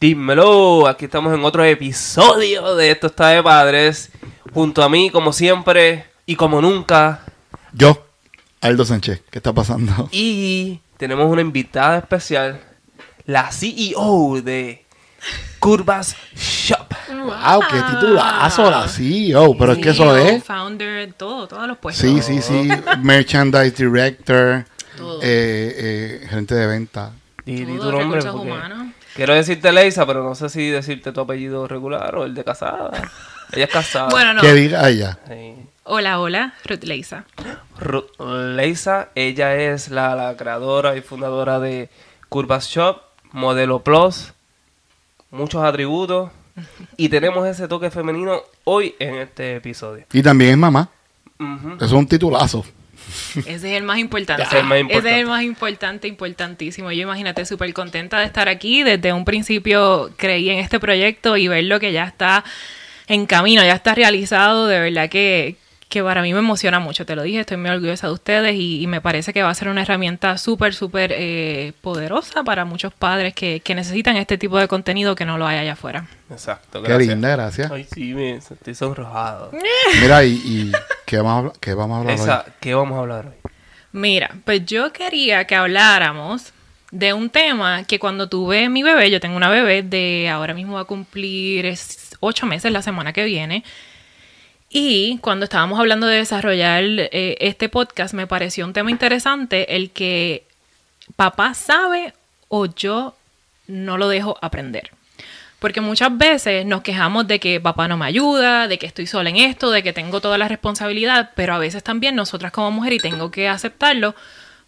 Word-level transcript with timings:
Dímelo, 0.00 0.88
aquí 0.88 1.04
estamos 1.04 1.34
en 1.34 1.44
otro 1.44 1.62
episodio 1.62 2.74
de 2.74 2.90
Esto 2.90 3.08
está 3.08 3.28
de 3.28 3.42
padres. 3.42 4.10
Junto 4.54 4.82
a 4.82 4.88
mí, 4.88 5.10
como 5.10 5.30
siempre 5.30 6.06
y 6.24 6.36
como 6.36 6.62
nunca. 6.62 7.20
Yo, 7.74 8.06
Aldo 8.62 8.86
Sánchez, 8.86 9.20
¿qué 9.30 9.40
está 9.40 9.52
pasando? 9.52 10.08
Y 10.12 10.80
tenemos 10.96 11.30
una 11.30 11.42
invitada 11.42 11.98
especial, 11.98 12.62
la 13.26 13.52
CEO 13.52 14.40
de 14.40 14.86
Curvas 15.58 16.16
Shop. 16.34 16.94
Wow, 17.10 17.60
qué 17.70 17.82
titulazo 17.90 18.70
la 18.70 18.88
CEO, 18.88 19.54
pero 19.58 19.72
es 19.72 19.78
que 19.80 19.90
eso 19.90 20.16
es. 20.16 20.42
Founder, 20.42 21.12
todo, 21.12 21.46
todos 21.46 21.68
los 21.68 21.76
puestos. 21.76 22.08
Sí, 22.08 22.22
sí, 22.22 22.40
sí. 22.40 22.70
Merchandise 23.02 23.72
Director, 23.76 24.64
eh, 25.20 25.74
eh, 26.22 26.26
gerente 26.26 26.54
de 26.54 26.66
venta. 26.66 27.12
Y, 27.44 27.66
Todo, 27.66 27.90
tu 27.90 27.98
nombre. 27.98 28.22
porque 28.22 28.38
humanos. 28.38 28.94
Quiero 29.20 29.34
decirte 29.34 29.70
Leisa, 29.70 30.06
pero 30.06 30.24
no 30.24 30.34
sé 30.34 30.48
si 30.48 30.70
decirte 30.70 31.12
tu 31.12 31.20
apellido 31.20 31.68
regular 31.68 32.16
o 32.16 32.24
el 32.24 32.34
de 32.34 32.42
casada. 32.42 32.90
Ella 33.52 33.64
es 33.66 33.70
casada. 33.70 34.08
Bueno, 34.10 34.32
no. 34.32 34.40
Que 34.40 34.54
diga 34.54 34.88
ella. 34.88 35.18
Sí. 35.28 35.56
Hola, 35.84 36.20
hola, 36.20 36.54
Ruth 36.64 36.84
Leisa. 36.84 37.26
Ruth 37.78 38.18
Leisa, 38.18 39.10
ella 39.14 39.56
es 39.56 39.90
la, 39.90 40.16
la 40.16 40.38
creadora 40.38 40.96
y 40.96 41.02
fundadora 41.02 41.60
de 41.60 41.90
Curvas 42.30 42.66
Shop, 42.68 43.02
Modelo 43.32 43.80
Plus, 43.80 44.32
muchos 45.30 45.62
atributos 45.62 46.30
y 46.96 47.10
tenemos 47.10 47.46
ese 47.46 47.68
toque 47.68 47.90
femenino 47.90 48.40
hoy 48.64 48.94
en 48.98 49.16
este 49.16 49.56
episodio. 49.56 50.06
Y 50.14 50.22
también 50.22 50.52
es 50.52 50.56
mamá. 50.56 50.88
Eso 51.76 51.84
es 51.84 51.92
un 51.92 52.06
titulazo. 52.06 52.64
Ese 53.36 53.52
es 53.52 53.64
el 53.64 53.82
más 53.82 53.98
importante. 53.98 54.42
Ese 54.42 54.56
es 54.56 54.62
el 54.62 54.68
más 54.68 54.80
importante. 54.80 55.08
Ese 55.08 55.16
es 55.16 55.22
el 55.22 55.26
más 55.26 55.42
importante, 55.42 56.08
importantísimo. 56.08 56.92
Yo 56.92 57.02
imagínate 57.02 57.44
súper 57.44 57.72
contenta 57.72 58.18
de 58.18 58.26
estar 58.26 58.48
aquí. 58.48 58.82
Desde 58.82 59.12
un 59.12 59.24
principio 59.24 60.10
creí 60.16 60.50
en 60.50 60.58
este 60.58 60.80
proyecto 60.80 61.36
y 61.36 61.48
verlo 61.48 61.80
que 61.80 61.92
ya 61.92 62.04
está 62.04 62.44
en 63.06 63.26
camino, 63.26 63.62
ya 63.62 63.74
está 63.74 63.94
realizado. 63.94 64.66
De 64.66 64.80
verdad 64.80 65.08
que, 65.08 65.56
que 65.90 66.02
para 66.02 66.22
mí 66.22 66.32
me 66.32 66.38
emociona 66.38 66.78
mucho. 66.80 67.04
Te 67.04 67.14
lo 67.16 67.22
dije, 67.22 67.40
estoy 67.40 67.58
muy 67.58 67.68
orgullosa 67.68 68.06
de 68.06 68.12
ustedes 68.14 68.54
y, 68.54 68.80
y 68.80 68.86
me 68.86 69.00
parece 69.02 69.32
que 69.34 69.42
va 69.42 69.50
a 69.50 69.54
ser 69.54 69.68
una 69.68 69.82
herramienta 69.82 70.38
súper, 70.38 70.72
súper 70.72 71.12
eh, 71.14 71.72
poderosa 71.82 72.42
para 72.44 72.64
muchos 72.64 72.94
padres 72.94 73.34
que, 73.34 73.60
que 73.60 73.74
necesitan 73.74 74.16
este 74.16 74.38
tipo 74.38 74.56
de 74.58 74.68
contenido 74.68 75.14
que 75.16 75.26
no 75.26 75.36
lo 75.36 75.46
hay 75.46 75.58
allá 75.58 75.72
afuera. 75.72 76.06
Exacto, 76.30 76.80
Qué 76.80 76.88
gracias. 76.88 77.08
linda, 77.08 77.28
gracias. 77.30 77.70
Ay, 77.70 77.86
sí, 77.92 78.14
me 78.14 78.36
estoy 78.36 78.74
sonrojado. 78.74 79.50
Mira, 80.00 80.24
y, 80.24 80.30
y 80.44 80.72
¿qué, 81.04 81.16
vamos 81.18 81.32
a, 81.32 81.38
hablar- 81.38 81.52
qué 81.60 81.74
vamos 81.74 81.96
a 81.96 82.00
hablar 82.00 82.44
hoy? 82.46 82.52
¿qué 82.60 82.74
vamos 82.74 82.96
a 82.96 83.00
hablar 83.00 83.26
hoy? 83.26 83.50
Mira, 83.92 84.30
pues 84.44 84.64
yo 84.64 84.92
quería 84.92 85.44
que 85.46 85.56
habláramos 85.56 86.52
de 86.92 87.12
un 87.12 87.30
tema 87.30 87.82
que 87.84 87.98
cuando 87.98 88.28
tuve 88.28 88.68
mi 88.68 88.82
bebé, 88.84 89.10
yo 89.10 89.18
tengo 89.20 89.36
una 89.36 89.48
bebé 89.48 89.82
de 89.82 90.28
ahora 90.28 90.54
mismo 90.54 90.74
va 90.74 90.82
a 90.82 90.84
cumplir 90.84 91.74
ocho 92.20 92.46
meses 92.46 92.70
la 92.72 92.82
semana 92.82 93.12
que 93.12 93.24
viene. 93.24 93.64
Y 94.72 95.18
cuando 95.18 95.44
estábamos 95.44 95.80
hablando 95.80 96.06
de 96.06 96.18
desarrollar 96.18 96.84
eh, 96.84 97.36
este 97.40 97.68
podcast, 97.68 98.14
me 98.14 98.28
pareció 98.28 98.64
un 98.64 98.72
tema 98.72 98.92
interesante 98.92 99.74
el 99.74 99.90
que 99.90 100.44
papá 101.16 101.54
sabe 101.54 102.14
o 102.46 102.66
yo 102.66 103.16
no 103.66 103.98
lo 103.98 104.08
dejo 104.08 104.38
aprender. 104.40 104.92
Porque 105.58 105.80
muchas 105.80 106.16
veces 106.16 106.64
nos 106.64 106.82
quejamos 106.82 107.26
de 107.26 107.40
que 107.40 107.60
papá 107.60 107.88
no 107.88 107.96
me 107.96 108.06
ayuda, 108.06 108.68
de 108.68 108.78
que 108.78 108.86
estoy 108.86 109.08
sola 109.08 109.28
en 109.28 109.36
esto, 109.36 109.72
de 109.72 109.82
que 109.82 109.92
tengo 109.92 110.20
toda 110.20 110.38
la 110.38 110.46
responsabilidad, 110.46 111.32
pero 111.34 111.52
a 111.52 111.58
veces 111.58 111.82
también 111.82 112.14
nosotras 112.14 112.52
como 112.52 112.70
mujer, 112.70 112.92
y 112.92 112.98
tengo 112.98 113.32
que 113.32 113.48
aceptarlo, 113.48 114.14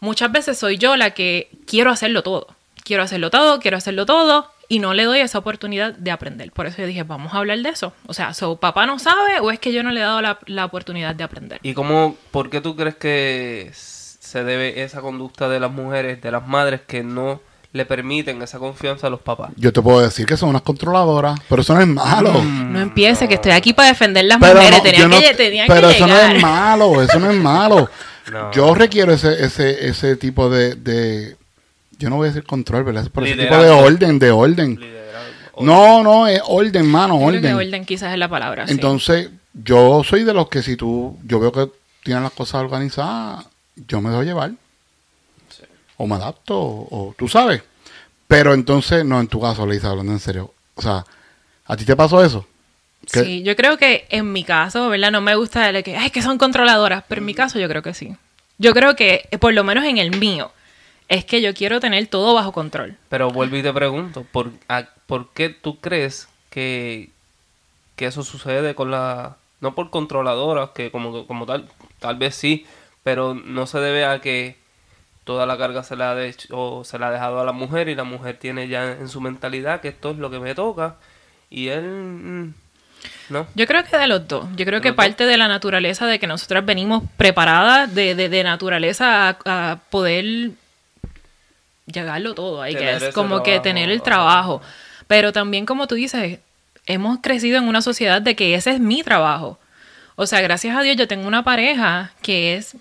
muchas 0.00 0.32
veces 0.32 0.58
soy 0.58 0.78
yo 0.78 0.96
la 0.96 1.12
que 1.12 1.48
quiero 1.64 1.92
hacerlo 1.92 2.22
todo. 2.22 2.48
Quiero 2.84 3.04
hacerlo 3.04 3.30
todo, 3.30 3.60
quiero 3.60 3.76
hacerlo 3.76 4.04
todo, 4.04 4.50
y 4.72 4.78
no 4.78 4.94
le 4.94 5.04
doy 5.04 5.20
esa 5.20 5.36
oportunidad 5.38 5.92
de 5.92 6.10
aprender. 6.10 6.50
Por 6.50 6.66
eso 6.66 6.78
yo 6.78 6.86
dije, 6.86 7.02
vamos 7.02 7.34
a 7.34 7.38
hablar 7.38 7.58
de 7.58 7.68
eso. 7.68 7.92
O 8.06 8.14
sea, 8.14 8.32
¿so 8.32 8.56
papá 8.56 8.86
no 8.86 8.98
sabe 8.98 9.38
o 9.40 9.50
es 9.50 9.58
que 9.58 9.70
yo 9.70 9.82
no 9.82 9.90
le 9.90 10.00
he 10.00 10.02
dado 10.02 10.22
la, 10.22 10.38
la 10.46 10.64
oportunidad 10.64 11.14
de 11.14 11.24
aprender? 11.24 11.58
¿Y 11.62 11.74
cómo, 11.74 12.16
por 12.30 12.48
qué 12.48 12.62
tú 12.62 12.74
crees 12.74 12.94
que 12.96 13.70
se 13.74 14.44
debe 14.44 14.82
esa 14.82 15.02
conducta 15.02 15.50
de 15.50 15.60
las 15.60 15.70
mujeres, 15.70 16.22
de 16.22 16.30
las 16.30 16.46
madres 16.48 16.80
que 16.86 17.02
no 17.02 17.42
le 17.74 17.84
permiten 17.84 18.40
esa 18.40 18.58
confianza 18.58 19.08
a 19.08 19.10
los 19.10 19.20
papás? 19.20 19.50
Yo 19.56 19.74
te 19.74 19.82
puedo 19.82 20.00
decir 20.00 20.24
que 20.24 20.38
son 20.38 20.48
unas 20.48 20.62
controladoras, 20.62 21.38
pero 21.50 21.60
eso 21.60 21.74
no 21.74 21.82
es 21.82 21.86
malo. 21.88 22.32
No 22.42 22.80
empiece, 22.80 23.28
que 23.28 23.34
estoy 23.34 23.52
aquí 23.52 23.74
para 23.74 23.88
defender 23.90 24.24
las 24.24 24.38
Pero, 24.38 24.54
mujeres. 24.54 24.78
no, 24.78 24.82
tenía 24.82 24.98
yo 25.00 25.08
no- 25.08 25.20
que, 25.20 25.34
tenía 25.34 25.64
pero 25.66 25.88
que 25.88 25.94
eso 25.96 26.06
no 26.06 26.16
es 26.18 26.40
malo, 26.40 27.02
eso 27.02 27.20
no 27.20 27.30
es 27.30 27.36
malo. 27.36 27.90
No. 28.30 28.52
Yo 28.52 28.72
requiero 28.72 29.12
ese, 29.12 29.44
ese, 29.44 29.88
ese 29.88 30.14
tipo 30.16 30.48
de, 30.48 30.76
de- 30.76 31.36
yo 32.02 32.10
no 32.10 32.16
voy 32.16 32.26
a 32.26 32.30
decir 32.32 32.44
control, 32.44 32.84
¿verdad? 32.84 33.08
Pero 33.12 33.26
ese 33.26 33.36
tipo 33.36 33.56
de 33.56 33.70
orden, 33.70 34.18
de 34.18 34.30
orden. 34.30 34.76
Liderazgo. 34.78 35.62
No, 35.62 36.02
no, 36.02 36.26
es 36.26 36.40
orden, 36.46 36.86
mano, 36.86 37.14
Yo 37.20 37.28
creo 37.28 37.40
que 37.40 37.46
orden. 37.54 37.68
orden 37.68 37.84
quizás 37.84 38.12
es 38.12 38.18
la 38.18 38.28
palabra. 38.28 38.66
sí. 38.66 38.72
Entonces, 38.72 39.30
yo 39.54 40.02
soy 40.04 40.24
de 40.24 40.32
los 40.34 40.48
que 40.48 40.62
si 40.62 40.76
tú, 40.76 41.18
yo 41.24 41.38
veo 41.40 41.52
que 41.52 41.68
tienen 42.02 42.22
las 42.22 42.32
cosas 42.32 42.62
organizadas, 42.62 43.46
yo 43.86 44.00
me 44.00 44.10
dejo 44.10 44.22
llevar. 44.22 44.52
O 45.96 46.06
me 46.06 46.14
adapto, 46.16 46.58
o, 46.58 46.88
o 47.08 47.14
tú 47.16 47.28
sabes. 47.28 47.62
Pero 48.26 48.54
entonces, 48.54 49.04
no 49.04 49.20
en 49.20 49.28
tu 49.28 49.40
caso, 49.40 49.66
Lisa, 49.66 49.90
hablando 49.90 50.12
en 50.12 50.18
serio. 50.20 50.52
O 50.74 50.82
sea, 50.82 51.04
¿a 51.66 51.76
ti 51.76 51.84
te 51.84 51.94
pasó 51.94 52.24
eso? 52.24 52.46
¿Qué? 53.12 53.22
Sí, 53.24 53.42
yo 53.42 53.54
creo 53.56 53.76
que 53.76 54.06
en 54.10 54.32
mi 54.32 54.42
caso, 54.42 54.88
¿verdad? 54.88 55.10
No 55.12 55.20
me 55.20 55.34
gusta 55.36 55.68
el 55.68 55.82
que, 55.84 55.96
ay, 55.96 56.10
que 56.10 56.22
son 56.22 56.38
controladoras, 56.38 57.04
pero 57.08 57.20
en 57.20 57.26
mi 57.26 57.34
caso 57.34 57.58
yo 57.58 57.68
creo 57.68 57.82
que 57.82 57.94
sí. 57.94 58.16
Yo 58.58 58.72
creo 58.72 58.96
que, 58.96 59.28
eh, 59.30 59.38
por 59.38 59.52
lo 59.52 59.64
menos 59.64 59.84
en 59.84 59.98
el 59.98 60.16
mío, 60.18 60.50
es 61.08 61.24
que 61.24 61.40
yo 61.42 61.54
quiero 61.54 61.80
tener 61.80 62.06
todo 62.06 62.34
bajo 62.34 62.52
control. 62.52 62.96
Pero 63.08 63.30
vuelvo 63.30 63.56
y 63.56 63.62
te 63.62 63.72
pregunto, 63.72 64.24
¿por, 64.32 64.50
a- 64.68 64.86
¿por 65.06 65.30
qué 65.32 65.48
tú 65.50 65.78
crees 65.80 66.28
que, 66.50 67.10
que 67.96 68.06
eso 68.06 68.22
sucede 68.22 68.74
con 68.74 68.90
la... 68.90 69.36
No 69.60 69.74
por 69.74 69.90
controladoras, 69.90 70.70
que 70.70 70.90
como, 70.90 71.26
como 71.26 71.46
tal, 71.46 71.68
tal 72.00 72.16
vez 72.16 72.34
sí, 72.34 72.66
pero 73.04 73.34
no 73.34 73.66
se 73.66 73.78
debe 73.78 74.04
a 74.04 74.20
que 74.20 74.56
toda 75.24 75.46
la 75.46 75.56
carga 75.56 75.84
se 75.84 75.94
la, 75.94 76.10
ha 76.10 76.14
de- 76.16 76.34
o 76.50 76.82
se 76.84 76.98
la 76.98 77.08
ha 77.08 77.12
dejado 77.12 77.40
a 77.40 77.44
la 77.44 77.52
mujer 77.52 77.88
y 77.88 77.94
la 77.94 78.02
mujer 78.04 78.38
tiene 78.38 78.66
ya 78.68 78.90
en 78.92 79.08
su 79.08 79.20
mentalidad 79.20 79.80
que 79.80 79.88
esto 79.88 80.10
es 80.10 80.16
lo 80.18 80.30
que 80.30 80.40
me 80.40 80.54
toca 80.54 80.96
y 81.50 81.68
él... 81.68 81.84
mm, 81.84 82.54
¿No? 83.30 83.46
Yo 83.56 83.66
creo 83.66 83.84
que 83.84 83.96
de 83.98 84.06
los 84.06 84.26
dos. 84.28 84.46
Yo 84.56 84.64
creo 84.64 84.78
¿De 84.78 84.82
que 84.82 84.88
dos? 84.90 84.96
parte 84.96 85.26
de 85.26 85.36
la 85.36 85.48
naturaleza 85.48 86.06
de 86.06 86.18
que 86.20 86.26
nosotras 86.28 86.64
venimos 86.64 87.02
preparadas 87.16 87.92
de, 87.94 88.14
de, 88.14 88.28
de 88.28 88.44
naturaleza 88.44 89.28
a, 89.28 89.72
a 89.72 89.76
poder 89.90 90.52
llegarlo 91.86 92.34
todo. 92.34 92.62
Hay 92.62 92.74
que 92.74 92.80
Tener 92.80 93.02
es 93.02 93.14
como 93.14 93.42
que 93.42 93.60
tener 93.60 93.90
el 93.90 94.02
trabajo. 94.02 94.62
Pero 95.06 95.32
también, 95.32 95.66
como 95.66 95.86
tú 95.86 95.94
dices, 95.94 96.38
hemos 96.86 97.18
crecido 97.20 97.58
en 97.58 97.64
una 97.64 97.82
sociedad 97.82 98.22
de 98.22 98.36
que 98.36 98.54
ese 98.54 98.70
es 98.70 98.80
mi 98.80 99.02
trabajo. 99.02 99.58
O 100.16 100.26
sea, 100.26 100.40
gracias 100.40 100.76
a 100.76 100.82
Dios 100.82 100.96
yo 100.96 101.08
tengo 101.08 101.26
una 101.26 101.42
pareja 101.42 102.12
que 102.22 102.54
es 102.54 102.76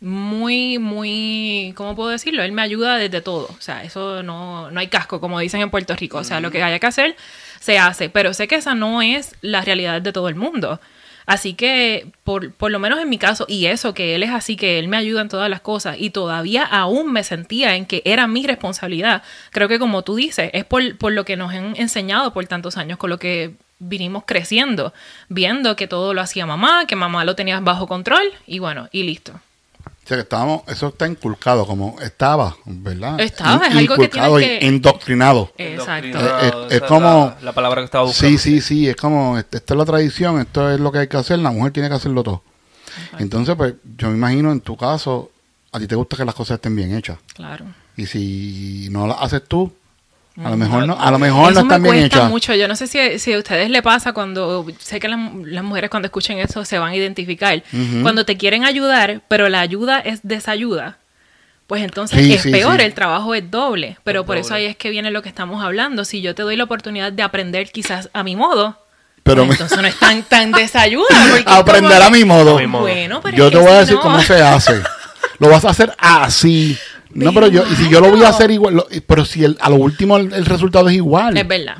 muy, 0.00 0.78
muy, 0.78 1.72
¿cómo 1.76 1.96
puedo 1.96 2.10
decirlo? 2.10 2.42
Él 2.42 2.52
me 2.52 2.62
ayuda 2.62 2.98
desde 2.98 3.20
todo. 3.20 3.48
O 3.48 3.60
sea, 3.60 3.82
eso 3.82 4.22
no, 4.22 4.70
no 4.70 4.80
hay 4.80 4.88
casco, 4.88 5.20
como 5.20 5.40
dicen 5.40 5.60
en 5.60 5.70
Puerto 5.70 5.94
Rico. 5.96 6.18
O 6.18 6.24
sea, 6.24 6.40
lo 6.40 6.50
que 6.50 6.62
haya 6.62 6.78
que 6.78 6.86
hacer, 6.86 7.16
se 7.60 7.78
hace. 7.78 8.10
Pero 8.10 8.34
sé 8.34 8.48
que 8.48 8.56
esa 8.56 8.74
no 8.74 9.02
es 9.02 9.34
la 9.40 9.62
realidad 9.62 10.02
de 10.02 10.12
todo 10.12 10.28
el 10.28 10.34
mundo. 10.34 10.80
Así 11.26 11.54
que, 11.54 12.06
por, 12.22 12.52
por 12.52 12.70
lo 12.70 12.78
menos 12.78 13.00
en 13.00 13.08
mi 13.08 13.18
caso, 13.18 13.46
y 13.48 13.66
eso, 13.66 13.94
que 13.94 14.14
él 14.14 14.22
es 14.22 14.30
así, 14.30 14.56
que 14.56 14.78
él 14.78 14.86
me 14.86 14.96
ayuda 14.96 15.22
en 15.22 15.28
todas 15.28 15.50
las 15.50 15.60
cosas, 15.60 15.96
y 15.98 16.10
todavía 16.10 16.62
aún 16.62 17.12
me 17.12 17.24
sentía 17.24 17.74
en 17.74 17.84
que 17.84 18.00
era 18.04 18.28
mi 18.28 18.46
responsabilidad. 18.46 19.22
Creo 19.50 19.68
que 19.68 19.80
como 19.80 20.02
tú 20.02 20.14
dices, 20.14 20.50
es 20.52 20.64
por, 20.64 20.96
por 20.96 21.12
lo 21.12 21.24
que 21.24 21.36
nos 21.36 21.52
han 21.52 21.74
enseñado 21.76 22.32
por 22.32 22.46
tantos 22.46 22.76
años, 22.76 22.96
con 22.96 23.10
lo 23.10 23.18
que 23.18 23.54
vinimos 23.78 24.22
creciendo, 24.24 24.94
viendo 25.28 25.76
que 25.76 25.88
todo 25.88 26.14
lo 26.14 26.20
hacía 26.20 26.46
mamá, 26.46 26.86
que 26.86 26.96
mamá 26.96 27.24
lo 27.24 27.34
tenía 27.34 27.60
bajo 27.60 27.88
control, 27.88 28.24
y 28.46 28.60
bueno, 28.60 28.88
y 28.92 29.02
listo. 29.02 29.40
O 30.06 30.08
sea, 30.08 30.18
que 30.18 30.22
estábamos, 30.22 30.62
eso 30.68 30.86
está 30.86 31.08
inculcado, 31.08 31.66
como 31.66 31.96
estaba, 32.00 32.56
¿verdad? 32.64 33.18
Estaba, 33.20 33.66
es 33.66 33.74
algo 33.74 33.96
que 33.96 34.04
y 34.04 34.58
que- 34.60 34.66
indoctrinado. 34.66 35.50
Exacto. 35.58 36.16
Es- 36.16 36.24
es- 36.24 36.52
esa 36.66 36.74
es 36.76 36.82
como- 36.82 37.34
La, 37.34 37.38
la 37.42 37.52
palabra 37.52 37.80
que 37.80 37.86
estaba 37.86 38.04
buscando. 38.04 38.38
Sí, 38.38 38.38
sí, 38.38 38.60
sí, 38.60 38.88
es 38.88 38.94
como, 38.94 39.36
este- 39.36 39.56
esta 39.56 39.74
es 39.74 39.78
la 39.78 39.84
tradición, 39.84 40.38
esto 40.40 40.70
es 40.70 40.78
lo 40.78 40.92
que 40.92 41.00
hay 41.00 41.08
que 41.08 41.16
hacer, 41.16 41.40
la 41.40 41.50
mujer 41.50 41.72
tiene 41.72 41.88
que 41.88 41.96
hacerlo 41.96 42.22
todo. 42.22 42.44
Entonces, 43.18 43.56
pues, 43.56 43.74
yo 43.98 44.08
me 44.08 44.14
imagino 44.16 44.52
en 44.52 44.60
tu 44.60 44.76
caso, 44.76 45.32
a 45.72 45.80
ti 45.80 45.88
te 45.88 45.96
gusta 45.96 46.16
que 46.16 46.24
las 46.24 46.36
cosas 46.36 46.54
estén 46.54 46.76
bien 46.76 46.96
hechas. 46.96 47.18
Claro. 47.34 47.64
Y 47.96 48.06
si 48.06 48.86
no 48.92 49.08
las 49.08 49.16
haces 49.20 49.42
tú, 49.48 49.72
a 50.44 50.50
lo 50.50 50.56
mejor 50.56 50.86
no, 50.86 51.00
a 51.00 51.10
lo 51.10 51.18
mejor 51.18 51.44
no 51.44 51.48
Eso 51.50 51.64
me 51.64 51.74
están 51.74 51.82
bien 51.82 52.04
hechas. 52.04 52.28
mucho. 52.30 52.54
Yo 52.54 52.68
no 52.68 52.76
sé 52.76 52.86
si, 52.86 53.18
si 53.18 53.32
a 53.32 53.38
ustedes 53.38 53.70
le 53.70 53.82
pasa 53.82 54.12
cuando, 54.12 54.66
sé 54.78 55.00
que 55.00 55.08
las, 55.08 55.18
las 55.44 55.64
mujeres 55.64 55.88
cuando 55.90 56.06
escuchen 56.06 56.38
eso 56.38 56.64
se 56.64 56.78
van 56.78 56.90
a 56.90 56.96
identificar. 56.96 57.62
Cuando 58.02 58.24
te 58.26 58.36
quieren 58.36 58.64
ayudar, 58.64 59.22
pero 59.28 59.48
la 59.48 59.60
ayuda 59.60 59.98
es 60.00 60.20
desayuda. 60.22 60.98
Pues 61.66 61.82
entonces 61.82 62.20
Sí, 62.24 62.32
es 62.34 62.42
sí, 62.42 62.50
peor, 62.52 62.78
sí. 62.78 62.84
el 62.84 62.94
trabajo 62.94 63.34
es 63.34 63.50
doble. 63.50 63.98
Pero 64.04 64.20
Es 64.20 64.26
por 64.26 64.36
eso 64.36 64.54
ahí 64.54 64.66
es 64.66 64.76
que 64.76 64.90
viene 64.90 65.10
lo 65.10 65.22
que 65.22 65.28
estamos 65.28 65.64
hablando. 65.64 66.04
Si 66.04 66.20
yo 66.22 66.34
te 66.34 66.42
doy 66.42 66.56
la 66.56 66.64
oportunidad 66.64 67.10
de 67.12 67.22
aprender 67.24 67.70
quizás 67.72 68.08
a 68.12 68.22
mi 68.22 68.36
modo, 68.36 68.78
Pero 69.24 69.44
pues 69.44 69.48
me- 69.48 69.54
entonces 69.64 69.78
no 69.82 69.88
es 69.88 69.98
tan, 69.98 70.22
tan 70.22 70.52
desayuda. 70.52 71.06
aprender 71.46 71.90
como 71.98 72.04
a 72.06 72.10
mi 72.10 72.24
modo. 72.24 72.56
A 72.56 72.60
mi 72.60 72.66
modo. 72.68 72.82
Bueno, 72.82 73.20
pero 73.20 73.36
Yo 73.36 73.46
es 73.46 73.50
te 73.52 73.58
que 73.58 73.64
voy 73.64 73.72
a 73.72 73.80
decir 73.80 73.94
no- 73.96 74.00
cómo 74.02 74.20
se 74.20 74.40
hace. 74.40 74.80
Lo 75.40 75.48
vas 75.48 75.64
a 75.64 75.70
hacer 75.70 75.92
así. 75.98 76.78
No, 77.24 77.32
pero 77.32 77.48
yo, 77.48 77.64
y 77.70 77.74
si 77.76 77.88
yo 77.90 78.00
lo 78.00 78.10
voy 78.10 78.22
a 78.24 78.28
hacer 78.28 78.50
igual, 78.50 78.74
lo- 78.76 78.88
pero 79.06 79.24
si 79.24 79.44
el- 79.44 79.56
a 79.60 79.70
lo 79.70 79.76
último 79.76 80.16
el, 80.16 80.32
el 80.32 80.44
resultado 80.46 80.88
es 80.88 80.94
igual, 80.96 81.36
Es 81.36 81.46
verdad. 81.48 81.78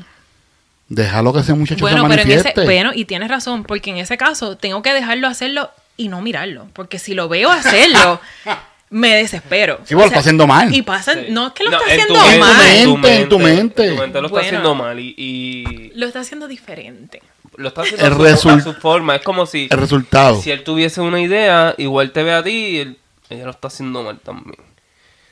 déjalo 0.88 1.32
que 1.32 1.40
ese 1.40 1.54
muchacho 1.54 1.80
Bueno, 1.80 2.02
se 2.02 2.08
pero 2.08 2.22
en 2.22 2.30
ese, 2.30 2.52
bueno, 2.64 2.92
y 2.94 3.04
tienes 3.04 3.28
razón, 3.28 3.64
porque 3.64 3.90
en 3.90 3.96
ese 3.98 4.16
caso 4.16 4.56
tengo 4.56 4.82
que 4.82 4.92
dejarlo 4.92 5.26
hacerlo 5.28 5.70
y 5.96 6.08
no 6.08 6.22
mirarlo, 6.22 6.68
porque 6.72 6.98
si 6.98 7.14
lo 7.14 7.28
veo 7.28 7.50
hacerlo, 7.50 8.20
me 8.90 9.14
desespero. 9.16 9.80
Sí, 9.84 9.94
bueno, 9.94 10.06
lo 10.06 10.06
está 10.08 10.20
haciendo 10.20 10.46
mal. 10.46 10.72
Y 10.74 10.82
pasa, 10.82 11.14
Sí. 11.14 11.26
no 11.30 11.48
es 11.48 11.52
que 11.54 11.64
lo 11.64 11.70
No, 11.72 11.78
está 11.80 11.94
en 11.94 12.06
tu 12.06 12.14
haciendo 12.14 12.28
mente, 12.28 12.38
mal, 12.38 12.56
mente, 12.56 12.78
En 12.80 12.84
tu 12.84 12.94
en 13.06 13.28
tu 13.28 13.38
mente. 13.38 13.56
mente. 13.56 13.84
En 13.88 13.94
tu 13.96 14.02
mente 14.02 14.20
lo 14.20 14.26
está 14.26 14.32
Bueno. 14.34 14.46
haciendo 14.46 14.74
mal 14.76 15.00
y, 15.00 15.14
y 15.16 15.92
lo 15.96 16.06
está 16.06 16.20
haciendo 16.20 16.46
diferente. 16.48 17.22
lo 17.56 17.68
está 17.68 17.80
haciendo 17.82 18.04
El 18.06 18.12
a 18.12 18.36
su, 18.36 18.48
result- 18.50 18.60
a 18.60 18.64
su 18.64 18.74
forma. 18.74 19.16
Es 19.16 19.22
como 19.22 19.46
si, 19.46 19.66
el 19.70 19.78
resultado. 19.78 20.40
si 20.40 20.50
él 20.50 20.62
tuviese 20.62 21.00
una 21.00 21.20
idea, 21.20 21.74
igual 21.78 22.12
te 22.12 22.22
ve 22.22 22.32
a 22.34 22.42
ti 22.44 22.50
y 22.50 22.76
él, 22.78 22.98
ella 23.30 23.44
lo 23.46 23.50
está 23.50 23.68
haciendo 23.68 24.02
mal 24.02 24.18
también. 24.20 24.58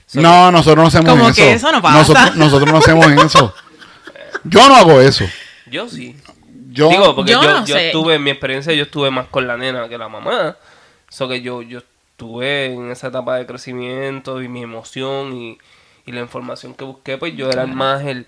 So, 0.07 0.21
No, 0.21 0.51
nosotros 0.53 0.83
no 0.83 0.89
hacemos 0.89 1.11
Como 1.11 1.29
eso. 1.29 1.35
que 1.43 1.53
eso 1.55 1.73
no 1.73 1.81
pasa. 1.83 1.99
Nosotros, 1.99 2.37
nosotros 2.37 2.73
no 2.73 2.79
hacemos 2.79 3.07
eso. 3.25 3.55
Yo 4.45 4.69
no 4.69 4.77
hago 4.77 5.01
eso. 5.01 5.25
Yo 5.71 5.89
sí. 5.89 6.17
Yo, 6.71 6.89
Digo, 6.89 7.15
porque 7.15 7.33
Yo 7.33 7.43
yo, 7.43 7.51
no 7.61 7.65
yo 7.65 7.77
estuve, 7.77 8.17
en 8.17 8.23
mi 8.25 8.31
experiencia, 8.31 8.73
yo 8.75 8.83
estuve 8.83 9.11
más 9.11 9.27
con 9.29 9.47
la 9.47 9.57
nena 9.57 9.89
que 9.89 9.97
la 9.97 10.09
mamá. 10.09 10.57
So 11.09 11.29
que 11.29 11.41
yo, 11.41 11.63
yo 11.63 11.79
estuve 11.79 12.67
en 12.75 12.91
esa 12.91 13.09
etapa 13.09 13.37
de 13.37 13.47
crecimiento 13.47 14.43
y 14.43 14.49
mi 14.49 14.63
emoción 14.63 15.37
y, 15.37 15.59
y 16.05 16.13
la 16.13 16.21
información 16.21 16.75
que 16.75 16.85
busqué, 16.85 17.17
pues 17.17 17.37
yo 17.37 17.49
era 17.49 17.67
más 17.67 18.03
el... 18.05 18.27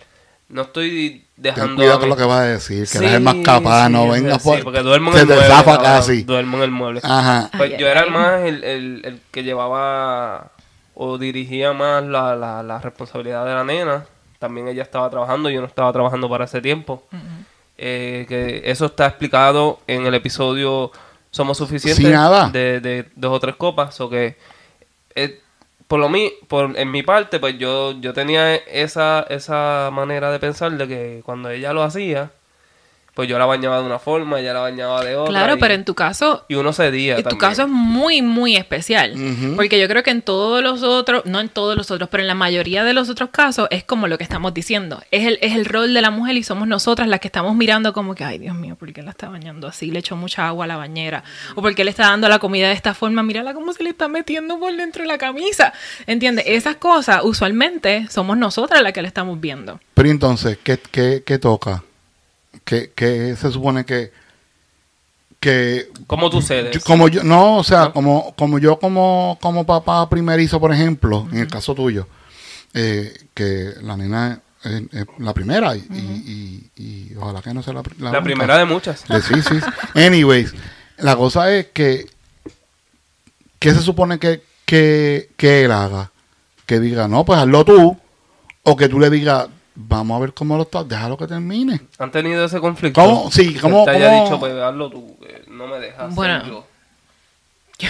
No 0.49 0.63
estoy 0.63 1.25
ten 1.35 1.43
dejando... 1.43 1.75
cuidado 1.75 1.99
con 1.99 2.09
lo 2.11 2.17
que 2.17 2.23
vas 2.25 2.39
a 2.39 2.45
decir, 2.45 2.83
que 2.83 2.87
Sí, 2.87 2.99
eres 2.99 3.15
el 3.15 3.21
más 3.21 3.35
capaz, 3.45 3.87
sí, 3.89 3.93
no 3.93 4.05
sí, 4.05 4.11
venga 4.11 4.39
sí, 4.39 4.45
por... 4.49 4.63
porque 4.63 4.81
duermo 4.83 5.11
en 5.11 5.17
se 5.17 5.23
el 5.23 5.27
te 5.29 5.35
mueble. 5.35 5.51
zafa 5.53 5.71
ahora, 5.75 5.83
casi. 5.83 6.23
Duermo 6.23 6.57
en 6.59 6.63
el 6.63 6.71
mueble. 6.71 7.01
Ajá. 7.03 7.51
Pues 7.59 7.73
Ay, 7.73 7.79
yo 7.81 7.87
ay, 7.87 7.91
era 7.93 8.03
ay. 8.03 8.11
más 8.11 8.41
el, 8.45 8.63
el, 8.63 9.03
el 9.05 9.21
que 9.33 9.43
llevaba 9.43 10.53
o 10.99 11.19
dirigía 11.19 11.75
más 11.75 12.03
la, 12.03 12.35
la, 12.35 12.63
la 12.63 12.79
responsabilidad 12.79 13.45
de 13.45 13.53
la 13.53 13.65
nena. 13.65 14.07
También 14.39 14.67
ella 14.67 14.83
estaba 14.83 15.09
trabajando, 15.11 15.51
yo 15.51 15.61
no 15.61 15.67
estaba 15.67 15.93
trabajando 15.93 16.29
para 16.29 16.47
ese 16.47 16.61
tiempo. 16.61 17.03
Eh, 17.79 18.25
que 18.29 18.63
eso 18.65 18.87
está 18.87 19.07
explicado 19.07 19.81
en 19.87 20.07
el 20.07 20.15
episodio 20.15 20.91
Somos 21.31 21.59
Suficientes. 21.59 22.03
De, 22.51 22.81
de 22.81 23.09
dos 23.15 23.33
o 23.33 23.41
tres 23.41 23.57
copas. 23.57 24.01
O 24.01 24.09
que 24.09 24.37
eh, 25.15 25.41
por 25.87 26.01
lo 26.01 26.09
mi, 26.09 26.33
por, 26.49 26.77
en 26.79 26.91
mi 26.91 27.03
parte, 27.03 27.39
pues 27.39 27.59
yo, 27.59 27.93
yo 28.01 28.15
tenía 28.15 28.55
esa, 28.55 29.27
esa 29.29 29.91
manera 29.93 30.31
de 30.31 30.39
pensar 30.39 30.73
de 30.73 30.89
que 30.89 31.23
cuando 31.25 31.51
ella 31.51 31.75
lo 31.75 31.83
hacía, 31.83 32.31
pues 33.17 33.31
yo 33.31 33.39
la 33.39 33.47
bañaba 33.47 33.81
de 33.81 33.87
una 33.87 33.99
forma, 33.99 34.39
ella 34.39 34.53
la 34.53 34.61
bañaba 34.61 35.03
de 35.03 35.17
otra. 35.17 35.31
Claro, 35.31 35.57
y- 35.57 35.59
pero 35.59 35.73
en 35.73 35.87
tu 35.87 35.95
caso, 35.95 36.45
y 36.49 36.55
uno 36.55 36.75
cedía 36.75 37.17
en 37.17 37.25
tu 37.25 37.39
caso 37.39 37.63
es 37.63 37.69
muy, 37.69 38.21
muy 38.21 38.57
especial. 38.57 39.15
Porque 39.57 39.81
yo 39.81 39.89
creo 39.89 40.03
que 40.03 40.11
en 40.11 40.21
todos 40.21 40.63
los 40.63 40.83
otros, 40.83 41.25
no 41.25 41.41
en 41.41 41.49
todos 41.49 41.77
los 41.79 41.91
otros, 41.91 42.11
pero 42.11 42.23
en 42.23 42.27
la 42.27 42.35
mayoría 42.35 42.85
de 42.85 42.93
los 42.93 43.09
otros 43.09 43.31
casos 43.31 43.69
es 43.71 43.85
como 43.85 44.07
lo 44.07 44.19
que 44.19 44.25
estamos 44.25 44.53
diciendo. 44.53 45.03
Es 45.11 45.27
el, 45.27 45.39
es 45.41 45.55
el 45.55 45.65
rol 45.65 45.95
de 45.95 46.03
la 46.03 46.11
mujer 46.11 46.37
y 46.37 46.43
somos 46.43 46.69
nosotras 46.69 47.09
las 47.09 47.21
que 47.21 47.29
estamos 47.29 47.57
mirando 47.57 47.95
como 47.95 48.15
que, 48.15 48.23
ay 48.23 48.37
Dios 48.39 48.55
mío, 48.55 48.77
¿por 48.77 48.93
qué 48.93 49.03
la 49.03 49.13
está 49.13 49.31
bañando 49.31 49.67
así? 49.67 49.91
Le 49.91 50.01
echó 50.01 50.15
mucha 50.15 50.47
agua 50.47 50.67
a 50.67 50.69
la 50.69 50.77
bañera. 50.77 51.25
O 51.55 51.63
¿por 51.63 51.75
qué 51.75 51.85
le 51.85 51.91
está 51.91 52.09
dando 52.11 52.29
la 52.29 52.39
comida 52.39 52.69
de 52.69 52.75
esta 52.75 52.93
forma? 52.93 53.23
Mírala 53.23 53.55
cómo 53.55 53.73
se 53.73 53.83
le 53.83 53.89
está 53.89 54.09
metiendo 54.09 54.59
por 54.61 54.77
dentro 54.77 55.01
de 55.03 55.09
la 55.09 55.17
camisa. 55.17 55.73
¿Entiendes? 56.07 56.45
Esas 56.49 56.77
cosas 56.77 57.23
usualmente 57.25 58.07
somos 58.11 58.37
nosotras 58.37 58.83
las 58.83 58.93
que 58.93 59.01
le 59.01 59.09
estamos 59.09 59.41
viendo. 59.41 59.81
Pero 59.95 60.11
entonces, 60.11 60.59
¿qué, 60.63 60.79
qué, 60.91 61.23
qué 61.25 61.39
toca? 61.39 61.83
¿Qué, 62.67 62.93
qué 62.95 63.35
se 63.37 63.51
supone 63.51 63.85
que... 63.87 64.13
que 65.41 65.89
¿Cómo 66.07 66.29
tú 66.29 66.43
cedes? 66.43 66.75
yo- 66.75 66.81
como 66.83 67.09
yo, 67.09 67.23
no, 67.23 67.57
o 67.59 67.65
sea, 67.65 67.85
¿No? 67.85 67.93
como, 67.95 68.35
como 68.37 68.59
yo 68.59 68.79
como, 68.79 69.39
como 69.41 69.65
papá 69.65 70.09
primerizo, 70.11 70.61
por 70.61 70.73
ejemplo, 70.75 71.27
en 71.33 71.39
el 71.39 71.47
caso 71.49 71.75
tuyo, 71.75 72.07
eh, 72.75 73.15
que 73.35 73.71
la 73.83 73.97
nena 73.97 74.41
es, 74.65 74.83
es 74.93 75.07
la 75.19 75.33
primera 75.33 75.75
y, 75.77 75.87
y- 75.91 76.71
y- 76.77 76.83
y 76.83 77.15
ojalá 77.17 77.41
que 77.41 77.55
no 77.55 77.63
sea 77.63 77.73
la, 77.73 77.83
la 77.99 78.11
única. 78.11 78.23
primera 78.23 78.59
de 78.59 78.65
muchas. 78.65 79.07
De- 79.09 79.23
sí, 79.23 79.35
sí. 79.43 79.59
Anyways, 79.95 80.53
la 80.99 81.15
cosa 81.17 81.51
es 81.55 81.67
que 81.67 82.07
¿qué 83.61 83.73
se 83.73 83.81
supone 83.81 84.19
que, 84.19 84.43
que, 84.65 85.31
que 85.37 85.65
él 85.65 85.73
haga? 85.73 86.11
Que 86.67 86.81
diga, 86.81 87.07
no, 87.09 87.25
pues 87.25 87.39
hazlo 87.39 87.65
tú. 87.65 87.97
O 88.65 88.77
que 88.77 88.89
tú 88.89 88.99
le 88.99 89.09
digas, 89.11 89.47
vamos 89.77 90.17
a 90.17 90.21
ver 90.21 90.33
cómo 90.35 90.57
lo 90.57 90.63
estás, 90.65 90.89
déjalo 90.89 91.17
que 91.17 91.27
termine. 91.27 91.81
¿Han 91.99 92.11
tenido 92.11 92.45
ese 92.45 92.59
conflicto? 92.61 93.01
¿Cómo? 93.01 93.31
Sí, 93.31 93.55
Que 93.55 93.61
¿cómo- 93.61 93.85
te 93.85 93.91
haya 93.93 94.09
cómo? 94.09 94.25
dicho, 94.25 94.41
pues 94.41 94.55
hazlo 94.55 94.91
tú, 94.91 95.17
que 95.21 95.45
no 95.51 95.67
me 95.69 95.79
dejas 95.79 96.15
Bueno. 96.15 96.45
yo. 96.47 96.67
Yo, 97.79 97.89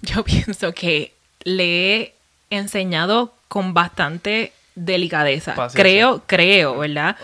yo 0.00 0.24
pienso 0.24 0.72
que 0.72 1.12
le 1.44 2.00
he 2.00 2.14
enseñado 2.48 3.34
con 3.48 3.74
bastante 3.74 4.52
delicadeza. 4.74 5.54
Paciencia. 5.54 5.82
Creo, 5.82 6.22
creo, 6.26 6.78
¿verdad? 6.78 7.16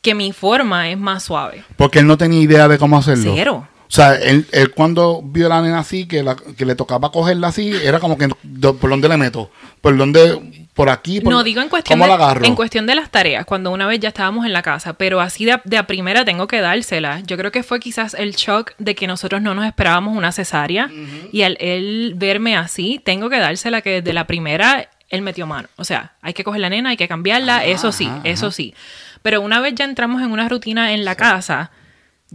Que 0.00 0.14
mi 0.14 0.32
forma 0.32 0.90
es 0.90 0.96
más 0.98 1.24
suave. 1.24 1.64
Porque 1.76 1.98
él 1.98 2.06
no 2.06 2.16
tenía 2.16 2.40
idea 2.40 2.68
de 2.68 2.78
cómo 2.78 2.96
hacerlo. 2.98 3.32
Cero. 3.34 3.68
O 3.86 3.90
sea, 3.94 4.14
él, 4.16 4.46
él 4.52 4.70
cuando 4.72 5.20
vio 5.22 5.46
a 5.46 5.48
la 5.50 5.62
nena 5.62 5.78
así, 5.78 6.06
que, 6.06 6.22
la, 6.22 6.36
que 6.36 6.64
le 6.64 6.74
tocaba 6.74 7.12
cogerla 7.12 7.48
así, 7.48 7.72
era 7.84 8.00
como 8.00 8.16
que, 8.18 8.28
¿por 8.28 8.90
dónde 8.90 9.08
le 9.08 9.16
meto? 9.16 9.50
¿Por 9.80 9.96
dónde? 9.96 10.66
¿Por 10.72 10.88
aquí? 10.88 11.20
Por, 11.20 11.32
No 11.32 11.44
digo 11.44 11.60
en 11.60 11.68
cuestión, 11.68 11.98
¿Cómo 12.00 12.10
de, 12.10 12.18
la 12.18 12.24
agarro? 12.24 12.44
en 12.44 12.56
cuestión 12.56 12.86
de 12.86 12.94
las 12.96 13.10
tareas, 13.10 13.44
cuando 13.44 13.70
una 13.70 13.86
vez 13.86 14.00
ya 14.00 14.08
estábamos 14.08 14.46
en 14.46 14.52
la 14.52 14.62
casa, 14.62 14.94
pero 14.94 15.20
así 15.20 15.44
de, 15.44 15.60
de 15.64 15.76
a 15.76 15.86
primera 15.86 16.24
tengo 16.24 16.48
que 16.48 16.60
dársela. 16.60 17.20
Yo 17.20 17.36
creo 17.36 17.52
que 17.52 17.62
fue 17.62 17.78
quizás 17.78 18.14
el 18.14 18.32
shock 18.34 18.72
de 18.78 18.94
que 18.94 19.06
nosotros 19.06 19.40
no 19.42 19.54
nos 19.54 19.66
esperábamos 19.66 20.16
una 20.16 20.32
cesárea 20.32 20.90
y 21.30 21.42
al 21.42 21.56
él 21.60 22.14
verme 22.16 22.56
así, 22.56 23.00
tengo 23.04 23.30
que 23.30 23.38
dársela 23.38 23.82
que 23.82 24.00
desde 24.00 24.12
la 24.12 24.26
primera 24.26 24.88
él 25.10 25.22
metió 25.22 25.46
mano. 25.46 25.68
O 25.76 25.84
sea, 25.84 26.14
hay 26.22 26.32
que 26.32 26.42
coger 26.42 26.60
la 26.60 26.70
nena, 26.70 26.90
hay 26.90 26.96
que 26.96 27.06
cambiarla, 27.06 27.56
Ajá, 27.58 27.66
eso 27.66 27.92
sí, 27.92 28.06
ajá, 28.06 28.20
eso 28.24 28.46
ajá. 28.46 28.56
sí. 28.56 28.74
Pero 29.22 29.40
una 29.42 29.60
vez 29.60 29.74
ya 29.76 29.84
entramos 29.84 30.22
en 30.22 30.32
una 30.32 30.48
rutina 30.48 30.92
en 30.92 31.04
la 31.04 31.14
casa, 31.14 31.70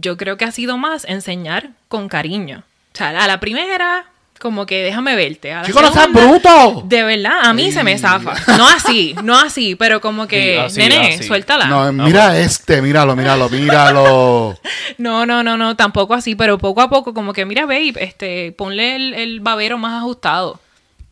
yo 0.00 0.16
creo 0.16 0.36
que 0.36 0.44
ha 0.44 0.52
sido 0.52 0.76
más 0.78 1.04
enseñar 1.04 1.70
con 1.88 2.08
cariño. 2.08 2.62
O 2.94 2.96
sea, 2.96 3.10
a 3.22 3.26
la 3.26 3.38
primera, 3.40 4.04
como 4.40 4.66
que 4.66 4.82
déjame 4.82 5.14
verte. 5.16 5.52
A 5.52 5.60
la 5.60 5.66
Chico, 5.66 5.80
no 5.82 5.92
seas 5.92 6.06
segunda, 6.06 6.28
bruto. 6.66 6.82
de 6.86 7.02
verdad, 7.04 7.40
a 7.44 7.52
mí 7.52 7.70
se 7.72 7.84
me 7.84 7.96
zafa. 7.98 8.34
No 8.56 8.66
así, 8.68 9.14
no 9.22 9.38
así, 9.38 9.74
pero 9.76 10.00
como 10.00 10.26
que, 10.26 10.54
Sí, 10.54 10.58
así, 10.58 10.78
nene, 10.80 11.14
así. 11.14 11.24
suéltala. 11.24 11.66
No, 11.66 11.92
No, 11.92 12.04
mira 12.04 12.38
este, 12.38 12.80
míralo, 12.82 13.14
míralo, 13.14 13.48
míralo. 13.48 14.58
no, 14.98 15.26
no, 15.26 15.42
no, 15.42 15.76
tampoco 15.76 16.14
así, 16.14 16.34
pero 16.34 16.58
poco 16.58 16.80
a 16.80 16.88
poco, 16.90 17.14
como 17.14 17.32
que, 17.32 17.44
mira, 17.44 17.62
babe, 17.66 17.92
este, 17.96 18.52
ponle 18.52 18.96
el, 18.96 19.14
el 19.14 19.40
babero 19.40 19.78
más 19.78 19.98
ajustado. 19.98 20.58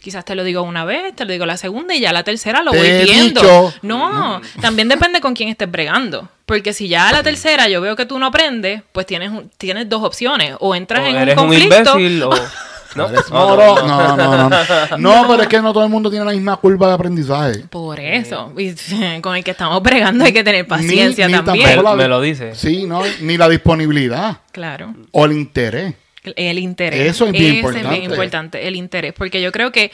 Quizás 0.01 0.25
te 0.25 0.35
lo 0.37 0.45
digo 0.45 0.63
una 0.63 0.85
vez, 0.85 1.15
te 1.17 1.25
lo 1.25 1.33
digo 1.33 1.45
la 1.45 1.57
segunda 1.57 1.95
y 1.95 2.01
ya 2.01 2.13
la 2.13 2.23
tercera 2.23 2.63
lo 2.63 2.71
Te 2.71 2.79
voy 2.79 3.05
viendo. 3.05 3.41
dicho. 3.41 3.75
No, 3.83 4.41
también 4.61 4.89
depende 4.89 5.21
con 5.21 5.35
quién 5.35 5.49
estés 5.49 5.71
bregando. 5.71 6.29
Porque 6.47 6.73
si 6.73 6.89
ya 6.89 7.09
a 7.09 7.13
la 7.13 7.23
tercera 7.23 7.69
yo 7.69 7.81
veo 7.81 7.97
que 7.97 8.07
tú 8.07 8.19
no 8.19 8.27
aprendes, 8.27 8.83
pues 8.93 9.07
tienes, 9.07 9.31
un- 9.31 9.51
tienes 9.59 9.89
dos 9.89 10.03
opciones. 10.05 10.55
O 10.61 10.75
entras 10.75 11.01
O 11.03 11.07
en 11.07 11.17
un 11.17 11.23
eres 11.23 11.37
un 11.37 11.43
conflicto. 11.49 11.99
imbécil 11.99 12.23
o... 12.23 12.31
¿No? 12.95 13.07
Eres 13.09 13.29
No, 13.31 13.49
moro. 13.49 13.77
no, 13.87 13.87
No, 13.87 14.17
no. 14.17 14.49
no, 14.49 14.49
no. 14.49 14.99
No, 14.99 15.29
pero 15.29 15.43
es 15.43 15.49
que 15.49 15.61
no 15.61 15.73
todo 15.75 15.85
el 15.85 15.91
mundo 15.91 16.09
tiene 16.11 16.25
la 16.25 16.33
misma 16.33 16.57
curva 16.57 16.89
de 16.89 16.95
aprendizaje. 16.95 17.59
Por 17.69 18.01
eso. 18.01 18.53
Y 18.57 18.73
con 19.21 19.37
el 19.37 19.45
que 19.45 19.51
estamos 19.51 19.83
bregando 19.83 20.25
hay 20.25 20.33
que 20.33 20.43
tener 20.43 20.67
paciencia 20.67 21.27
ni 21.29 21.35
también. 21.43 21.83
me 21.97 22.09
lo 22.09 22.21
dice. 22.21 22.55
Sí, 22.55 22.87
no, 22.87 23.03
ni 23.21 23.37
la 23.37 23.49
disponibilidad 23.49 24.39
Claro. 24.53 24.95
o 25.13 25.25
el 25.27 25.33
interés. 25.33 25.95
El 26.25 26.59
interés. 26.59 27.11
Eso 27.11 27.27
es 27.27 27.33
bien 27.33 27.45
Ese 27.45 27.57
importante. 27.59 27.89
bien 27.89 28.11
importante, 28.11 28.69
el 28.69 28.77
interés. 28.77 29.13
Porque 29.13 29.41
yo 29.41 29.53
creo 29.53 29.73
que 29.73 29.93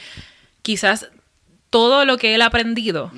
quizás 0.61 1.09
todo 1.69 2.05
lo 2.05 2.17
que 2.17 2.35
él 2.35 2.41
ha 2.41 2.45
aprendido, 2.45 3.11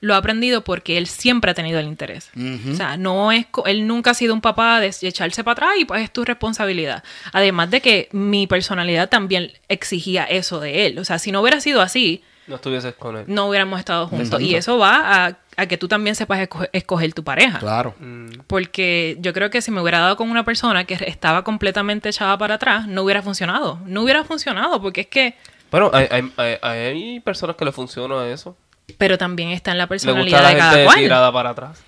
lo 0.00 0.14
ha 0.14 0.16
aprendido 0.16 0.64
porque 0.64 0.96
él 0.96 1.06
siempre 1.06 1.50
ha 1.50 1.54
tenido 1.54 1.78
el 1.78 1.86
interés. 1.86 2.30
O 2.70 2.74
sea, 2.74 2.96
no 2.96 3.32
es, 3.32 3.46
él 3.66 3.86
nunca 3.86 4.12
ha 4.12 4.14
sido 4.14 4.32
un 4.32 4.40
papá 4.40 4.80
de 4.80 4.94
echarse 5.02 5.44
para 5.44 5.52
atrás 5.52 5.70
y 5.78 5.84
pues 5.84 6.02
es 6.02 6.10
tu 6.10 6.24
responsabilidad. 6.24 7.04
Además 7.32 7.70
de 7.70 7.82
que 7.82 8.08
mi 8.12 8.46
personalidad 8.46 9.10
también 9.10 9.52
exigía 9.68 10.24
eso 10.24 10.58
de 10.58 10.86
él. 10.86 10.98
O 10.98 11.04
sea, 11.04 11.18
si 11.18 11.32
no 11.32 11.42
hubiera 11.42 11.60
sido 11.60 11.82
así, 11.82 12.22
No 12.48 12.56
estuvieses 12.56 12.94
con 12.94 13.16
él. 13.16 13.24
no 13.28 13.46
hubiéramos 13.46 13.78
estado 13.78 14.06
juntos. 14.08 14.26
Exacto. 14.28 14.44
Y 14.44 14.54
eso 14.54 14.78
va 14.78 15.26
a, 15.26 15.36
a 15.56 15.66
que 15.66 15.76
tú 15.76 15.86
también 15.86 16.14
sepas 16.16 16.40
escoger, 16.40 16.70
escoger 16.72 17.12
tu 17.12 17.22
pareja. 17.22 17.58
Claro. 17.58 17.94
Mm, 18.00 18.28
Porque 18.46 19.16
yo 19.20 19.32
creo 19.34 19.50
que 19.50 19.60
si 19.62 19.70
me 19.70 19.80
hubiera 19.82 19.98
dado 20.00 20.16
con 20.16 20.30
una 20.30 20.44
persona 20.44 20.84
que 20.84 20.94
estaba 21.06 21.44
completamente 21.44 22.08
echada 22.08 22.36
para 22.38 22.54
atrás, 22.54 22.86
no 22.88 23.02
hubiera 23.02 23.22
funcionado. 23.22 23.78
No 23.84 24.02
hubiera 24.02 24.24
funcionado 24.24 24.80
porque 24.80 25.02
es 25.02 25.06
que... 25.08 25.34
Bueno, 25.70 25.90
hay, 25.92 26.08
hay, 26.10 26.32
hay, 26.38 26.58
hay 26.62 27.20
personas 27.20 27.54
que 27.56 27.64
le 27.66 27.72
funciona 27.72 28.26
eso. 28.28 28.56
Pero 28.96 29.18
también 29.18 29.50
está 29.50 29.72
en 29.72 29.78
la 29.78 29.84
Le 29.84 29.88
gusta 29.94 30.06
personalidad 30.06 30.42
la 30.42 30.48
de 30.48 30.56
cada 30.56 30.84
cual. 30.84 30.96
tirada 30.98 31.32
para 31.32 31.50
atrás. 31.50 31.82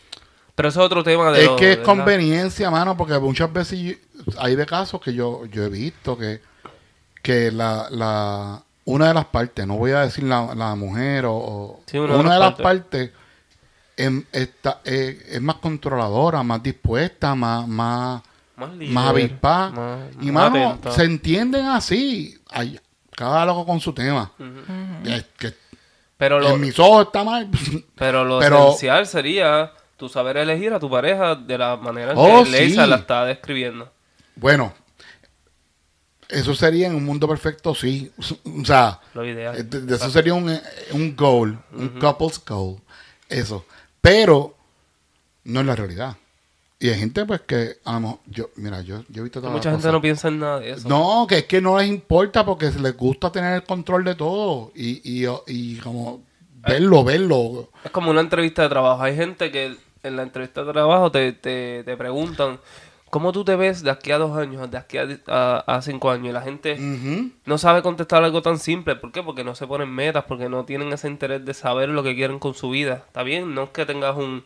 Pero 0.55 0.69
eso 0.69 0.81
es 0.81 0.87
otro 0.87 1.03
tema 1.03 1.31
de 1.33 1.41
Es 1.41 1.47
lo- 1.47 1.57
que 1.57 1.71
es 1.71 1.79
¿verdad? 1.79 1.85
conveniencia, 1.95 2.71
mano, 2.71 2.95
porque 2.99 3.19
muchas 3.19 3.51
veces 3.51 3.97
hay 4.39 4.55
de 4.57 4.67
casos 4.67 5.01
que 5.01 5.15
yo, 5.15 5.47
yo 5.47 5.65
he 5.65 5.69
visto 5.71 6.19
que, 6.19 6.43
que 7.23 7.51
la, 7.51 7.87
la 7.91 8.63
una 8.85 9.09
de 9.09 9.15
las 9.15 9.27
partes, 9.27 9.67
no 9.67 9.77
voy 9.77 9.93
a 9.93 10.01
decir 10.01 10.25
la, 10.25 10.55
la 10.55 10.75
mujer 10.75 11.27
o, 11.27 11.35
o- 11.35 11.81
Sí, 11.87 11.99
una 11.99 12.15
una, 12.17 12.31
de 12.31 12.35
de 12.35 12.41
las 12.41 12.51
las 12.53 12.61
partes 12.61 13.11
em- 13.97 14.25
está, 14.33 14.81
eh, 14.85 15.23
es 15.31 15.41
más 15.41 15.57
controladora, 15.57 16.43
más 16.43 16.63
dispuesta, 16.63 17.35
más, 17.35 17.69
más, 17.69 18.23
Más, 18.57 18.73
líder, 18.75 18.95
más 18.95 19.09
avispada. 19.11 19.71
más- 19.71 20.01
y 20.21 20.31
más 20.31 20.51
mano, 20.51 20.79
se 20.91 21.05
entienden 21.05 21.67
así. 21.67 22.39
Hay, 22.51 22.79
cada 23.15 23.45
loco 23.45 23.67
con 23.67 23.81
su 23.81 23.93
tema. 23.93 24.33
Es 25.05 25.25
que 25.39 25.55
Pero 26.17 26.41
lo, 26.41 26.51
en 26.51 26.61
mis 26.61 26.79
ojos 26.79 27.07
está 27.07 27.23
mal. 27.23 27.49
pero 27.95 28.25
lo 28.25 28.39
Pero- 28.41 28.69
esencial 28.69 29.07
sería 29.07 29.73
tu 29.99 30.09
saber 30.09 30.39
elegir 30.39 30.73
a 30.73 30.81
tu 30.81 30.89
pareja 30.91 31.35
de 31.35 31.59
la 31.59 31.77
manera 31.77 32.13
en 32.13 32.19
Oh, 32.19 32.43
que 32.45 32.51
Leisa 32.51 32.85
sí. 32.85 32.91
la 32.91 32.97
está 32.97 33.25
describiendo. 33.27 33.93
bueno, 34.37 34.73
eso 36.33 36.55
sería 36.55 36.87
en 36.87 36.95
un 36.95 37.05
mundo 37.05 37.29
perfecto, 37.29 37.75
sí. 37.75 38.11
O 38.61 38.65
sea, 38.65 39.01
Lo 39.15 39.25
ideal. 39.25 39.57
Eh, 39.57 39.63
de- 39.65 39.81
de 39.83 39.95
eso 39.97 40.11
sería 40.11 40.35
un, 40.35 40.51
eh, 40.51 40.61
un 40.93 41.15
goal, 41.17 41.59
un 41.73 41.89
couple's 42.01 42.41
goal. 42.47 42.77
Eso. 43.29 43.65
Pero 44.01 44.55
no 45.45 45.61
es 45.61 45.67
la 45.67 45.77
realidad. 45.77 46.17
Y 46.79 46.89
hay 46.89 46.99
gente, 46.99 47.27
pues, 47.27 47.43
que 47.43 47.77
a 47.85 47.93
lo 47.95 48.01
mejor- 48.01 48.19
yo, 48.27 48.51
mira, 48.57 48.81
yo, 48.81 49.05
yo 49.11 49.21
he 49.21 49.25
visto 49.25 49.41
todas 49.41 49.55
Mucha 49.55 49.71
gente 49.71 49.93
no 49.93 50.01
piensa 50.01 50.29
en 50.29 50.39
nada 50.39 50.61
de 50.61 50.71
eso. 50.71 50.89
No, 50.89 51.27
que 51.29 51.39
es 51.39 51.45
que 51.45 51.61
no 51.61 51.79
les 51.79 51.89
importa 51.89 52.45
porque 52.45 52.71
les 52.71 52.97
gusta 52.97 53.31
tener 53.31 53.55
el 53.55 53.65
control 53.65 54.03
de 54.05 54.15
todo 54.15 54.73
y, 54.75 55.01
y, 55.05 55.27
y 55.47 55.77
como 55.77 56.23
verlo, 56.55 57.05
verlo. 57.05 57.69
Es 57.85 57.91
como 57.91 58.11
una 58.11 58.21
entrevista 58.23 58.63
de 58.63 58.71
trabajo. 58.71 59.03
Hay 59.03 59.15
gente 59.15 59.51
que 59.51 59.77
en 60.03 60.17
la 60.17 60.23
entrevista 60.23 60.65
de 60.65 60.73
trabajo 60.73 61.11
te, 61.11 61.33
te, 61.35 61.85
te 61.85 61.97
preguntan 61.99 62.59
cómo 63.11 63.33
tú 63.33 63.45
te 63.45 63.57
ves 63.57 63.83
de 63.83 63.91
aquí 63.91 64.13
a 64.13 64.19
dos 64.19 64.37
años, 64.37 64.71
de 64.71 64.79
aquí 64.79 64.97
a, 64.99 65.07
a- 65.27 65.65
a 65.67 65.83
cinco 65.83 66.11
años. 66.11 66.29
Y 66.29 66.33
la 66.33 66.43
gente 66.43 66.77
no 67.45 67.59
sabe 67.59 67.83
contestar 67.83 68.23
algo 68.25 68.41
tan 68.43 68.59
simple. 68.59 68.97
¿Por 68.97 69.13
qué? 69.13 69.23
Porque 69.23 69.45
no 69.45 69.55
se 69.55 69.67
ponen 69.67 69.91
metas, 69.91 70.25
porque 70.25 70.49
no 70.49 70.65
tienen 70.65 70.93
ese 70.93 71.09
interés 71.09 71.45
de 71.45 71.53
saber 71.55 71.89
lo 71.89 72.03
que 72.03 72.15
quieren 72.15 72.39
con 72.39 72.55
su 72.55 72.71
vida. 72.71 73.03
Está 73.07 73.23
bien, 73.23 73.55
no 73.55 73.65
es 73.65 73.71
que 73.71 73.85
tengas 73.85 74.17
un, 74.17 74.45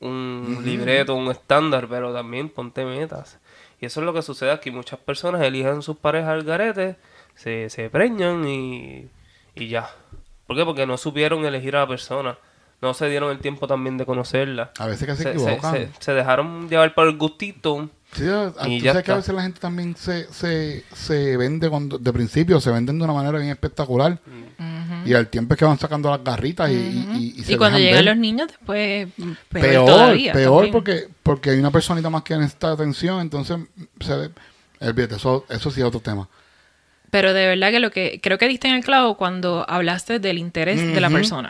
un 0.00 0.58
libreto, 0.64 1.14
un 1.14 1.30
estándar, 1.30 1.86
pero 1.88 2.12
también 2.12 2.48
ponte 2.48 2.84
metas. 2.84 3.38
Y 3.80 3.86
eso 3.86 4.00
es 4.00 4.06
lo 4.06 4.12
que 4.14 4.22
sucede 4.22 4.50
aquí. 4.52 4.70
Muchas 4.70 4.98
personas 4.98 5.42
eligen 5.42 5.82
sus 5.82 5.96
parejas 5.98 6.30
al 6.30 6.44
garete, 6.44 6.96
se, 7.34 7.68
se 7.70 7.90
preñan 7.90 8.46
y, 8.48 9.08
y 9.54 9.68
ya. 9.68 9.90
¿Por 10.46 10.56
qué? 10.56 10.64
Porque 10.64 10.86
no 10.86 10.96
supieron 10.96 11.44
elegir 11.44 11.76
a 11.76 11.80
la 11.80 11.88
persona. 11.88 12.38
No 12.82 12.92
se 12.94 13.08
dieron 13.08 13.30
el 13.30 13.38
tiempo 13.38 13.66
también 13.66 13.96
de 13.96 14.04
conocerla. 14.04 14.70
A 14.78 14.86
veces 14.86 15.06
que 15.08 15.16
se, 15.16 15.22
Se, 15.24 15.30
equivocan. 15.30 15.72
se- 15.74 15.88
se 15.98 16.12
dejaron 16.12 16.68
llevar 16.68 16.94
por 16.94 17.06
el 17.08 17.16
gustito. 17.16 17.88
Sí, 18.12 18.24
a- 18.28 18.52
tú 18.52 18.68
Y 18.68 18.80
ya 18.80 18.92
sabes 18.92 19.04
que 19.04 19.12
a 19.12 19.16
veces 19.16 19.34
la 19.34 19.42
gente 19.42 19.60
también 19.60 19.96
se, 19.96 20.30
se, 20.32 20.84
se 20.94 21.36
vende 21.36 21.68
cuando, 21.70 21.98
de 21.98 22.12
principio, 22.12 22.60
se 22.60 22.70
venden 22.70 22.98
de 22.98 23.04
una 23.04 23.12
manera 23.14 23.38
bien 23.38 23.50
espectacular. 23.50 24.18
Y 25.04 25.14
al 25.14 25.28
tiempo 25.28 25.54
es 25.54 25.58
que 25.58 25.64
van 25.64 25.78
sacando 25.78 26.10
las 26.10 26.22
garritas 26.22 26.68
y, 26.70 26.74
y, 26.74 27.34
y, 27.36 27.40
Y, 27.40 27.44
se 27.44 27.56
cuando 27.56 27.78
dejan 27.78 27.80
llegan 27.92 28.04
ver. 28.04 28.14
los 28.14 28.16
niños, 28.20 28.48
después 28.48 29.08
peor, 29.16 29.36
peor, 29.50 29.86
todavía. 29.86 30.32
peor 30.32 30.52
también. 30.54 30.72
porque, 30.72 31.08
porque 31.22 31.50
hay 31.50 31.58
una 31.58 31.70
personita 31.70 32.10
más 32.10 32.22
que 32.24 32.36
necesita 32.36 32.72
atención, 32.72 33.20
entonces 33.20 33.58
se, 34.00 34.30
olvídate, 34.80 35.14
eso, 35.16 35.44
eso 35.48 35.70
sí 35.70 35.80
es 35.80 35.86
otro 35.86 36.00
tema. 36.00 36.28
Pero 37.16 37.32
de 37.32 37.46
verdad 37.46 37.70
que 37.70 37.80
lo 37.80 37.90
que 37.90 38.20
creo 38.22 38.36
que 38.36 38.46
diste 38.46 38.68
en 38.68 38.74
el 38.74 38.84
clavo 38.84 39.16
cuando 39.16 39.64
hablaste 39.70 40.18
del 40.18 40.36
interés 40.36 40.78
de 40.78 41.00
la 41.00 41.08
persona. 41.08 41.48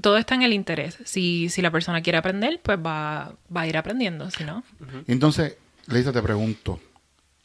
Todo 0.00 0.18
está 0.18 0.36
en 0.36 0.42
el 0.42 0.52
interés. 0.52 0.98
Si, 1.04 1.48
si 1.48 1.60
la 1.62 1.72
persona 1.72 2.00
quiere 2.00 2.16
aprender, 2.16 2.60
pues 2.62 2.78
va, 2.78 3.32
va 3.54 3.62
a 3.62 3.66
ir 3.66 3.76
aprendiendo. 3.76 4.30
Si 4.30 4.44
no, 4.44 4.62
entonces, 5.08 5.56
Leisa, 5.88 6.12
te 6.12 6.22
pregunto, 6.22 6.78